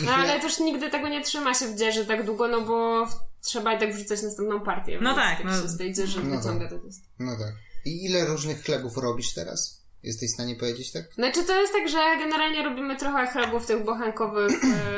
No 0.04 0.12
ale 0.14 0.40
też 0.40 0.58
nigdy 0.60 0.90
tego 0.90 1.08
nie 1.08 1.22
trzyma 1.24 1.54
się 1.54 1.66
w 1.66 1.78
dzieży 1.78 2.06
tak 2.06 2.26
długo, 2.26 2.48
no 2.48 2.60
bo 2.60 3.06
w- 3.06 3.35
trzeba 3.46 3.74
i 3.74 3.80
tak 3.80 3.94
wrzucać 3.94 4.22
następną 4.22 4.60
partię. 4.60 4.98
No 5.02 5.14
tak, 5.14 5.36
tak 5.36 5.46
no. 5.46 5.62
się 5.62 5.78
tej 5.78 5.94
dzieży 5.94 6.24
No 6.24 6.36
wyciąga 6.36 6.68
tak. 6.68 6.80
to 6.80 6.86
jest. 6.86 7.00
No 7.18 7.36
tak. 7.36 7.54
I 7.84 8.04
ile 8.04 8.26
różnych 8.26 8.62
chlebów 8.62 8.96
robisz 8.96 9.34
teraz? 9.34 9.85
Jesteś 10.06 10.30
w 10.30 10.34
stanie 10.34 10.56
powiedzieć 10.56 10.92
tak? 10.92 11.02
Znaczy 11.14 11.44
to 11.44 11.60
jest 11.60 11.72
tak, 11.72 11.88
że 11.88 11.98
generalnie 12.18 12.62
robimy 12.62 12.96
trochę 12.96 13.26
chlebów 13.26 13.66
tych 13.66 13.84
bochenkowych, 13.84 14.52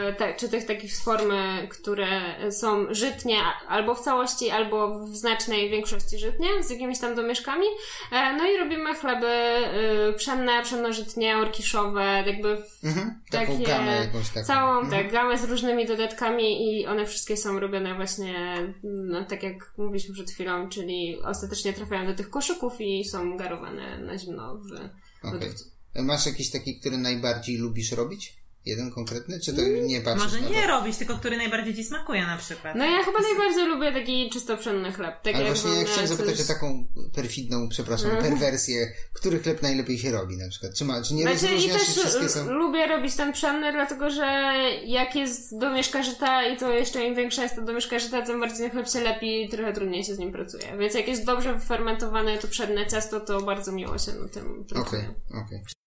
e, 0.07 0.12
te, 0.12 0.35
czy 0.35 0.49
tych 0.49 0.66
takich 0.66 0.94
z 0.97 1.05
formy, 1.05 1.68
które 1.71 2.21
są 2.51 2.94
żytnie 2.94 3.37
albo 3.68 3.94
w 3.94 4.01
całości, 4.01 4.51
albo 4.51 5.07
w 5.07 5.16
znacznej 5.16 5.71
większości 5.71 6.18
żytnie, 6.18 6.49
z 6.62 6.71
jakimiś 6.71 6.99
tam 6.99 7.14
domieszkami. 7.14 7.66
E, 8.12 8.37
No 8.37 8.47
i 8.47 8.57
robimy 8.57 8.94
chleby 8.94 9.27
e, 9.27 10.12
pszenne, 10.12 10.62
pszennożytnie, 10.62 11.38
orkiszowe, 11.38 12.25
jakby 12.27 12.62
Mhm. 12.85 13.21
Taką 13.31 13.53
takie, 13.53 13.66
gamę 13.66 13.97
jakąś 13.97 14.29
taką. 14.29 14.47
całą 14.47 14.81
Mhm. 14.81 14.90
tak, 14.90 15.12
gamę 15.12 15.38
z 15.38 15.44
różnymi 15.44 15.87
dodatkami 15.87 16.81
i 16.81 16.87
one 16.87 17.07
wszystkie 17.07 17.37
są 17.37 17.61
robione 17.61 17.94
właśnie, 17.94 18.35
no, 18.83 19.25
tak 19.25 19.42
jak 19.42 19.73
mówiliśmy 19.79 20.14
przed 20.14 20.31
chwilą, 20.31 20.68
czyli 20.68 21.18
ostatecznie 21.25 21.73
trafiają 21.73 22.07
do 22.07 22.14
tych 22.14 22.31
koszyków 22.31 22.81
i 22.81 23.05
są 23.05 23.37
garowane 23.37 23.99
na 23.99 24.18
zimno 24.18 24.55
w 24.55 24.97
Okej. 25.22 25.40
lodówce. 25.40 25.64
Masz 25.94 26.26
jakiś 26.26 26.50
taki, 26.50 26.81
który 26.81 26.98
najbardziej 26.98 27.57
lubisz 27.57 27.92
robić? 27.92 28.38
Jeden 28.68 28.90
konkretny? 28.90 29.40
Czy 29.40 29.52
to 29.52 29.62
nie 29.62 30.00
patrzysz 30.00 30.24
Może 30.33 30.40
na 30.40 30.48
nie 30.48 30.62
to? 30.62 30.68
robić, 30.68 30.96
tylko 30.96 31.14
który 31.14 31.37
najbardziej 31.37 31.74
ci 31.74 31.85
smakuje 31.85 32.26
na 32.26 32.37
przykład. 32.37 32.74
No 32.76 32.85
ja 32.85 33.04
chyba 33.04 33.18
najbardziej 33.20 33.66
lubię 33.66 33.92
taki 33.92 34.31
czysto 34.31 34.57
pszenny 34.57 34.92
chleb. 34.92 35.22
Tak 35.22 35.35
Ale 35.35 35.44
jak 35.44 35.54
właśnie 35.54 35.81
ja 35.81 35.85
chciałem 35.87 36.07
zapytać 36.07 36.37
coś- 36.37 36.50
o 36.50 36.54
taką 36.54 36.87
perfidną, 37.14 37.68
przepraszam, 37.68 38.11
perwersję, 38.11 38.92
który 39.12 39.38
chleb 39.38 39.62
najlepiej 39.62 39.98
się 39.98 40.11
robi 40.12 40.37
na 40.37 40.48
przykład? 40.48 40.74
Czy, 40.74 40.85
ma, 40.85 41.02
czy 41.02 41.14
nie 41.14 41.22
Znaczy 41.22 41.38
i 41.38 41.42
rozróżniasz, 41.48 41.76
też 41.87 41.94
czy 41.94 42.00
wszystkie 42.00 42.28
są... 42.28 42.50
lubię 42.52 42.87
robić 42.87 43.14
ten 43.16 43.33
pszenny, 43.33 43.72
dlatego 43.72 44.11
że 44.11 44.52
jak 44.85 45.16
jest 45.16 45.59
domieszka 45.59 46.02
żyta 46.02 46.46
i 46.46 46.57
to 46.57 46.72
jeszcze 46.72 47.04
im 47.04 47.14
większa 47.14 47.42
jest 47.42 47.54
to 47.54 47.62
domieszka 47.62 47.98
żyta, 47.98 48.22
tym 48.22 48.40
bardziej 48.40 48.59
ten 48.59 48.70
chleb 48.70 48.88
się 48.90 49.00
lepi 49.00 49.42
i 49.44 49.48
trochę 49.48 49.72
trudniej 49.72 50.04
się 50.04 50.14
z 50.14 50.18
nim 50.18 50.33
pracuje. 50.33 50.64
Więc 50.78 50.94
jak 50.94 51.09
jest 51.09 51.24
dobrze 51.24 51.54
wyfermentowane 51.54 52.38
to 52.38 52.48
pszenne 52.48 52.87
ciasto, 52.87 53.20
to 53.20 53.40
bardzo 53.42 53.72
miło 53.72 53.98
się 53.98 54.12
na 54.12 54.28
tym 54.28 54.64
pracuje. 54.64 55.02
Okej, 55.28 55.42
okej. 55.46 55.77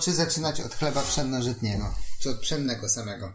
Czy 0.00 0.12
zaczynać 0.12 0.60
od 0.60 0.74
chleba 0.74 1.02
pszennożytniego? 1.02 1.84
Czy 2.22 2.30
od 2.30 2.40
pszennego 2.40 2.88
samego? 2.88 3.32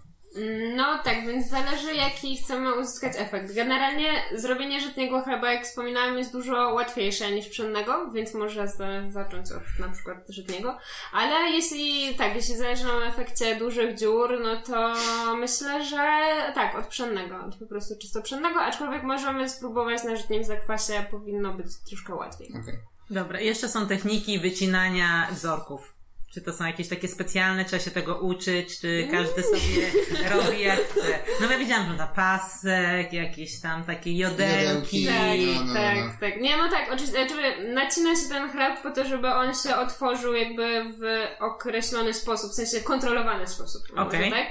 No 0.76 1.00
tak, 1.04 1.26
więc 1.28 1.50
zależy 1.50 1.94
jaki 1.96 2.38
chcemy 2.38 2.80
uzyskać 2.80 3.14
efekt. 3.18 3.56
Generalnie 3.56 4.10
zrobienie 4.36 4.82
żytniego 4.82 5.22
chleba, 5.22 5.54
jak 5.54 5.66
wspominałem, 5.66 6.18
jest 6.18 6.32
dużo 6.32 6.74
łatwiejsze 6.74 7.32
niż 7.32 7.48
pszennego, 7.48 8.12
więc 8.12 8.34
można 8.34 8.68
za, 8.68 9.12
zacząć 9.12 9.52
od 9.52 9.80
na 9.80 9.90
przykład 9.94 10.18
żytniego. 10.30 10.78
Ale 11.14 11.50
jeśli 11.50 12.16
tak, 12.16 12.36
jeśli 12.36 12.58
zależy 12.58 12.84
nam 12.84 13.00
na 13.00 13.06
efekcie 13.06 13.56
dużych 13.56 13.98
dziur, 13.98 14.40
no 14.44 14.62
to 14.62 14.94
myślę, 15.36 15.86
że 15.86 16.22
tak, 16.56 16.80
od 16.80 16.88
pszennego, 16.88 17.46
od 17.46 17.56
po 17.56 17.66
prostu 17.66 17.96
czysto 18.02 18.22
pszennego, 18.22 18.62
aczkolwiek 18.62 19.04
możemy 19.04 19.50
spróbować 19.50 20.04
na 20.04 20.16
żytnim 20.16 20.44
zakwasie, 20.44 21.06
powinno 21.12 21.54
być 21.54 21.68
troszkę 21.90 22.16
łatwiej. 22.16 22.50
Okej. 22.50 22.80
Dobra, 23.10 23.40
jeszcze 23.40 23.70
są 23.70 23.88
techniki 23.88 24.40
wycinania 24.40 25.28
wzorków. 25.32 25.99
Czy 26.34 26.42
to 26.42 26.54
są 26.54 26.66
jakieś 26.66 26.88
takie 26.88 27.08
specjalne, 27.08 27.66
trzeba 27.66 27.84
się 27.84 27.92
tego 27.92 28.16
uczyć, 28.16 28.80
czy 28.80 29.08
każdy 29.12 29.44
sobie 29.44 29.92
robi 30.30 30.62
jak 30.62 30.80
chce. 30.80 31.20
No 31.42 31.52
ja 31.52 31.58
widziałam, 31.58 31.88
że 31.92 31.94
na 31.98 32.08
pasek, 32.08 33.14
jakieś 33.14 33.62
tam 33.62 33.84
takie 33.84 34.18
jodelki. 34.18 35.04
Jodelki. 35.04 35.56
Tak, 35.56 35.66
No, 35.66 35.66
no, 35.66 35.74
tak, 35.74 35.96
no. 35.98 36.12
tak. 36.20 36.42
Nie, 36.42 36.58
no 36.58 36.70
tak, 36.70 36.90
oczywiście, 36.94 37.28
znaczy, 37.28 37.68
nacina 37.74 38.16
się 38.16 38.30
ten 38.30 38.52
chleb 38.52 38.82
po 38.84 38.92
to, 38.92 39.06
żeby 39.06 39.28
on 39.28 39.56
się 39.56 39.76
otworzył 39.76 40.34
jakby 40.34 40.84
w 41.00 41.28
określony 41.40 42.14
sposób, 42.14 42.52
w 42.52 42.56
sensie 42.56 42.82
kontrolowany 42.82 43.48
sposób. 43.48 43.82
może, 43.96 44.08
Okej. 44.08 44.32
Tak? 44.32 44.46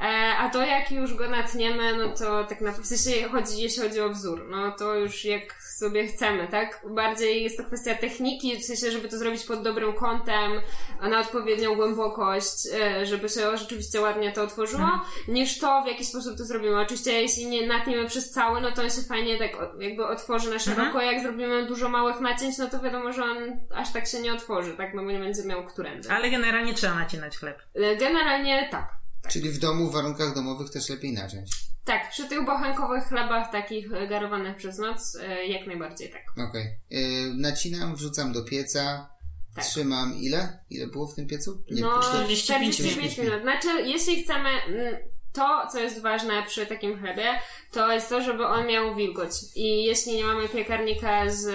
E, 0.00 0.36
a 0.38 0.50
to 0.50 0.66
jak 0.66 0.90
już 0.90 1.14
go 1.14 1.28
natniemy, 1.28 1.96
no 1.96 2.08
to 2.08 2.44
tak 2.44 2.60
naprawdę, 2.60 2.82
w 2.82 2.98
sensie 2.98 3.28
chodzi, 3.28 3.62
jeśli 3.62 3.82
chodzi 3.82 4.00
o 4.00 4.08
wzór, 4.08 4.46
no 4.50 4.70
to 4.72 4.94
już 4.94 5.24
jak 5.24 5.62
sobie 5.78 6.06
chcemy, 6.06 6.48
tak? 6.50 6.82
Bardziej 6.90 7.44
jest 7.44 7.56
to 7.56 7.64
kwestia 7.64 7.94
techniki, 7.94 8.58
w 8.58 8.64
sensie, 8.64 8.90
żeby 8.90 9.08
to 9.08 9.18
zrobić 9.18 9.44
pod 9.44 9.62
dobrym 9.62 9.92
kątem, 9.92 10.52
a 11.00 11.08
na 11.08 11.21
odpowiednią 11.22 11.74
głębokość, 11.74 12.66
e, 12.74 13.06
żeby 13.06 13.28
się 13.28 13.56
rzeczywiście 13.56 14.00
ładnie 14.00 14.32
to 14.32 14.42
otworzyło, 14.42 14.88
niż 15.28 15.58
to, 15.58 15.82
w 15.82 15.86
jaki 15.86 16.04
sposób 16.04 16.38
to 16.38 16.44
zrobimy. 16.44 16.80
Oczywiście, 16.80 17.12
jeśli 17.12 17.46
nie 17.46 17.66
natniemy 17.66 18.08
przez 18.08 18.30
cały, 18.30 18.60
no 18.60 18.72
to 18.72 18.82
on 18.82 18.90
się 18.90 19.02
fajnie 19.02 19.38
tak 19.38 19.50
jakby 19.78 20.06
otworzy 20.06 20.50
na 20.50 20.58
szeroko. 20.58 21.00
Jak 21.02 21.22
zrobimy 21.22 21.66
dużo 21.66 21.88
małych 21.88 22.20
nacięć, 22.20 22.58
no 22.58 22.70
to 22.70 22.80
wiadomo, 22.80 23.12
że 23.12 23.24
on 23.24 23.36
aż 23.74 23.92
tak 23.92 24.06
się 24.06 24.20
nie 24.20 24.32
otworzy, 24.34 24.76
tak? 24.76 24.94
No 24.94 25.02
bo 25.04 25.10
nie 25.10 25.18
będzie 25.18 25.44
miał 25.44 25.66
którędy. 25.66 26.10
Ale 26.10 26.30
generalnie 26.30 26.74
trzeba 26.74 26.94
nacinać 26.94 27.38
chleb. 27.38 27.62
E, 27.74 27.96
Generalnie 27.96 28.68
tak. 28.70 28.88
Czyli 29.28 29.50
w 29.50 29.58
domu, 29.58 29.90
w 29.90 29.92
warunkach 29.92 30.34
domowych 30.34 30.70
też 30.70 30.88
lepiej 30.88 31.12
naciąć. 31.12 31.50
Tak, 31.84 32.10
przy 32.10 32.28
tych 32.28 32.44
bochenkowych 32.44 33.04
chlebach, 33.04 33.52
takich 33.52 33.92
e, 33.92 34.06
garowanych 34.06 34.56
przez 34.56 34.78
noc, 34.78 35.18
jak 35.48 35.66
najbardziej 35.66 36.10
tak. 36.10 36.48
Okej. 36.48 36.66
Yy, 36.90 37.00
nacinam, 37.36 37.94
wrzucam 37.94 38.32
do 38.32 38.44
pieca, 38.44 39.08
Tak. 39.54 39.64
trzymam 39.64 40.14
ile? 40.14 40.58
Ile 40.70 40.86
było 40.86 41.06
w 41.06 41.14
tym 41.14 41.26
piecu? 41.26 41.62
No, 41.70 42.00
45 42.02 42.74
45 42.74 43.18
minut. 43.18 43.42
Znaczy, 43.42 43.68
jeśli 43.84 44.22
chcemy, 44.24 44.48
mm, 44.48 44.96
to 45.32 45.66
co 45.72 45.80
jest 45.80 46.02
ważne 46.02 46.42
przy 46.42 46.66
takim 46.66 46.98
chlebie, 46.98 47.24
to 47.72 47.92
jest 47.92 48.08
to, 48.08 48.22
żeby 48.22 48.46
on 48.46 48.66
miał 48.66 48.94
wilgoć. 48.94 49.30
I 49.54 49.84
jeśli 49.84 50.16
nie 50.16 50.24
mamy 50.24 50.48
piekarnika 50.48 51.30
z 51.30 51.46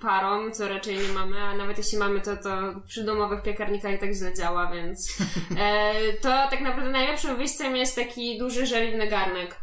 parą, 0.00 0.50
co 0.50 0.68
raczej 0.68 0.98
nie 0.98 1.08
mamy, 1.08 1.40
a 1.40 1.56
nawet 1.56 1.78
jeśli 1.78 1.98
mamy 1.98 2.20
to, 2.20 2.36
to 2.36 2.50
przy 2.86 3.04
domowych 3.04 3.42
piekarnikach 3.42 3.94
i 3.94 3.98
tak 3.98 4.12
źle 4.12 4.34
działa, 4.34 4.72
więc 4.72 5.18
e, 5.58 5.92
to 6.12 6.28
tak 6.28 6.60
naprawdę 6.60 6.90
najlepszym 6.90 7.36
wyjściem 7.36 7.76
jest 7.76 7.96
taki 7.96 8.38
duży 8.38 8.66
żeliwny 8.66 9.06
garnek. 9.06 9.61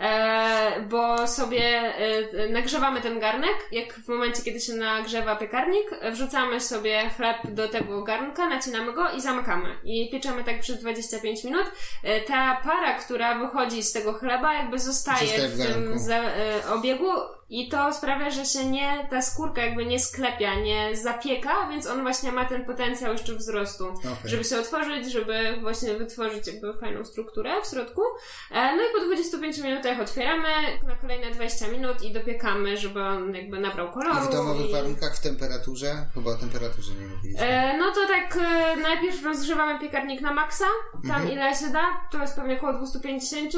E, 0.00 0.80
bo 0.88 1.28
sobie 1.28 1.64
e, 1.64 2.48
nagrzewamy 2.48 3.00
ten 3.00 3.20
garnek, 3.20 3.68
jak 3.72 3.94
w 3.94 4.08
momencie, 4.08 4.42
kiedy 4.42 4.60
się 4.60 4.72
nagrzewa 4.72 5.36
piekarnik, 5.36 5.90
wrzucamy 6.12 6.60
sobie 6.60 7.10
chleb 7.16 7.36
do 7.44 7.68
tego 7.68 8.02
garnka, 8.02 8.48
nacinamy 8.48 8.92
go 8.92 9.10
i 9.10 9.20
zamykamy. 9.20 9.68
I 9.84 10.10
pieczemy 10.10 10.44
tak 10.44 10.60
przez 10.60 10.80
25 10.80 11.44
minut. 11.44 11.64
E, 12.02 12.20
ta 12.20 12.60
para, 12.64 12.94
która 12.98 13.38
wychodzi 13.38 13.82
z 13.82 13.92
tego 13.92 14.12
chleba, 14.12 14.54
jakby 14.54 14.78
zostaje 14.78 15.48
w 15.48 15.50
w 15.50 15.66
tym 15.66 15.98
za, 15.98 16.16
e, 16.16 16.68
obiegu 16.74 17.10
i 17.50 17.68
to 17.68 17.94
sprawia, 17.94 18.30
że 18.30 18.44
się 18.44 18.64
nie, 18.64 19.06
ta 19.10 19.22
skórka 19.22 19.62
jakby 19.64 19.86
nie 19.86 20.00
sklepia, 20.00 20.54
nie 20.54 20.96
zapieka, 20.96 21.68
więc 21.70 21.86
on 21.86 22.02
właśnie 22.02 22.32
ma 22.32 22.44
ten 22.44 22.64
potencjał 22.64 23.12
jeszcze 23.12 23.34
wzrostu, 23.34 23.88
Okej. 23.88 24.06
żeby 24.24 24.44
się 24.44 24.58
otworzyć, 24.60 25.12
żeby 25.12 25.56
właśnie 25.60 25.94
wytworzyć 25.94 26.46
jakby 26.46 26.74
fajną 26.74 27.04
strukturę 27.04 27.50
w 27.64 27.66
środku. 27.70 28.02
E, 28.50 28.76
No 28.76 28.82
i 28.82 28.86
po 29.00 29.06
25 29.06 29.58
minutach 29.58 30.00
otwieramy 30.00 30.48
na 30.86 30.96
kolejne 30.96 31.30
20 31.30 31.68
minut 31.68 32.02
i 32.02 32.12
dopiekamy, 32.12 32.76
żeby 32.76 33.02
on 33.02 33.34
jakby 33.34 33.60
nabrał 33.60 33.88
I 33.88 33.92
koloru. 33.92 34.20
w 34.26 34.32
domowych 34.32 34.68
i- 34.70 34.72
warunkach 34.72 35.16
w 35.16 35.20
temperaturze? 35.22 36.06
Chyba 36.14 36.30
o 36.30 36.34
temperaturze 36.34 36.92
nie 37.00 37.06
mówiliśmy. 37.06 37.46
E, 37.46 37.78
no 37.78 37.84
to 37.90 38.00
tak 38.08 38.36
e, 38.36 38.76
najpierw 38.76 39.24
rozgrzewamy 39.24 39.78
piekarnik 39.80 40.20
na 40.20 40.32
maksa, 40.34 40.64
tam 41.08 41.16
Mhm. 41.20 41.30
ile 41.32 41.54
się 41.56 41.66
da, 41.68 41.84
to 42.12 42.18
jest 42.18 42.36
pewnie 42.36 42.56
około 42.56 42.72
250 42.72 43.52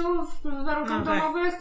w 0.44 0.64
warunkach 0.64 0.98
No 0.98 1.04
tak. 1.04 1.18
domowych 1.20 1.54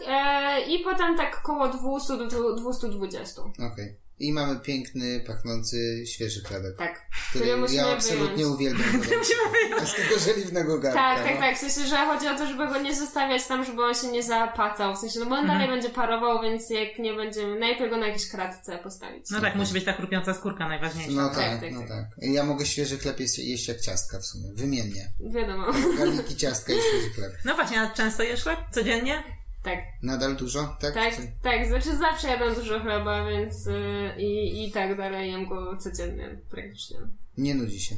i 0.68 0.78
potem 0.78 1.16
tak 1.16 1.40
około 1.44 1.68
200 1.68 2.21
do 2.28 2.54
dwu- 2.56 2.56
220. 2.60 3.42
Okej. 3.72 3.96
I 4.18 4.32
mamy 4.32 4.60
piękny, 4.60 5.24
pachnący, 5.26 6.04
świeży 6.06 6.40
chlebek. 6.44 6.76
Tak. 6.78 7.06
Który 7.30 7.46
ja 7.72 7.86
absolutnie 7.92 8.36
wyjąć. 8.36 8.54
uwielbiam. 8.54 9.02
Z 9.86 9.94
tego 9.94 10.18
żeliwnego 10.20 10.78
garnka. 10.78 11.00
Tak, 11.16 11.24
tak, 11.24 11.34
no. 11.34 11.40
tak. 11.40 11.56
W 11.56 11.60
sensie, 11.60 11.88
że 11.90 11.96
chodzi 11.96 12.28
o 12.28 12.38
to, 12.38 12.46
żeby 12.46 12.66
go 12.68 12.78
nie 12.78 12.96
zostawiać 12.96 13.46
tam, 13.46 13.64
żeby 13.64 13.82
on 13.84 13.94
się 13.94 14.06
nie 14.06 14.22
zapacał. 14.22 14.94
W 14.96 14.98
sensie, 14.98 15.20
no 15.20 15.26
bo 15.26 15.34
on 15.34 15.40
Mhm. 15.40 15.58
dalej 15.58 15.74
będzie 15.74 15.90
parował, 15.94 16.42
więc 16.42 16.70
jak 16.70 16.98
nie 16.98 17.14
będziemy, 17.14 17.58
najlepiej 17.58 17.90
go 17.90 17.96
na 17.96 18.06
jakiejś 18.06 18.28
kratce 18.28 18.78
postawić. 18.78 19.30
No 19.30 19.40
tak, 19.40 19.54
musi 19.54 19.72
być 19.72 19.84
ta 19.84 19.92
chrupiąca 19.92 20.34
skórka 20.34 20.68
najważniejsza. 20.68 21.12
No 21.12 21.28
tak, 21.28 21.36
Tak, 21.38 21.60
tak, 21.60 21.72
no 21.72 21.80
tak. 21.80 21.88
tak. 21.88 22.06
Ja 22.20 22.44
mogę 22.44 22.66
świeży 22.66 22.98
chleb 22.98 23.20
jeść, 23.20 23.38
jeść 23.38 23.68
jak 23.68 23.80
ciastka 23.80 24.18
w 24.18 24.26
sumie. 24.26 24.48
Wymiennie. 24.54 25.12
Wiadomo. 25.20 25.66
Garniki 25.98 26.36
ciastka 26.36 26.72
i 26.72 26.76
świeży 26.76 27.10
chleb. 27.14 27.32
No 27.44 27.54
właśnie, 27.54 27.80
a 27.80 27.90
często 27.90 28.22
jesz 28.22 28.42
chleb? 28.42 28.58
Codziennie? 28.74 29.22
Tak, 29.62 29.78
Nadal 30.02 30.36
dużo, 30.36 30.76
tak? 30.80 30.94
tak, 30.94 31.16
Czy- 31.16 31.32
tak. 31.42 31.66
Znaczy 31.68 31.96
zawsze 31.96 32.28
jadam 32.28 32.54
dużo 32.54 32.80
chleba, 32.80 33.26
więc 33.30 33.66
yy, 33.66 34.22
i, 34.22 34.64
i 34.68 34.72
tak 34.72 34.96
dalej 34.96 35.30
jem 35.30 35.46
go 35.48 35.76
codziennie 35.76 36.36
praktycznie. 36.50 36.96
Nie 37.38 37.54
nudzi 37.54 37.80
się. 37.80 37.94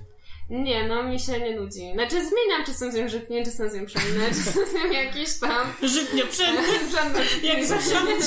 Nie, 0.50 0.88
no 0.88 1.02
mi 1.02 1.20
się 1.20 1.40
nie 1.40 1.56
nudzi. 1.60 1.92
Znaczy 1.94 2.10
zmieniam, 2.28 2.64
czasem 2.66 2.92
zjem 2.92 3.08
żytnie, 3.08 3.44
czasem 3.44 3.70
zjem 3.70 3.86
pszenne, 3.86 4.28
czasem 4.28 4.68
zjem 4.70 4.92
jakieś 4.92 5.38
tam 5.38 5.72
Żytnio 5.82 6.26
przed. 6.26 6.46
żadne 6.96 7.20
Jak 7.52 7.66
zaszaleć. 7.66 8.24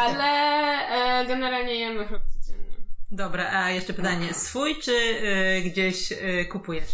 Ale 0.00 0.24
e, 1.22 1.26
generalnie 1.26 1.74
jemy 1.74 2.06
chleb 2.06 2.22
codziennie. 2.40 2.76
Dobra, 3.10 3.50
a 3.52 3.70
jeszcze 3.70 3.94
pytanie. 3.94 4.34
Swój 4.34 4.76
czy 4.76 4.92
y, 4.92 5.62
gdzieś 5.70 6.12
y, 6.12 6.46
kupujesz? 6.50 6.90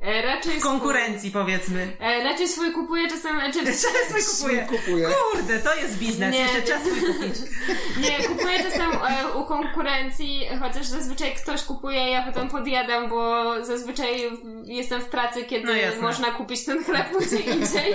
E, 0.00 0.22
raczej 0.22 0.52
W 0.52 0.62
konkurencji 0.62 1.30
powiedzmy. 1.30 1.92
Swój, 1.94 2.06
e, 2.06 2.24
raczej 2.24 2.48
swój 2.48 2.72
kupuję, 2.72 3.08
czasem... 3.08 3.40
Czy, 3.52 3.64
Czasem 3.64 4.22
swój 4.22 4.50
kupuję. 4.50 4.66
Kupuję. 4.78 5.08
Kurde, 5.08 5.58
to 5.58 5.74
jest 5.74 5.98
biznes. 5.98 6.34
Nie, 6.34 6.40
Jeszcze 6.40 6.62
czas 6.62 6.82
swój 6.82 7.14
kupić. 7.14 7.34
nie, 8.02 8.28
kupuję 8.28 8.58
czasem 8.62 8.90
e, 8.92 9.34
u 9.34 9.44
konkurencji, 9.44 10.46
chociaż 10.60 10.86
zazwyczaj 10.86 11.34
ktoś 11.34 11.62
kupuje, 11.62 12.10
ja 12.10 12.22
potem 12.22 12.48
podjadam, 12.48 13.08
bo 13.08 13.44
zazwyczaj 13.64 14.30
jestem 14.64 15.00
w 15.00 15.08
pracy, 15.08 15.44
kiedy 15.44 15.66
No 15.66 16.02
można 16.02 16.30
kupić 16.30 16.64
ten 16.64 16.84
chleb 16.84 17.06
gdzie 17.26 17.38
indziej, 17.38 17.92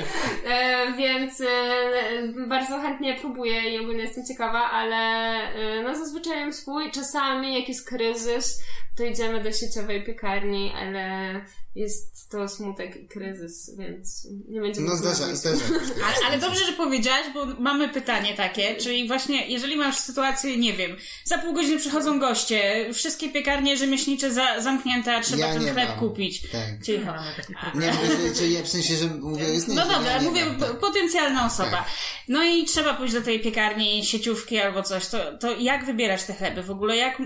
e, 0.47 0.93
więc 0.97 1.41
e, 1.41 1.47
bardzo 2.47 2.79
chętnie 2.79 3.17
próbuję 3.21 3.69
i 3.69 3.79
ogólnie 3.79 4.03
jestem 4.03 4.25
ciekawa, 4.25 4.71
ale 4.71 4.95
e, 5.53 5.83
no 5.83 5.95
zazwyczaj 5.95 6.39
jem 6.39 6.53
swój. 6.53 6.91
Czasami 6.91 7.59
jak 7.59 7.69
jest 7.69 7.89
kryzys, 7.89 8.63
to 8.97 9.03
idziemy 9.03 9.43
do 9.43 9.51
sieciowej 9.51 10.03
piekarni, 10.03 10.73
ale 10.81 11.33
jest 11.75 11.94
jest 11.95 12.29
to 12.29 12.49
smutek 12.49 12.95
i 13.03 13.07
kryzys, 13.07 13.77
więc 13.77 14.27
nie 14.47 14.61
będzie 14.61 14.81
No 14.81 14.95
zdarza, 14.95 15.35
zdarza. 15.35 15.65
Ale, 16.05 16.15
ale 16.27 16.39
dobrze, 16.39 16.65
że 16.65 16.73
powiedziałaś, 16.73 17.25
bo 17.33 17.45
mamy 17.45 17.89
pytanie 17.89 18.33
takie, 18.33 18.75
czyli 18.75 19.07
właśnie 19.07 19.47
jeżeli 19.47 19.75
masz 19.77 19.97
sytuację, 19.97 20.57
nie 20.57 20.73
wiem, 20.73 20.97
za 21.25 21.37
pół 21.37 21.53
godziny 21.53 21.79
przychodzą 21.79 22.19
goście, 22.19 22.89
wszystkie 22.93 23.29
piekarnie 23.29 23.77
rzemieślnicze 23.77 24.33
za, 24.33 24.61
zamknięte, 24.61 25.15
a 25.15 25.21
trzeba 25.21 25.47
Ja 25.47 25.53
ten 25.53 25.65
nie 25.65 25.71
chleb 25.71 25.89
mam. 25.89 25.99
kupić. 25.99 26.41
Tak. 26.51 26.83
Cicho. 26.85 27.13
Problemów. 27.71 28.01
Nie, 28.01 28.35
że, 28.35 28.57
że, 28.57 28.63
w 28.63 28.67
sensie, 28.69 28.95
że 28.95 29.07
mówię, 29.07 29.43
jest 29.43 29.67
nie, 29.67 29.75
No 29.75 29.81
dobra, 29.87 30.11
ja 30.11 30.17
nie 30.17 30.27
mówię 30.27 30.45
mam, 30.45 30.59
tak. 30.59 30.79
potencjalna 30.79 31.45
osoba. 31.45 31.71
Tak. 31.71 31.85
No 32.27 32.43
i 32.43 32.65
trzeba 32.65 32.93
pójść 32.93 33.13
do 33.13 33.21
tej 33.21 33.39
piekarni, 33.39 34.05
sieciówki 34.05 34.59
albo 34.59 34.83
coś. 34.83 35.07
To, 35.07 35.37
to 35.37 35.55
jak 35.59 35.85
wybierać 35.85 36.23
te 36.23 36.33
chleby? 36.33 36.63
W 36.63 36.71
ogóle 36.71 36.97
jak, 36.97 37.21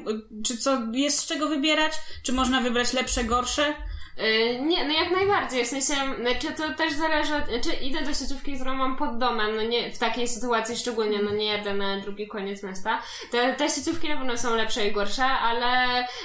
czy 0.46 0.58
co, 0.58 0.82
jest 0.92 1.20
z 1.20 1.26
czego 1.26 1.48
wybierać? 1.48 1.94
Czy 2.24 2.34
można 2.34 2.62
wybrać 2.62 2.94
lepsze, 2.94 3.24
gorsze? 3.24 3.74
Yy, 4.20 4.60
Nie, 4.60 4.86
no 4.86 4.94
jak 4.94 5.12
najbardziej, 5.12 5.66
w 5.66 5.68
sensie, 5.68 5.94
znaczy 6.22 6.54
to 6.58 6.74
też 6.74 6.94
zależy, 6.94 7.34
czy 7.64 7.74
idę 7.74 8.02
do 8.02 8.14
sieciówki, 8.14 8.56
którą 8.56 8.74
mam 8.76 8.98
pod 8.98 9.18
domem, 9.18 9.56
no 9.56 9.62
nie, 9.62 9.92
w 9.92 9.98
takiej 9.98 10.28
sytuacji 10.28 10.78
szczególnie, 10.78 11.20
no 11.22 11.32
nie 11.32 11.46
jadę 11.46 11.74
na 11.74 12.00
drugi 12.00 12.28
koniec 12.28 12.64
miasta. 12.64 13.02
Te, 13.32 13.54
te 13.54 13.70
sieciówki 13.70 14.10
na 14.10 14.18
pewno 14.18 14.38
są 14.38 14.56
lepsze 14.56 14.88
i 14.88 14.92
gorsze, 14.92 15.26
ale 15.26 15.68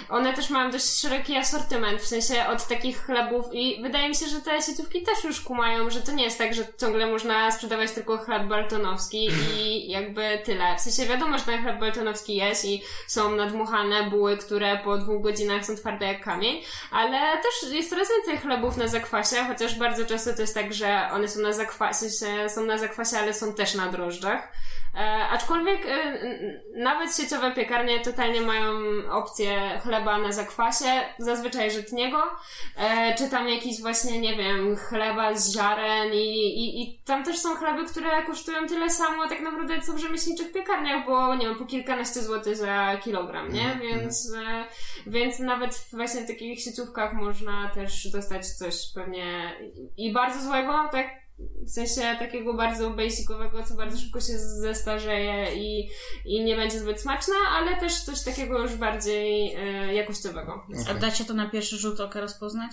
one 0.08 0.32
też 0.32 0.50
mają 0.50 0.70
dość 0.70 1.00
szeroki 1.00 1.36
asortyment, 1.36 2.00
w 2.02 2.06
sensie 2.06 2.46
od 2.46 2.66
takich 2.66 3.06
chlebów 3.06 3.46
i 3.52 3.82
wydaje 3.82 4.08
mi 4.08 4.14
się, 4.14 4.26
że 4.26 4.40
te 4.40 4.62
sieciówki 4.62 5.02
też 5.02 5.24
już 5.24 5.40
kumają, 5.40 5.90
że 5.90 6.00
to 6.00 6.12
nie 6.12 6.24
jest 6.24 6.38
tak, 6.38 6.54
że 6.54 6.66
ciągle 6.80 7.06
można 7.06 7.50
sprzedawać 7.50 7.90
tylko 7.90 8.18
chleb 8.18 8.42
baltonowski 8.42 9.28
i 9.58 9.90
jakby 9.90 10.38
tyle. 10.44 10.76
W 10.76 10.80
sensie 10.80 11.12
wiadomo, 11.12 11.38
że 11.38 11.44
ten 11.44 11.62
chleb 11.62 11.80
baltonowski 11.80 12.36
jest 12.36 12.64
i 12.64 12.82
są 13.06 13.30
nadmuchane 13.36 14.10
buły, 14.10 14.36
które 14.36 14.78
po 14.84 14.98
dwóch 14.98 15.22
godzinach 15.22 15.66
są 15.66 15.76
twarde 15.76 16.06
jak 16.06 16.24
kamień, 16.24 16.62
ale 16.90 17.18
też 17.18 17.72
jest 17.72 17.83
coraz 17.90 18.08
więcej 18.08 18.38
chlebów 18.38 18.76
na 18.76 18.88
zakwasie, 18.88 19.36
chociaż 19.48 19.78
bardzo 19.78 20.06
często 20.06 20.32
to 20.34 20.40
jest 20.40 20.54
tak, 20.54 20.74
że 20.74 21.08
one 21.12 21.28
są 21.28 21.40
na 21.40 21.52
zakwasie, 21.52 22.06
są 22.48 22.66
na 22.66 22.78
zakwasie, 22.78 23.18
ale 23.18 23.34
są 23.34 23.54
też 23.54 23.74
na 23.74 23.92
drożdżach. 23.92 24.52
E, 24.96 25.28
aczkolwiek 25.28 25.86
e, 25.86 26.18
nawet 26.76 27.16
sieciowe 27.16 27.52
piekarnie 27.52 28.00
totalnie 28.00 28.40
mają 28.40 28.72
opcję 29.10 29.80
chleba 29.82 30.18
na 30.18 30.32
zakwasie, 30.32 30.86
zazwyczaj 31.18 31.70
żytniego, 31.70 32.22
e, 32.76 33.14
czy 33.14 33.30
tam 33.30 33.48
jakiś 33.48 33.80
właśnie, 33.80 34.20
nie 34.20 34.36
wiem, 34.36 34.76
chleba 34.76 35.34
z 35.34 35.52
ziaren 35.52 36.12
i, 36.12 36.36
i, 36.64 36.82
i 36.82 36.98
tam 37.04 37.24
też 37.24 37.38
są 37.38 37.56
chleby, 37.56 37.84
które 37.84 38.22
kosztują 38.22 38.66
tyle 38.66 38.90
samo 38.90 39.28
tak 39.28 39.40
naprawdę 39.40 39.80
co 39.80 39.92
w 39.92 39.98
rzemieślniczych 39.98 40.52
piekarniach, 40.52 41.06
bo 41.06 41.34
nie 41.34 41.46
wiem, 41.46 41.58
po 41.58 41.64
kilkanaście 41.64 42.22
złotych 42.22 42.56
za 42.56 42.96
kilogram, 43.04 43.52
nie? 43.52 43.78
Więc, 43.82 44.32
e, 44.36 44.64
więc 45.06 45.38
nawet 45.38 45.74
w 45.74 45.90
właśnie 45.90 46.26
takich 46.26 46.60
sieciówkach 46.60 47.12
można 47.12 47.70
też 47.74 48.10
dostać 48.10 48.46
coś 48.46 48.74
pewnie 48.94 49.56
i 49.96 50.12
bardzo 50.12 50.40
złego, 50.40 50.88
tak? 50.92 51.23
W 51.38 51.70
sensie 51.70 52.02
takiego 52.18 52.54
bardzo 52.54 52.90
basicowego, 52.90 53.62
co 53.62 53.74
bardzo 53.74 53.98
szybko 53.98 54.20
się 54.20 54.38
zestarzeje 54.38 55.54
i, 55.56 55.90
i 56.24 56.44
nie 56.44 56.56
będzie 56.56 56.80
zbyt 56.80 57.00
smaczne, 57.00 57.34
ale 57.56 57.76
też 57.76 58.00
coś 58.04 58.24
takiego 58.24 58.58
już 58.58 58.74
bardziej 58.74 59.54
e, 59.54 59.94
jakościowego. 59.94 60.66
A 60.90 60.94
da 60.94 61.10
się 61.10 61.24
to 61.24 61.34
na 61.34 61.48
pierwszy 61.48 61.76
rzut 61.76 62.00
oka 62.00 62.20
rozpoznać? 62.20 62.72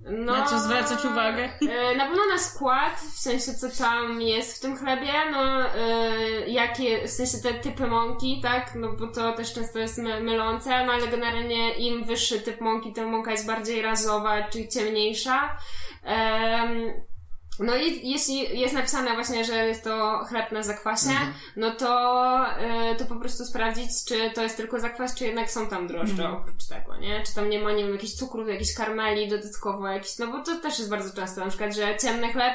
No, 0.00 0.32
Na 0.32 0.46
co 0.46 0.58
zwracać 0.60 1.04
uwagę? 1.04 1.48
e, 1.70 1.96
Na 1.96 2.06
pewno 2.06 2.22
na 2.32 2.38
skład, 2.38 3.00
w 3.14 3.18
sensie 3.18 3.54
co 3.54 3.68
tam 3.84 4.20
jest 4.22 4.58
w 4.58 4.60
tym 4.60 4.76
chlebie, 4.76 5.12
no 5.32 5.60
e, 5.74 6.48
jakie, 6.48 7.08
w 7.08 7.10
sensie 7.10 7.38
te 7.38 7.54
typy 7.54 7.86
mąki, 7.86 8.40
tak, 8.42 8.74
no 8.74 8.92
bo 8.92 9.06
to 9.06 9.32
też 9.32 9.52
często 9.52 9.78
jest 9.78 9.98
my, 9.98 10.20
mylące, 10.20 10.86
no 10.86 10.92
ale 10.92 11.08
generalnie 11.08 11.74
im 11.74 12.04
wyższy 12.04 12.40
typ 12.40 12.60
mąki, 12.60 12.92
tym 12.92 13.08
mąka 13.08 13.30
jest 13.30 13.46
bardziej 13.46 13.82
razowa, 13.82 14.42
czyli 14.48 14.68
ciemniejsza. 14.68 15.58
Em, 16.02 16.92
no 17.58 17.76
i 17.76 18.10
jeśli 18.10 18.60
jest 18.60 18.74
napisane 18.74 19.14
właśnie, 19.14 19.44
że 19.44 19.66
jest 19.68 19.84
to 19.84 20.24
chleb 20.28 20.52
na 20.52 20.62
zakwasie, 20.62 21.10
no 21.56 21.70
to, 21.70 22.44
y, 22.92 22.96
to 22.96 23.04
po 23.04 23.16
prostu 23.16 23.44
sprawdzić, 23.44 23.90
czy 24.08 24.30
to 24.34 24.42
jest 24.42 24.56
tylko 24.56 24.80
zakwas, 24.80 25.14
czy 25.14 25.24
jednak 25.24 25.50
są 25.50 25.66
tam 25.66 25.86
drożdże 25.86 26.30
oprócz 26.30 26.66
tego, 26.66 26.96
nie? 26.96 27.22
Czy 27.26 27.34
tam 27.34 27.50
nie 27.50 27.58
ma, 27.60 27.72
nie 27.72 27.84
wiem, 27.84 27.92
jakichś 27.92 28.12
cukrów, 28.12 28.48
jakichś 28.48 28.74
karmeli 28.74 29.28
dodatkowo, 29.28 29.88
jakiś, 29.88 30.18
no 30.18 30.26
bo 30.26 30.42
to 30.42 30.56
też 30.60 30.78
jest 30.78 30.90
bardzo 30.90 31.16
często, 31.16 31.40
na 31.40 31.48
przykład, 31.48 31.74
że 31.74 31.96
ciemny 31.96 32.32
chleb 32.32 32.54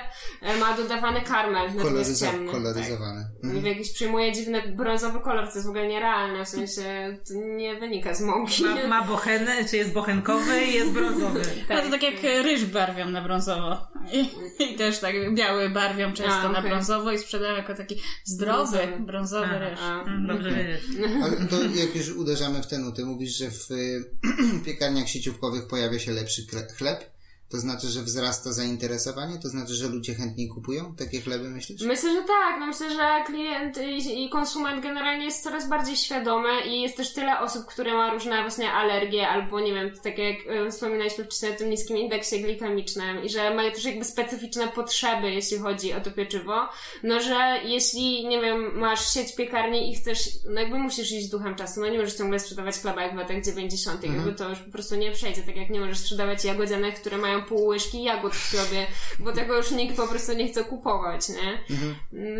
y, 0.55 0.59
ma 0.59 0.77
dodawany 0.77 1.21
karmel, 1.21 1.75
natomiast 1.75 2.19
ciemny. 2.19 2.51
koloryzowany. 2.51 3.23
Tak. 3.41 3.43
Mhm. 3.43 3.65
Jakiś 3.65 3.93
przyjmuje 3.93 4.33
dziwny 4.33 4.61
brązowy 4.61 5.19
kolor, 5.19 5.47
co 5.47 5.53
jest 5.55 5.65
w 5.65 5.69
ogóle 5.69 5.87
nierealne, 5.87 6.45
w 6.45 6.49
sensie 6.49 7.17
to 7.27 7.33
nie 7.33 7.75
wynika 7.75 8.13
z 8.13 8.21
mąki. 8.21 8.63
Ma, 8.65 8.87
ma 8.87 9.01
bochenę, 9.01 9.65
czy 9.65 9.77
jest 9.77 9.93
bochenkowy 9.93 10.65
i 10.65 10.73
jest 10.73 10.91
brązowy. 10.91 11.41
No 11.69 11.81
to 11.81 11.91
tak 11.91 12.03
jak 12.03 12.23
ryż 12.23 12.65
barwią 12.65 13.05
na 13.09 13.21
brązowo. 13.21 13.77
I, 14.13 14.29
i 14.63 14.75
też 14.75 14.99
tak 14.99 15.33
biały 15.35 15.69
barwią 15.69 16.13
często 16.13 16.33
A, 16.33 16.49
na 16.49 16.59
okej. 16.59 16.71
brązowo 16.71 17.11
i 17.11 17.19
sprzedają 17.19 17.55
jako 17.55 17.75
taki 17.75 18.01
zdrowy, 18.25 18.77
Brązowy. 18.77 18.99
brązowy 19.05 19.45
A, 19.55 19.69
ryż. 19.69 19.79
a. 19.79 20.03
Mm, 20.03 20.27
Dobrze 20.27 20.51
wiedzieć. 20.51 20.81
Ale 21.23 21.47
to 21.47 21.63
jak 21.63 21.95
już 21.95 22.09
uderzamy 22.09 22.63
w 22.63 22.67
te 22.67 22.77
nuty, 22.77 23.05
mówisz, 23.05 23.37
że 23.37 23.51
w 23.51 23.71
y, 23.71 24.05
piekarniach 24.65 25.09
sieciówkowych 25.09 25.67
pojawia 25.67 25.99
się 25.99 26.11
lepszy 26.11 26.45
chleb? 26.77 27.18
To 27.49 27.59
znaczy, 27.59 27.87
że 27.87 28.01
wzrasta 28.01 28.53
zainteresowanie? 28.53 29.39
To 29.39 29.49
znaczy, 29.49 29.73
że 29.73 29.87
ludzie 29.87 30.15
chętniej 30.15 30.47
kupują 30.47 30.95
takie 30.95 31.21
chleby, 31.21 31.49
myślisz? 31.49 31.81
Myślę, 31.81 32.13
że 32.13 32.21
tak. 32.21 32.59
No 32.59 32.67
myślę, 32.67 32.89
że 32.89 33.23
klient 33.25 33.77
i, 34.07 34.29
konsument 34.29 34.83
generalnie 34.83 35.25
jest 35.25 35.43
coraz 35.43 35.69
bardziej 35.69 35.95
świadomy 35.95 36.49
i 36.67 36.81
jest 36.81 36.97
też 36.97 37.13
tyle 37.13 37.39
osób, 37.39 37.65
które 37.65 37.93
ma 37.93 38.13
różne 38.13 38.41
właśnie 38.41 38.71
alergie 38.71 39.27
albo 39.27 39.59
nie 39.59 39.73
wiem, 39.73 39.91
tak 40.03 40.17
jak 40.17 40.35
e, 40.47 40.71
wspominaliśmy 40.71 41.23
wcześniej 41.23 41.51
o 41.51 41.55
tym 41.55 41.69
niskim 41.69 41.97
indeksie 41.97 42.41
glikemicznym 42.41 43.23
i 43.23 43.29
że 43.29 43.55
mają 43.55 43.71
też 43.71 43.85
jakby 43.85 44.05
specyficzne 44.05 44.67
potrzeby, 44.67 45.31
jeśli 45.31 45.57
chodzi 45.57 45.93
o 45.93 46.01
to 46.01 46.11
pieczywo. 46.11 46.69
No, 47.03 47.21
że 47.21 47.59
jeśli, 47.63 48.27
nie 48.27 48.41
wiem, 48.41 48.79
masz 48.79 49.13
sieć 49.13 49.35
piekarni 49.35 49.91
i 49.91 49.95
chcesz, 49.95 50.29
no 50.49 50.61
jakby 50.61 50.79
musisz 50.79 51.11
iść 51.11 51.29
duchem 51.29 51.55
czasu, 51.55 51.79
no 51.81 51.87
nie 51.87 51.97
możesz 51.97 52.13
ciągle 52.13 52.39
sprzedawać 52.39 52.75
chleba 52.75 53.01
jak 53.01 53.13
w 53.13 53.17
latach 53.17 53.41
90. 53.41 54.03
Jakby 54.03 54.33
to 54.33 54.49
już 54.49 54.59
po 54.59 54.71
prostu 54.71 54.95
nie 54.95 55.11
przejdzie, 55.11 55.41
tak 55.41 55.55
jak 55.55 55.69
nie 55.69 55.79
możesz 55.79 55.97
sprzedawać 55.97 56.45
jagodzianek, 56.45 56.99
które 56.99 57.17
mają 57.17 57.38
pół 57.41 57.65
łyżki 57.67 58.03
jagód 58.03 58.33
w 58.35 58.55
sobie, 58.55 58.87
bo 59.19 59.31
tego 59.31 59.57
już 59.57 59.71
nikt 59.71 59.95
po 59.97 60.07
prostu 60.07 60.33
nie 60.33 60.47
chce 60.51 60.63
kupować, 60.63 61.29
nie? 61.29 61.59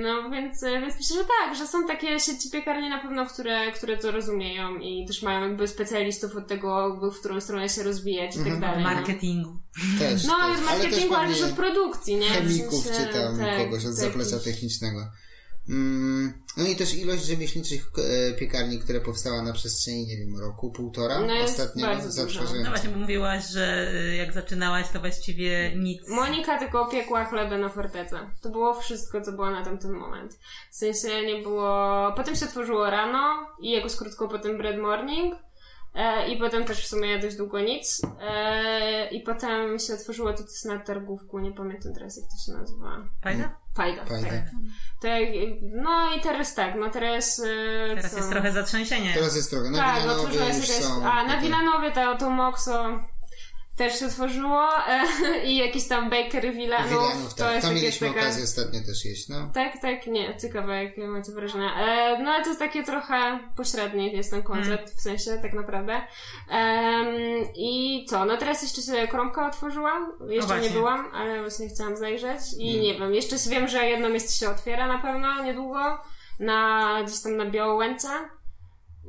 No 0.02 0.30
więc, 0.30 0.64
więc 0.64 0.96
myślę, 0.98 1.16
że 1.16 1.24
tak, 1.24 1.56
że 1.58 1.68
są 1.68 1.88
takie 1.88 2.20
sieci 2.20 2.50
piekarni 2.50 2.90
na 2.90 3.00
pewno, 3.00 3.26
które, 3.26 3.72
które 3.72 3.98
to 3.98 4.12
rozumieją 4.12 4.76
i 4.76 5.06
też 5.08 5.22
mają 5.22 5.42
jakby 5.42 5.68
specjalistów 5.68 6.36
od 6.36 6.48
tego, 6.48 6.90
jakby 6.90 7.12
w 7.12 7.20
którą 7.20 7.42
stronę 7.42 7.70
się 7.70 7.84
rozwijać 7.84 8.36
i 8.36 8.40
tak 8.40 8.60
dalej. 8.60 8.84
no. 8.84 8.90
Marketingu. 8.90 9.50
Też, 10.00 10.24
No, 10.24 10.34
też. 10.34 10.42
od 10.42 10.48
Ale 10.48 10.56
też 10.56 10.66
marketingu, 10.66 11.16
ale 11.16 11.30
też 11.34 11.42
od 11.44 11.52
produkcji, 11.52 12.16
nie? 12.16 12.30
W 12.30 12.34
chemików, 12.34 12.84
sensie, 12.84 13.08
czy 13.08 13.14
tam 13.14 13.38
tak, 13.40 13.58
kogoś 13.58 13.86
od 13.86 13.94
zaplecza 13.94 14.40
technicznego. 14.40 15.00
Mm, 15.70 16.34
no 16.58 16.68
i 16.68 16.76
też 16.76 16.94
ilość 16.94 17.26
rzemieślniczych 17.26 17.92
e, 17.98 18.34
piekarni, 18.34 18.80
które 18.80 19.02
powstała 19.02 19.42
na 19.42 19.54
przestrzeni, 19.54 20.08
nie 20.08 20.18
wiem, 20.18 20.40
roku, 20.40 20.72
półtora 20.72 21.20
No 21.20 21.34
jest 21.34 21.60
ostatnio 21.60 22.12
zatrważające. 22.12 22.64
No 22.64 22.70
właśnie, 22.70 22.90
bo 22.90 23.00
mówiłaś, 23.00 23.50
że 23.50 23.92
y, 23.94 24.16
jak 24.16 24.34
zaczynałaś, 24.34 24.90
to 24.94 25.00
właściwie 25.00 25.76
nic. 25.76 26.08
Monika 26.08 26.60
tylko 26.60 26.86
piekła 26.86 27.26
chlebę 27.26 27.58
na 27.58 27.70
fortece. 27.70 28.20
To 28.42 28.50
było 28.50 28.74
wszystko, 28.74 29.22
co 29.22 29.32
było 29.32 29.52
na 29.52 29.66
tamten 29.66 29.92
moment. 29.92 30.40
W 30.72 30.76
sensie 30.76 31.26
nie 31.26 31.42
było... 31.42 32.14
Potem 32.16 32.36
się 32.36 32.46
otworzyło 32.46 32.90
rano 32.90 33.48
i 33.62 33.72
jakoś 33.72 33.96
krótko 33.96 34.28
potem 34.28 34.58
bread 34.58 34.78
morning. 34.78 35.36
E, 35.96 36.28
I 36.28 36.38
potem 36.38 36.66
też 36.66 36.84
w 36.86 36.88
sumie 36.88 37.20
dość 37.20 37.36
długo 37.36 37.60
nic. 37.60 38.02
E, 38.22 39.08
I 39.10 39.22
potem 39.22 39.80
się 39.80 39.94
otworzyło 39.94 40.32
to, 40.32 40.38
co 40.38 40.44
jest 40.44 40.66
na 40.66 40.80
targówku, 40.80 41.40
nie 41.40 41.52
pamiętam 41.52 41.94
teraz 41.94 42.18
jak 42.18 42.26
to 42.26 42.38
się 42.46 42.60
nazywa. 42.60 42.98
Fajna? 43.24 43.56
Fajda. 43.76 44.06
Fajda. 44.06 44.30
Tak. 44.30 44.44
Tak, 45.02 45.20
no 45.62 46.16
i 46.18 46.22
teraz 46.22 46.56
tak, 46.56 46.76
no 46.76 46.90
teraz... 46.90 47.40
E, 47.40 47.96
Teraz 47.96 48.12
co? 48.12 48.18
jest 48.18 48.30
trochę 48.32 48.52
zatrzęsienie. 48.52 49.14
Teraz 49.14 49.36
jest 49.36 49.50
trochę. 49.50 49.70
Na 49.70 49.78
Tak, 49.78 50.02
Wilanowie 50.02 50.22
otworzyła 50.22 50.54
się 50.54 50.74
jakaś... 50.74 50.86
A, 51.04 51.24
na 51.24 51.42
Wilanowie 51.42 51.92
to, 51.92 52.18
to 52.18 52.30
Moxo 52.30 53.00
też 53.80 54.00
się 54.00 54.06
otworzyło 54.06 54.68
e, 54.88 55.06
i 55.50 55.58
jakiś 55.58 55.88
tam 55.88 56.10
Bakery 56.10 56.52
Wilanów. 56.52 56.90
Wilanów, 56.90 57.34
to 57.34 57.44
tak. 57.44 57.54
jest 57.54 57.68
Tam 57.68 57.76
mieliśmy 57.76 58.08
taka... 58.08 58.20
okazję 58.20 58.44
ostatnio 58.44 58.80
też 58.86 59.06
jeść, 59.06 59.30
no. 59.30 59.52
Tak, 59.54 59.82
tak, 59.82 60.08
nie, 60.08 60.38
ciekawe 60.38 60.84
jakie 60.84 61.08
macie 61.08 61.32
wrażenia. 61.32 61.74
E, 61.76 62.24
no 62.24 62.32
ale 62.32 62.44
to 62.44 62.50
jest 62.50 62.60
takie 62.60 62.84
trochę 62.84 63.40
pośrednie 63.56 64.14
jest 64.14 64.32
ten 64.32 64.44
koncept, 64.44 64.90
w 64.98 65.02
sensie 65.02 65.40
tak 65.42 65.54
naprawdę. 65.54 66.02
I 67.56 68.06
co, 68.10 68.26
no 68.26 68.38
teraz 68.38 68.62
jeszcze 68.62 68.82
się 68.82 69.08
kromka 69.08 69.48
otworzyła, 69.48 69.92
jeszcze 70.30 70.54
nie 70.54 70.60
właśnie. 70.60 70.70
byłam, 70.70 71.12
ale 71.14 71.42
właśnie 71.42 71.70
chciałam 71.70 71.98
zajrzeć 71.98 72.42
i 72.58 72.80
nie 72.80 73.00
wiem, 73.00 73.14
jeszcze 73.14 73.36
wiem, 73.50 73.68
że 73.68 73.86
jedno 73.86 74.10
miejsce 74.10 74.46
się 74.46 74.50
otwiera 74.50 74.88
na 74.88 74.98
pewno 75.02 75.44
niedługo, 75.44 75.80
na, 76.40 77.04
gdzieś 77.08 77.22
tam 77.22 77.38
na 77.38 77.46
Białołęce. 77.46 78.08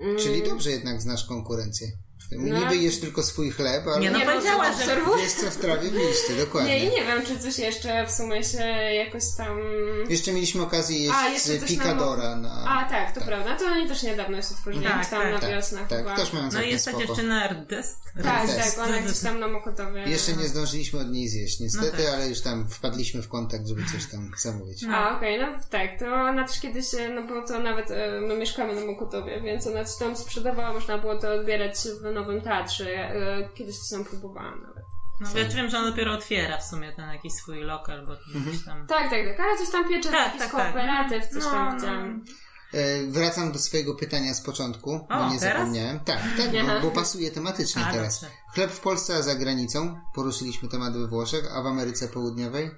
Mm, 0.01 0.17
Czyli 0.19 0.43
dobrze 0.43 0.71
jednak 0.71 1.03
znasz 1.03 1.27
konkurencję. 1.27 1.87
No. 2.33 2.59
Niby 2.61 2.77
jesz 2.77 3.01
tylko 3.01 3.23
swój 3.23 3.51
chleb, 3.51 3.87
ale 3.87 4.01
Nie, 4.01 4.11
no 4.11 4.19
Nie, 4.19 4.27
powiedziała, 4.27 4.73
że... 4.73 4.97
wiesz 5.23 5.33
co 5.33 5.51
w 5.51 5.57
trawie 5.57 5.91
w 5.91 5.95
liście, 5.95 6.37
dokładnie. 6.45 6.71
Nie, 6.71 6.85
i 6.85 6.91
nie 6.91 7.05
wiem, 7.05 7.27
czy 7.27 7.39
coś 7.39 7.59
jeszcze 7.59 8.07
w 8.07 8.11
sumie 8.11 8.45
się 8.45 8.65
jakoś 9.05 9.23
tam... 9.37 9.59
Jeszcze 10.09 10.33
mieliśmy 10.33 10.63
okazję 10.63 11.13
A, 11.15 11.29
jeść 11.29 11.45
coś 11.45 11.61
Picadora 11.69 12.37
na... 12.37 12.65
A, 12.69 12.85
tak, 12.91 13.15
to 13.15 13.21
prawda. 13.21 13.57
To 13.57 13.65
oni 13.67 13.89
też 13.89 14.03
niedawno 14.03 14.43
się 14.43 14.49
otworzyli, 14.51 14.85
Tak, 14.85 15.11
tam 15.11 15.23
tak, 15.23 15.33
na 15.33 15.39
tak, 15.39 15.51
wiosnę 15.51 15.79
tak, 15.89 15.99
chyba. 15.99 16.17
też 16.17 16.33
mają 16.33 16.49
No 16.53 16.63
i 16.63 16.71
jest 16.71 16.85
ta 16.85 16.99
dziewczyna 16.99 17.49
Rdest. 17.49 17.99
Tak, 18.23 18.47
tak, 18.57 18.87
ona 18.89 18.99
gdzieś 18.99 19.19
tam 19.19 19.41
na 19.41 19.49
Mokotowie. 19.49 20.03
Jeszcze 20.07 20.33
nie 20.33 20.49
zdążyliśmy 20.49 21.01
od 21.01 21.11
niej 21.11 21.29
zjeść, 21.29 21.61
niestety, 21.61 21.97
No 21.99 22.05
tak. 22.05 22.15
ale 22.15 22.29
już 22.29 22.41
tam 22.41 22.69
wpadliśmy 22.69 23.23
w 23.23 23.29
kontakt, 23.29 23.67
żeby 23.67 23.83
coś 23.93 24.07
tam 24.11 24.31
zamówić. 24.39 24.85
A, 24.93 25.17
okej, 25.17 25.41
no 25.41 25.47
tak, 25.71 25.99
to 25.99 26.07
ona 26.07 26.47
też 26.49 26.61
kiedyś, 26.61 26.95
e, 26.95 27.09
no 27.09 27.23
bo 27.23 27.47
to 27.49 27.61
nawet 27.61 27.91
e, 27.91 28.21
my 28.21 28.37
mieszkamy 28.37 28.75
na 28.75 28.87
Mokotowie, 28.87 29.41
więc 29.41 29.67
ona 29.67 29.85
coś 29.85 29.99
tam 29.99 30.17
sprzedawała, 30.17 30.73
można 30.73 30.99
było 30.99 31.17
to 31.17 31.33
odbierać 31.35 31.75
w 32.03 32.05
Nowym 32.21 32.41
Teatrze. 32.41 32.91
Ja, 32.91 33.09
e, 33.15 33.49
Kiedyś 33.55 33.79
coś 33.79 33.91
tam 33.91 34.05
próbowałam 34.05 34.63
nawet. 34.63 34.85
No 35.21 35.39
ja 35.39 35.49
wiem, 35.49 35.71
że 35.71 35.79
on 35.79 35.85
dopiero 35.91 36.13
otwiera 36.13 36.59
w 36.59 36.65
sumie 36.65 36.93
ten 36.93 37.09
jakiś 37.13 37.33
swój 37.33 37.61
lokal, 37.61 38.07
bo 38.07 38.41
gdzieś 38.41 38.65
tam... 38.65 38.87
Tak, 38.87 39.11
tak, 39.11 39.27
tak, 39.29 39.41
ale 39.41 39.59
coś 39.59 39.71
tam 39.71 39.89
piecze, 39.89 40.11
Tak, 40.11 40.27
jakiś 40.27 40.41
tak, 40.41 40.51
tak. 40.53 40.65
kooperatyw, 40.67 41.29
coś 41.29 41.45
No, 41.45 41.51
tam 41.51 41.69
no. 41.69 41.75
widziałam. 41.75 42.25
E, 42.73 43.07
wracam 43.07 43.53
do 43.53 43.59
swojego 43.59 43.95
pytania 43.95 44.35
z 44.35 44.41
początku, 44.41 45.07
bo 45.09 45.15
O, 45.15 45.33
nie 45.33 45.41
teraz? 45.41 45.59
zapomniałem. 45.59 46.01
Tak, 46.01 46.19
tak, 46.37 46.67
bo, 46.67 46.81
bo 46.89 46.91
pasuje 46.91 47.31
tematycznie 47.31 47.87
A, 47.87 47.93
teraz. 47.93 48.21
dobrze. 48.21 48.37
Chleb 48.55 48.71
w 48.71 48.81
Polsce, 48.81 49.15
a 49.15 49.23
za 49.23 49.35
granicą. 49.35 50.01
Poruszyliśmy 50.15 50.69
temat 50.69 50.93
we 50.97 51.07
Włoszech, 51.07 51.45
a 51.57 51.63
w 51.63 51.67
Ameryce 51.67 52.09
Południowej? 52.09 52.71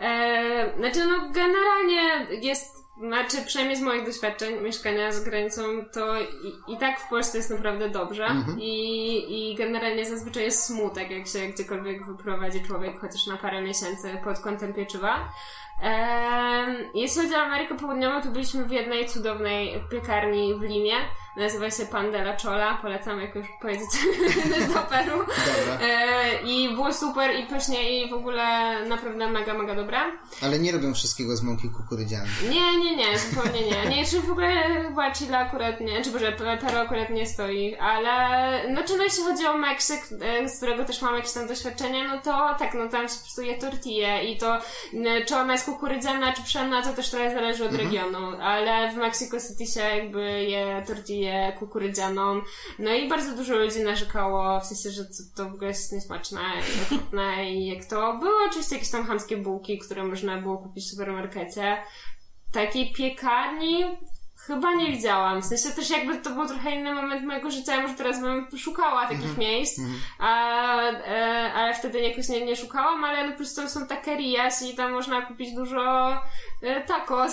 E, 0.00 0.74
znaczy, 0.78 1.06
no 1.06 1.32
generalnie 1.32 2.26
jest, 2.40 2.79
znaczy 3.00 3.36
przynajmniej 3.46 3.78
z 3.78 3.82
moich 3.82 4.06
doświadczeń 4.06 4.60
mieszkania 4.60 5.12
za 5.12 5.24
granicą, 5.24 5.62
to 5.92 6.20
i, 6.20 6.74
i 6.74 6.78
tak 6.78 7.00
w 7.00 7.08
Polsce 7.08 7.38
jest 7.38 7.50
naprawdę 7.50 7.88
dobrze 7.88 8.28
I, 8.58 9.52
i 9.52 9.54
generalnie 9.54 10.06
zazwyczaj 10.06 10.44
jest 10.44 10.64
smutek, 10.64 11.10
jak 11.10 11.26
się 11.26 11.38
gdziekolwiek 11.38 12.06
wyprowadzi 12.06 12.62
człowiek, 12.62 13.00
chociaż 13.00 13.26
na 13.26 13.36
parę 13.36 13.62
miesięcy 13.62 14.18
pod 14.24 14.38
kątem 14.38 14.74
pieczywa. 14.74 15.32
Jeśli 16.94 17.22
chodzi 17.22 17.34
o 17.34 17.38
Amerykę 17.38 17.74
Południową, 17.76 18.22
to 18.22 18.28
byliśmy 18.28 18.64
w 18.64 18.70
jednej 18.70 19.08
cudownej 19.08 19.84
piekarni 19.90 20.54
w 20.54 20.62
Limie. 20.62 20.94
Nazywa 21.36 21.70
się 21.70 21.86
Pan 21.86 22.12
de 22.12 22.18
la 22.18 22.36
Chola. 22.36 22.78
Polecam, 22.82 23.20
jak 23.20 23.34
już 23.34 23.46
pojedziecie 23.62 23.98
do 24.74 24.80
Peru. 24.80 25.24
E, 25.82 26.42
I 26.42 26.68
było 26.74 26.92
super 26.94 27.36
i 27.36 27.46
pysznie 27.46 28.00
i 28.00 28.10
w 28.10 28.12
ogóle 28.12 28.76
naprawdę 28.86 29.30
mega, 29.30 29.54
mega 29.54 29.74
dobra. 29.74 30.12
Ale 30.42 30.58
nie 30.58 30.72
robią 30.72 30.94
wszystkiego 30.94 31.36
z 31.36 31.42
mąki 31.42 31.68
kukurydzianej. 31.70 32.30
Nie, 32.50 32.78
nie, 32.78 32.96
nie, 32.96 33.18
zupełnie 33.18 33.60
nie. 33.62 33.96
Nie, 33.96 34.06
czy 34.06 34.20
w 34.20 34.30
ogóle 34.30 34.82
chyba 34.86 35.12
Chile 35.12 35.38
akurat 35.38 35.80
nie, 35.80 36.02
czy 36.02 36.10
może 36.10 36.32
Peru 36.32 36.78
akurat 36.78 37.10
nie 37.10 37.26
stoi, 37.26 37.76
ale 37.76 38.12
no 38.68 38.84
czy 38.84 38.96
no 38.96 39.04
jeśli 39.04 39.24
chodzi 39.24 39.46
o 39.46 39.58
Meksyk, 39.58 40.00
e, 40.22 40.48
z 40.48 40.56
którego 40.56 40.84
też 40.84 41.02
mam 41.02 41.16
jakieś 41.16 41.32
tam 41.32 41.46
doświadczenie, 41.46 42.08
no 42.08 42.20
to 42.20 42.54
tak, 42.58 42.74
no 42.74 42.88
tam 42.88 43.08
się 43.08 43.14
psuje 43.26 43.58
tortillę 43.58 44.24
i 44.24 44.38
to 44.38 44.58
czy 45.26 45.36
ona 45.36 45.52
jest 45.52 45.66
kukurydziana, 45.72 46.32
czy 46.32 46.42
pszenna, 46.42 46.82
to 46.82 46.92
też 46.92 47.10
trochę 47.10 47.34
zależy 47.34 47.64
od 47.64 47.74
regionu, 47.74 48.40
ale 48.40 48.92
w 48.92 48.96
Mexico 48.96 49.36
City 49.40 49.66
się 49.66 49.80
jakby 49.80 50.42
je 50.42 50.84
tortillę 50.86 51.52
kukurydzianą, 51.58 52.40
no 52.78 52.94
i 52.94 53.08
bardzo 53.08 53.36
dużo 53.36 53.54
ludzi 53.54 53.80
narzekało, 53.80 54.60
w 54.60 54.66
sensie, 54.66 54.90
że 54.90 55.04
to, 55.04 55.10
to 55.36 55.50
w 55.50 55.54
ogóle 55.54 55.68
jest 55.68 55.92
niesmaczne 55.92 56.40
i 56.40 56.94
okropne. 56.94 57.50
I 57.50 57.66
jak 57.66 57.84
to, 57.84 58.18
były 58.18 58.34
oczywiście 58.48 58.74
jakieś 58.74 58.90
tam 58.90 59.04
chamskie 59.06 59.36
bułki, 59.36 59.78
które 59.78 60.04
można 60.04 60.42
było 60.42 60.58
kupić 60.58 60.84
w 60.84 60.90
supermarkecie, 60.90 61.82
takiej 62.52 62.92
piekarni 62.92 63.84
chyba 64.46 64.74
nie 64.74 64.92
widziałam. 64.92 65.42
W 65.42 65.44
sensie 65.44 65.70
też 65.70 65.90
jakby 65.90 66.18
to 66.18 66.30
był 66.30 66.46
trochę 66.48 66.70
inny 66.70 66.94
moment 66.94 67.24
mojego 67.24 67.50
życia, 67.50 67.76
ja 67.76 67.82
może 67.82 67.94
teraz 67.94 68.20
bym 68.20 68.58
szukała 68.58 69.08
takich 69.08 69.36
miejsc, 69.36 69.80
a, 70.18 70.82
e, 70.90 71.52
ale 71.52 71.74
wtedy 71.74 72.00
jakoś 72.00 72.28
nie, 72.28 72.46
nie 72.46 72.56
szukałam, 72.56 73.04
ale 73.04 73.24
no 73.24 73.30
po 73.30 73.36
prostu 73.36 73.68
są 73.68 73.86
taquerias 73.86 74.62
i 74.62 74.74
tam 74.74 74.92
można 74.92 75.22
kupić 75.22 75.54
dużo 75.54 76.12
e, 76.62 76.80
tacos, 76.80 77.32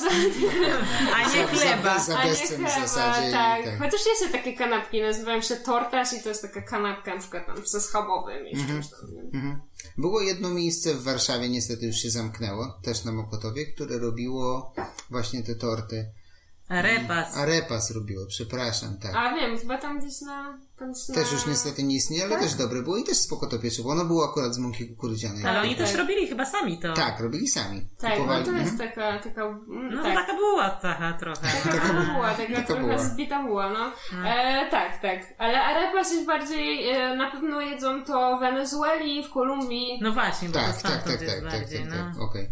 A 1.15 1.29
nie 1.35 1.47
chleba. 1.47 1.99
Za 1.99 2.17
a 2.17 2.23
nie 2.23 2.29
bezcen 2.29 2.65
w 2.65 2.69
chleba, 2.69 2.87
zasadzie. 2.87 3.31
tak. 3.31 3.63
tak. 3.63 3.77
Chociaż 3.79 4.05
jest 4.05 4.23
się 4.23 4.29
takie 4.29 4.53
kanapki, 4.53 5.01
nazywają 5.01 5.41
się 5.41 5.55
tortas 5.55 6.13
i 6.13 6.23
to 6.23 6.29
jest 6.29 6.41
taka 6.41 6.61
kanapka 6.61 7.13
na 7.15 7.19
przykład 7.21 7.45
tam 7.45 7.67
ze 7.67 7.81
schabowym 7.81 8.47
i 8.47 8.57
tam. 8.57 8.81
nie? 9.13 9.21
Mhm. 9.21 9.61
Było 9.97 10.21
jedno 10.21 10.49
miejsce 10.49 10.93
w 10.93 11.03
Warszawie, 11.03 11.49
niestety 11.49 11.85
już 11.85 11.95
się 11.95 12.09
zamknęło, 12.09 12.79
też 12.83 13.03
na 13.03 13.11
Mokotowie, 13.11 13.65
które 13.65 13.97
robiło 13.99 14.73
właśnie 15.09 15.43
te 15.43 15.55
torty. 15.55 16.11
Repas. 16.69 17.37
Arepas 17.37 17.91
robiło, 17.91 18.25
przepraszam, 18.25 18.97
tak. 18.97 19.15
A 19.15 19.35
wiem, 19.35 19.59
chyba 19.59 19.77
tam 19.77 19.99
gdzieś 19.99 20.21
na... 20.21 20.57
Tam 20.79 20.91
gdzieś 20.93 21.05
Też 21.07 21.31
na... 21.31 21.37
już 21.37 21.45
niestety 21.47 21.83
nie 21.83 21.95
istnieje, 21.95 22.23
ale 22.25 22.39
też 22.39 22.53
dobre 22.55 22.81
było 22.81 22.97
i 22.97 23.03
też 23.03 23.17
spoko 23.17 23.47
to 23.47 23.59
pieczywo. 23.59 23.89
Ono 23.89 24.05
było 24.05 24.29
akurat 24.29 24.53
z 24.53 24.57
mąki 24.57 24.87
kukurydzianej. 24.89 25.45
Ale 25.45 25.61
oni 25.61 25.75
tak. 25.75 25.85
też 25.87 25.95
robili 25.95 26.27
chyba 26.27 26.45
sami 26.45 26.77
to. 26.79 26.93
Tak, 26.93 27.19
robili 27.19 27.47
sami. 27.47 27.87
Tak, 27.99 28.11
no 28.11 28.17
Kupowali. 28.17 28.45
to 28.45 28.51
jest 28.51 28.71
Mhm. 28.71 28.89
taka, 28.89 29.19
taka, 29.19 29.41
mm, 29.43 29.95
No 29.95 30.03
tak. 30.03 30.13
to 30.13 30.19
taka 30.21 30.33
była 30.33 30.69
taka 30.69 31.13
trochę. 31.13 31.47
Taka 31.71 31.93
buła, 31.93 32.33
taka, 32.33 32.53
Taka 32.55 32.67
trochę 32.67 32.81
buła. 32.81 32.97
zbita 32.97 33.43
buła, 33.43 33.69
no. 33.69 33.91
E, 34.29 34.67
tak, 34.71 35.01
tak. 35.01 35.19
Ale 35.37 35.63
arepas 35.63 36.11
jest 36.13 36.25
bardziej, 36.25 36.89
e, 36.89 37.15
na 37.15 37.31
pewno 37.31 37.61
jedzą 37.61 38.05
to 38.05 38.37
w 38.37 38.39
Wenezueli, 38.39 39.23
w 39.23 39.29
Kolumbii. 39.29 39.99
No 40.01 40.11
właśnie, 40.11 40.47
bo 40.49 40.53
to 40.53 40.59
Tak, 40.59 40.69
tak, 40.71 40.79
stamtąd 40.79 41.03
tak, 41.05 41.21
jest 41.21 41.33
tak, 41.35 41.51
tak, 41.51 41.59
bardziej, 41.61 41.79
tak, 41.79 41.89
no. 41.89 41.95
tak. 42.13 42.21
okej. 42.21 42.49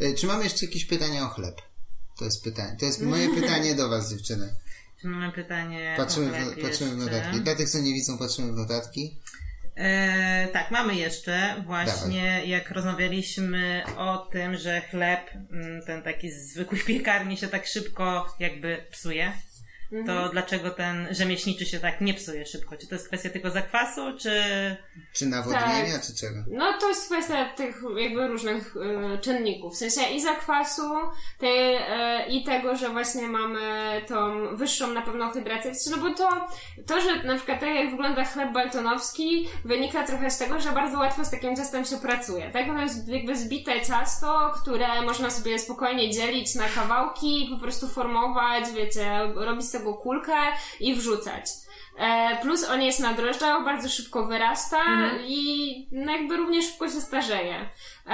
E, 0.00 0.14
Czy 0.14 0.26
mamy 0.26 0.44
jeszcze 0.44 0.66
jakieś 0.66 0.84
pytania 0.84 1.24
o 1.24 1.28
chleb? 1.28 1.62
To 2.18 2.24
jest 2.24 2.44
pytanie. 2.44 2.76
To 2.78 2.84
jest 2.84 3.02
moje 3.02 3.34
pytanie 3.34 3.74
do 3.74 3.88
was, 3.88 4.10
dziewczyny. 4.10 4.54
Czy 5.00 5.08
mamy 5.08 5.32
pytanie 5.32 5.94
Patrzymy 5.96 6.32
w, 6.32 6.62
patrzymy 6.62 6.90
w 6.90 6.96
notatki. 6.96 7.40
Dla 7.40 7.54
tych, 7.54 7.70
co 7.70 7.78
nie 7.78 7.92
widzą, 7.92 8.18
patrzymy 8.18 8.52
w 8.52 8.56
notatki. 8.56 9.16
E, 9.76 10.48
tak, 10.52 10.70
mamy 10.70 10.94
jeszcze 10.94 11.62
właśnie, 11.66 12.46
jak 12.46 12.70
rozmawialiśmy 12.70 13.82
o 13.96 14.18
tym, 14.18 14.56
że 14.56 14.80
chleb, 14.80 15.30
mm, 15.50 15.82
ten 15.82 16.02
taki 16.02 16.30
z 16.30 16.52
zwykłych 16.52 16.84
piekarni 16.84 17.36
się 17.36 17.48
tak 17.48 17.66
szybko 17.66 18.34
jakby 18.38 18.84
psuje. 18.90 19.32
To 19.90 19.96
Mhm. 19.96 20.30
dlaczego 20.32 20.70
ten 20.70 21.08
rzemieślniczy 21.10 21.66
się 21.66 21.80
tak 21.80 22.00
nie 22.00 22.14
psuje 22.14 22.46
szybko? 22.46 22.76
Czy 22.76 22.86
to 22.88 22.94
jest 22.94 23.06
kwestia 23.08 23.30
tylko 23.30 23.50
zakwasu, 23.50 24.02
czy... 24.18 24.30
Czy 25.12 25.26
nawodnienia, 25.26 25.92
Tak. 25.92 26.02
czy 26.06 26.14
czego? 26.14 26.44
No 26.50 26.72
to 26.80 26.88
jest 26.88 27.06
kwestia 27.06 27.48
tych 27.48 27.82
jakby 27.98 28.26
różnych 28.28 28.74
e, 29.14 29.18
czynników. 29.18 29.74
W 29.74 29.76
sensie 29.76 30.00
i 30.14 30.20
zakwasu, 30.20 30.82
tej, 31.38 31.74
e, 31.76 32.26
i 32.28 32.44
tego, 32.44 32.76
że 32.76 32.88
właśnie 32.88 33.28
mamy 33.28 33.60
tą 34.08 34.46
wyższą 34.56 34.92
na 34.92 35.02
pewno 35.02 35.30
hydrację. 35.30 35.72
No 35.90 35.96
bo 35.96 36.14
to, 36.14 36.28
to, 36.86 37.00
że 37.00 37.22
na 37.22 37.36
przykład 37.36 37.60
tak 37.60 37.74
jak 37.74 37.90
wygląda 37.90 38.24
chleb 38.24 38.52
baltonowski, 38.52 39.48
wynika 39.64 40.04
trochę 40.06 40.30
z 40.30 40.38
tego, 40.38 40.60
że 40.60 40.72
bardzo 40.72 40.98
łatwo 40.98 41.24
z 41.24 41.30
takim 41.30 41.56
ciastem 41.56 41.84
się 41.84 41.96
pracuje. 41.96 42.50
Tak? 42.50 42.66
To 42.66 42.78
jest 42.82 43.08
jakby 43.08 43.36
zbite 43.36 43.80
ciasto, 43.86 44.52
które 44.62 45.02
można 45.02 45.30
sobie 45.30 45.58
spokojnie 45.58 46.10
dzielić 46.10 46.54
na 46.54 46.68
kawałki, 46.68 47.48
po 47.50 47.58
prostu 47.60 47.88
formować, 47.88 48.64
wiecie, 48.74 49.20
robić 49.34 49.66
tego 49.78 49.94
kulkę 49.94 50.36
i 50.80 50.94
wrzucać. 50.94 51.46
E, 51.98 52.38
plus 52.42 52.68
on 52.68 52.82
jest 52.82 53.00
na 53.00 53.14
drożdżach, 53.14 53.64
bardzo 53.64 53.88
szybko 53.88 54.24
wyrasta 54.24 54.82
i 55.26 55.88
no 55.92 56.12
jakby 56.12 56.36
równie 56.36 56.62
szybko 56.62 56.88
się 56.88 57.00
starzeje. 57.00 57.54
E, 58.06 58.10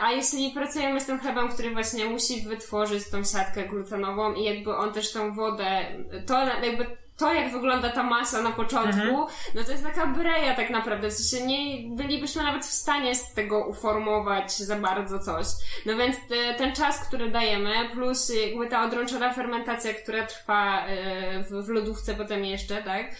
a 0.00 0.12
jeśli 0.12 0.50
pracujemy 0.50 1.00
z 1.00 1.06
tym 1.06 1.20
chlebem, 1.20 1.48
który 1.48 1.70
właśnie 1.70 2.04
musi 2.04 2.42
wytworzyć 2.42 3.10
tą 3.10 3.24
siatkę 3.24 3.64
glutenową 3.64 4.34
i 4.34 4.44
jakby 4.44 4.76
on 4.76 4.92
też 4.92 5.12
tą 5.12 5.34
wodę, 5.34 5.86
to 6.26 6.46
jakby 6.62 7.05
to, 7.16 7.34
jak 7.34 7.52
wygląda 7.52 7.90
ta 7.90 8.02
masa 8.02 8.42
na 8.42 8.52
początku, 8.52 9.26
no 9.54 9.64
to 9.64 9.72
jest 9.72 9.84
taka 9.84 10.06
breja 10.06 10.54
tak 10.54 10.70
naprawdę. 10.70 11.10
W 11.10 11.12
sensie 11.12 11.46
nie 11.46 11.88
bylibyśmy 11.96 12.42
nawet 12.42 12.66
w 12.66 12.72
stanie 12.72 13.14
z 13.14 13.32
tego 13.32 13.66
uformować 13.66 14.56
za 14.56 14.76
bardzo 14.76 15.18
coś. 15.18 15.46
No 15.86 15.96
więc 15.96 16.16
te, 16.28 16.54
ten 16.58 16.74
czas, 16.74 16.98
który 17.08 17.30
dajemy, 17.30 17.72
plus 17.92 18.32
jakby 18.46 18.68
ta 18.68 18.84
odręczona 18.86 19.34
fermentacja, 19.34 19.94
która 19.94 20.26
trwa 20.26 20.86
e, 20.86 21.44
w, 21.44 21.66
w 21.66 21.68
lodówce 21.68 22.14
potem 22.14 22.44
jeszcze, 22.44 22.82
tak? 22.82 23.14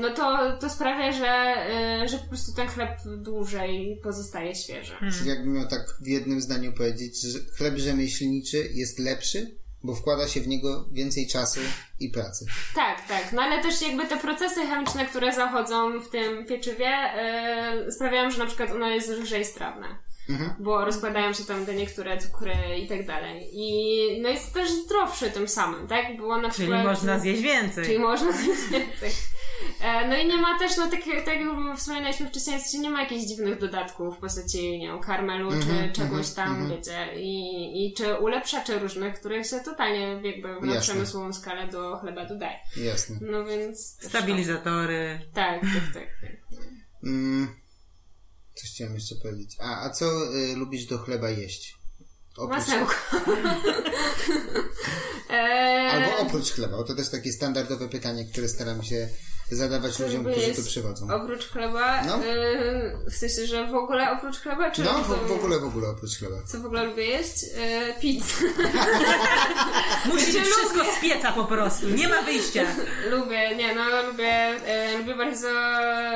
No 0.00 0.10
to, 0.10 0.56
to 0.58 0.70
sprawia, 0.70 1.12
że, 1.12 1.26
e, 1.26 2.08
że 2.08 2.18
po 2.18 2.28
prostu 2.28 2.54
ten 2.54 2.68
chleb 2.68 2.90
dłużej 3.16 4.00
pozostaje 4.02 4.54
świeży. 4.54 4.96
Czyli 5.18 5.30
jakbym 5.30 5.52
miał 5.52 5.68
tak 5.68 5.96
w 6.00 6.06
jednym 6.06 6.40
zdaniu 6.40 6.72
powiedzieć, 6.72 7.22
że 7.22 7.38
chleb 7.56 7.76
rzemieślniczy 7.76 8.68
jest 8.74 8.98
lepszy, 8.98 9.56
bo 9.86 9.94
wkłada 9.94 10.28
się 10.28 10.40
w 10.40 10.48
niego 10.48 10.84
więcej 10.92 11.26
czasu 11.26 11.60
i 12.00 12.10
pracy. 12.10 12.46
Tak, 12.74 13.08
tak. 13.08 13.32
No 13.32 13.42
ale 13.42 13.62
też 13.62 13.82
jakby 13.82 14.06
te 14.06 14.16
procesy 14.16 14.66
chemiczne, 14.66 15.06
które 15.06 15.32
zachodzą 15.32 16.00
w 16.00 16.08
tym 16.08 16.46
pieczywie, 16.46 16.88
e, 16.88 17.92
sprawiają, 17.92 18.30
że 18.30 18.38
na 18.38 18.46
przykład 18.46 18.70
ono 18.70 18.88
jest 18.88 19.08
lżej 19.08 19.44
strawne. 19.44 19.86
Bo 20.58 20.84
rozkładają 20.84 21.32
się 21.32 21.44
tam 21.44 21.66
te 21.66 21.74
niektóre 21.74 22.18
cukry 22.18 22.54
i 22.82 22.88
tak 22.88 23.06
dalej. 23.06 23.50
I 23.52 24.20
no 24.22 24.28
jest 24.28 24.54
też 24.54 24.70
zdrowszy 24.70 25.30
tym 25.30 25.48
samym, 25.48 25.88
tak? 25.88 26.16
Było 26.16 26.36
na 26.36 26.50
Czyli 26.50 26.68
przykład... 26.68 26.84
można 26.84 27.18
zjeść 27.18 27.42
więcej. 27.42 27.84
Czyli 27.84 27.98
można 27.98 28.32
zjeść 28.42 28.68
więcej. 28.70 29.10
E, 29.80 30.08
no 30.08 30.16
i 30.16 30.26
nie 30.26 30.36
ma 30.36 30.58
też, 30.58 30.76
no 30.76 30.90
tak, 30.90 31.00
tak 31.24 31.40
jak 31.40 31.78
wspominaliśmy 31.78 32.28
wcześniej, 32.28 32.60
że 32.72 32.78
nie 32.78 32.90
ma 32.90 33.00
jakichś 33.02 33.24
dziwnych 33.24 33.58
dodatków 33.58 34.16
w 34.16 34.20
postaci, 34.20 34.78
nie 34.78 34.86
wiem, 34.86 35.00
karmelu 35.00 35.52
Mhm, 35.52 35.92
czy 35.92 36.00
czegoś 36.00 36.30
tam, 36.30 36.68
wiecie, 36.70 37.20
i, 37.20 37.86
i 37.86 37.94
czy 37.94 38.14
ulepszaczy 38.14 38.78
różnych, 38.78 39.14
których 39.20 39.46
się 39.46 39.60
totalnie 39.60 40.20
jakby 40.22 40.48
na 40.66 40.74
Jasne. 40.74 40.80
przemysłową 40.80 41.32
skalę 41.32 41.68
do 41.68 41.96
chleba 41.98 42.24
dodaje. 42.26 42.56
Jasne. 42.76 43.16
No 43.20 43.44
więc... 43.44 43.96
Stabilizatory. 44.08 45.20
to- 45.28 45.34
Tak, 45.34 45.60
tak, 45.60 45.94
tak. 45.94 46.08
tak. 46.20 46.60
Mm, 47.04 47.48
coś 48.54 48.70
chciałem 48.74 48.94
jeszcze 48.94 49.14
powiedzieć. 49.22 49.56
A, 49.60 49.80
a 49.86 49.90
co 49.90 50.06
y, 50.34 50.56
lubisz 50.56 50.86
do 50.86 50.98
chleba 50.98 51.30
jeść? 51.30 51.74
Oprócz, 52.36 52.58
Masełko. 52.58 52.94
Eee, 55.30 55.88
albo 55.94 56.18
oprócz 56.18 56.52
chleba, 56.52 56.76
bo 56.76 56.84
to 56.84 56.94
też 56.94 57.10
takie 57.10 57.32
standardowe 57.32 57.88
pytanie, 57.88 58.24
które 58.32 58.48
staramy 58.48 58.84
się 58.84 59.08
zadawać 59.50 59.98
ludziom, 59.98 60.24
którzy 60.24 60.54
tu 60.54 60.62
przychodzą. 60.62 61.08
Oprócz 61.14 61.48
chleba? 61.48 62.04
No. 62.04 62.14
Eee, 62.24 62.92
w 63.10 63.14
sensie, 63.16 63.46
że 63.46 63.66
w 63.66 63.74
ogóle 63.74 64.10
oprócz 64.10 64.36
chleba? 64.36 64.70
Czy 64.70 64.82
No, 64.82 64.92
w, 64.92 65.28
w 65.28 65.32
ogóle, 65.32 65.58
w 65.60 65.64
ogóle 65.64 65.88
oprócz 65.88 66.18
chleba. 66.18 66.36
Co 66.46 66.60
w 66.60 66.66
ogóle 66.66 66.84
lubię 66.84 67.04
jeść? 67.04 67.44
Eee, 67.58 67.94
pizzę. 68.00 68.34
Musi 70.12 70.32
być 70.32 70.42
wszystko 70.42 70.78
lubię. 70.78 70.92
z 70.98 71.00
pieca 71.00 71.32
po 71.32 71.44
prostu. 71.44 71.88
Nie 71.88 72.08
ma 72.08 72.22
wyjścia. 72.22 72.62
lubię, 73.12 73.56
nie 73.56 73.74
no, 73.74 74.02
lubię, 74.02 74.32
e, 74.66 74.98
lubię 74.98 75.14
bardzo 75.14 75.48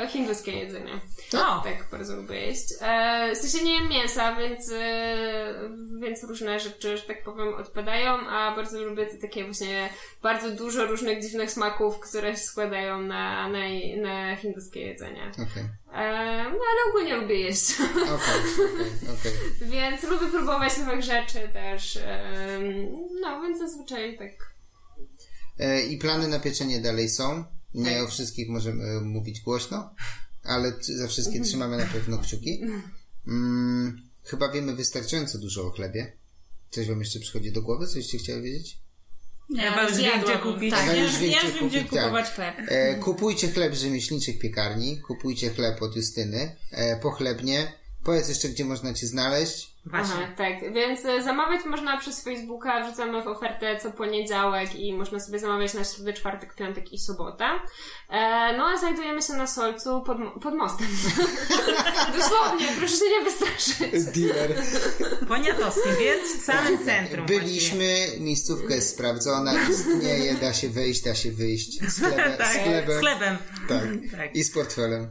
hinduskie 0.09 0.53
jedzenie. 0.53 1.01
No. 1.33 1.61
Tak, 1.64 1.87
bardzo 1.91 2.16
lubię 2.16 2.35
jeść. 2.47 2.64
E, 2.81 3.33
w 3.35 3.39
sensie 3.39 3.64
nie 3.64 3.74
jem 3.74 3.89
mięsa, 3.89 4.37
więc, 4.37 4.72
e, 4.72 5.55
więc 6.01 6.24
różne 6.24 6.61
rzeczy, 6.61 6.97
że 6.97 7.03
tak 7.03 7.24
powiem, 7.24 7.55
odpadają, 7.55 8.28
a 8.28 8.57
bardzo 8.57 8.83
lubię 8.85 9.07
te 9.07 9.16
takie 9.18 9.45
właśnie 9.45 9.89
bardzo 10.22 10.51
dużo 10.51 10.87
różnych 10.87 11.22
dziwnych 11.22 11.51
smaków, 11.51 12.01
które 12.01 12.31
się 12.33 12.43
składają 12.43 13.01
na, 13.03 13.49
na, 13.49 13.59
na 14.03 14.37
hinduskie 14.37 14.81
jedzenie. 14.81 15.31
Okej, 15.33 15.62
E, 15.95 16.45
no 16.45 16.59
ale 16.70 16.91
ogólnie 16.91 17.16
lubię 17.16 17.41
jeść. 17.41 17.74
okej, 17.91 18.14
okej, 18.14 19.14
okej. 19.18 19.33
Więc 19.70 20.03
lubię 20.03 20.26
próbować 20.26 20.78
nowych 20.78 21.03
rzeczy 21.03 21.49
też. 21.53 21.97
em, 21.97 22.89
No, 23.20 23.43
więc 23.43 23.59
zazwyczaj 23.59 24.18
tak. 24.18 24.31
E, 25.59 25.83
I 25.83 25.99
plany 25.99 26.28
na 26.28 26.39
pieczenie 26.41 26.81
dalej 26.81 27.09
są. 27.09 27.45
Nie 27.74 27.95
Tak. 27.95 28.05
o 28.05 28.09
wszystkich 28.09 28.49
możemy 28.49 28.85
e, 28.85 29.01
mówić 29.01 29.41
głośno, 29.41 29.95
ale 30.45 30.72
za 30.80 31.09
wszystkie 31.09 31.41
trzymamy 31.41 31.76
na 31.76 31.86
pewno 31.86 32.18
kciuki. 32.18 32.62
Mm, 33.26 34.03
chyba 34.24 34.53
wiemy 34.53 34.76
wystarczająco 34.76 35.38
dużo 35.38 35.66
o 35.66 35.70
chlebie. 35.70 36.12
Coś 36.70 36.88
wam 36.88 37.01
jeszcze 37.01 37.20
przychodzi 37.20 37.53
do 37.53 37.62
głowy? 37.62 37.86
Coś 37.86 38.07
chciały 38.07 38.43
wiedzieć? 38.43 38.78
Nie, 39.51 39.68
Ewa 39.68 39.82
już 39.82 39.93
wie, 39.93 39.97
zjadłam. 39.99 40.24
gdzie 40.24 40.38
kupić. 40.38 40.70
Tak, 40.70 40.86
ja, 40.86 40.95
ja 40.95 41.18
wiem, 41.18 41.30
gdzie 41.30 41.59
kupić, 41.59 41.72
tak. 41.72 41.88
kupować 41.88 42.26
chleb. 42.26 42.55
E, 42.59 42.95
kupujcie 42.95 43.49
chleb 43.49 43.76
z 43.76 43.80
rzemieślniczych 43.80 44.38
piekarni, 44.38 45.01
kupujcie 45.01 45.51
chleb 45.51 45.82
od 45.82 45.97
Justyny, 45.97 46.57
e, 46.70 46.97
pochlebnie. 46.97 47.72
Powiedz 48.05 48.28
jeszcze, 48.28 48.49
gdzie 48.49 48.64
można 48.64 48.95
cię 48.95 49.07
znaleźć. 49.07 49.74
Właśnie. 49.87 50.14
Aha, 50.14 50.33
tak. 50.37 50.72
Więc 50.72 51.05
e, 51.05 51.22
zamawiać 51.22 51.64
można 51.64 51.97
przez 51.99 52.24
Facebooka, 52.24 52.85
wrzucamy 52.87 53.22
w 53.22 53.26
ofertę 53.26 53.81
co 53.83 53.91
poniedziałek 53.91 54.74
i 54.74 54.95
można 54.95 55.20
sobie 55.20 55.39
zamawiać 55.39 55.74
na 55.74 55.85
środę, 55.85 56.12
czwartek, 56.12 56.55
piątek 56.55 56.93
i 56.93 56.99
sobotę. 56.99 57.45
E, 58.09 58.57
no 58.59 58.64
a 58.64 58.76
znajdujemy 58.78 59.22
się 59.22 59.33
na 59.33 59.47
Solcu 59.47 60.01
pod, 60.07 60.16
pod 60.43 60.55
mostem. 60.55 60.87
Dosłownie, 62.18 62.66
proszę 62.78 62.97
się 62.97 63.05
nie 63.18 63.24
wystraszyć. 63.24 64.05
Dealer. 64.05 64.62
Poniatowski, 65.28 65.89
więc 66.01 66.43
w 66.43 66.45
samym 66.45 66.85
centrum. 66.85 67.26
Byliśmy, 67.26 68.07
miejscówka 68.18 68.74
jest 68.74 68.91
sprawdzona, 68.95 69.53
istnieje, 69.70 70.35
da 70.35 70.53
się 70.53 70.68
wejść, 70.68 71.03
da 71.03 71.14
się 71.14 71.33
wyjść. 71.33 71.81
Z 71.93 71.99
chlebem, 71.99 72.37
Tak, 72.39 72.47
z 72.57 72.59
chlebem. 72.59 72.97
z 72.97 73.01
chlebem. 73.01 73.37
Tak. 73.68 73.81
Tak. 74.20 74.37
I 74.37 74.45
z 74.45 74.53
portfelem. 74.53 75.09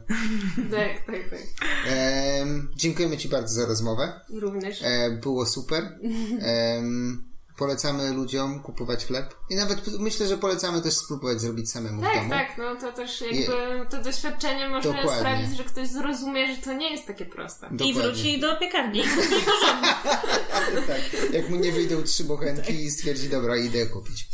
Tak, 0.70 1.06
tak, 1.06 1.30
tak. 1.30 1.38
Em, 1.86 2.70
dziękujemy 2.76 3.16
Ci 3.16 3.28
bardzo 3.28 3.54
za 3.54 3.66
rozmowę. 3.66 4.20
Również. 4.32 4.59
E, 4.82 5.10
było 5.10 5.46
super. 5.46 5.82
Em, 6.42 7.30
polecamy 7.58 8.10
ludziom 8.10 8.62
kupować 8.62 9.04
chleb. 9.06 9.34
I 9.50 9.54
nawet 9.56 9.98
myślę, 9.98 10.26
że 10.26 10.38
polecamy 10.38 10.82
też 10.82 10.94
spróbować 10.96 11.40
zrobić 11.40 11.70
samemu 11.70 12.00
w 12.00 12.04
Tak, 12.04 12.14
domu. 12.16 12.30
tak, 12.30 12.58
no 12.58 12.76
to 12.76 12.92
też 12.92 13.20
jakby 13.20 13.86
to 13.90 14.02
doświadczenie 14.02 14.68
może 14.68 14.88
Dokładnie. 14.88 15.18
sprawić, 15.20 15.56
że 15.56 15.64
ktoś 15.64 15.88
zrozumie, 15.88 16.54
że 16.54 16.62
to 16.62 16.72
nie 16.72 16.90
jest 16.90 17.06
takie 17.06 17.26
proste. 17.26 17.66
I 17.66 17.76
Dokładnie. 17.76 18.02
wróci 18.02 18.40
do 18.40 18.56
piekarni. 18.56 19.02
tak. 20.86 21.32
Jak 21.32 21.50
mu 21.50 21.56
nie 21.56 21.72
wyjdą 21.72 22.02
trzy 22.02 22.24
bochenki 22.24 22.72
i 22.74 22.90
stwierdzi, 22.90 23.28
dobra, 23.28 23.56
idę 23.56 23.86
kupić. 23.86 24.28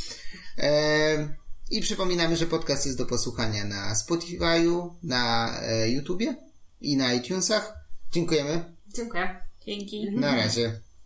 E, 0.59 1.29
I 1.71 1.81
przypominamy, 1.81 2.37
że 2.37 2.47
podcast 2.47 2.87
jest 2.87 2.99
do 2.99 3.07
posłuchania 3.07 3.65
na 3.65 3.95
Spotify'u, 3.95 4.91
na 5.03 5.53
e, 5.63 5.91
YouTubie 5.91 6.37
i 6.81 6.97
na 6.97 7.15
iTunesach. 7.15 7.75
Dziękujemy. 8.13 8.75
Dziękuję. 8.97 9.46
Dzięki. 9.67 10.11
Na 10.11 10.37
razie. 10.37 10.81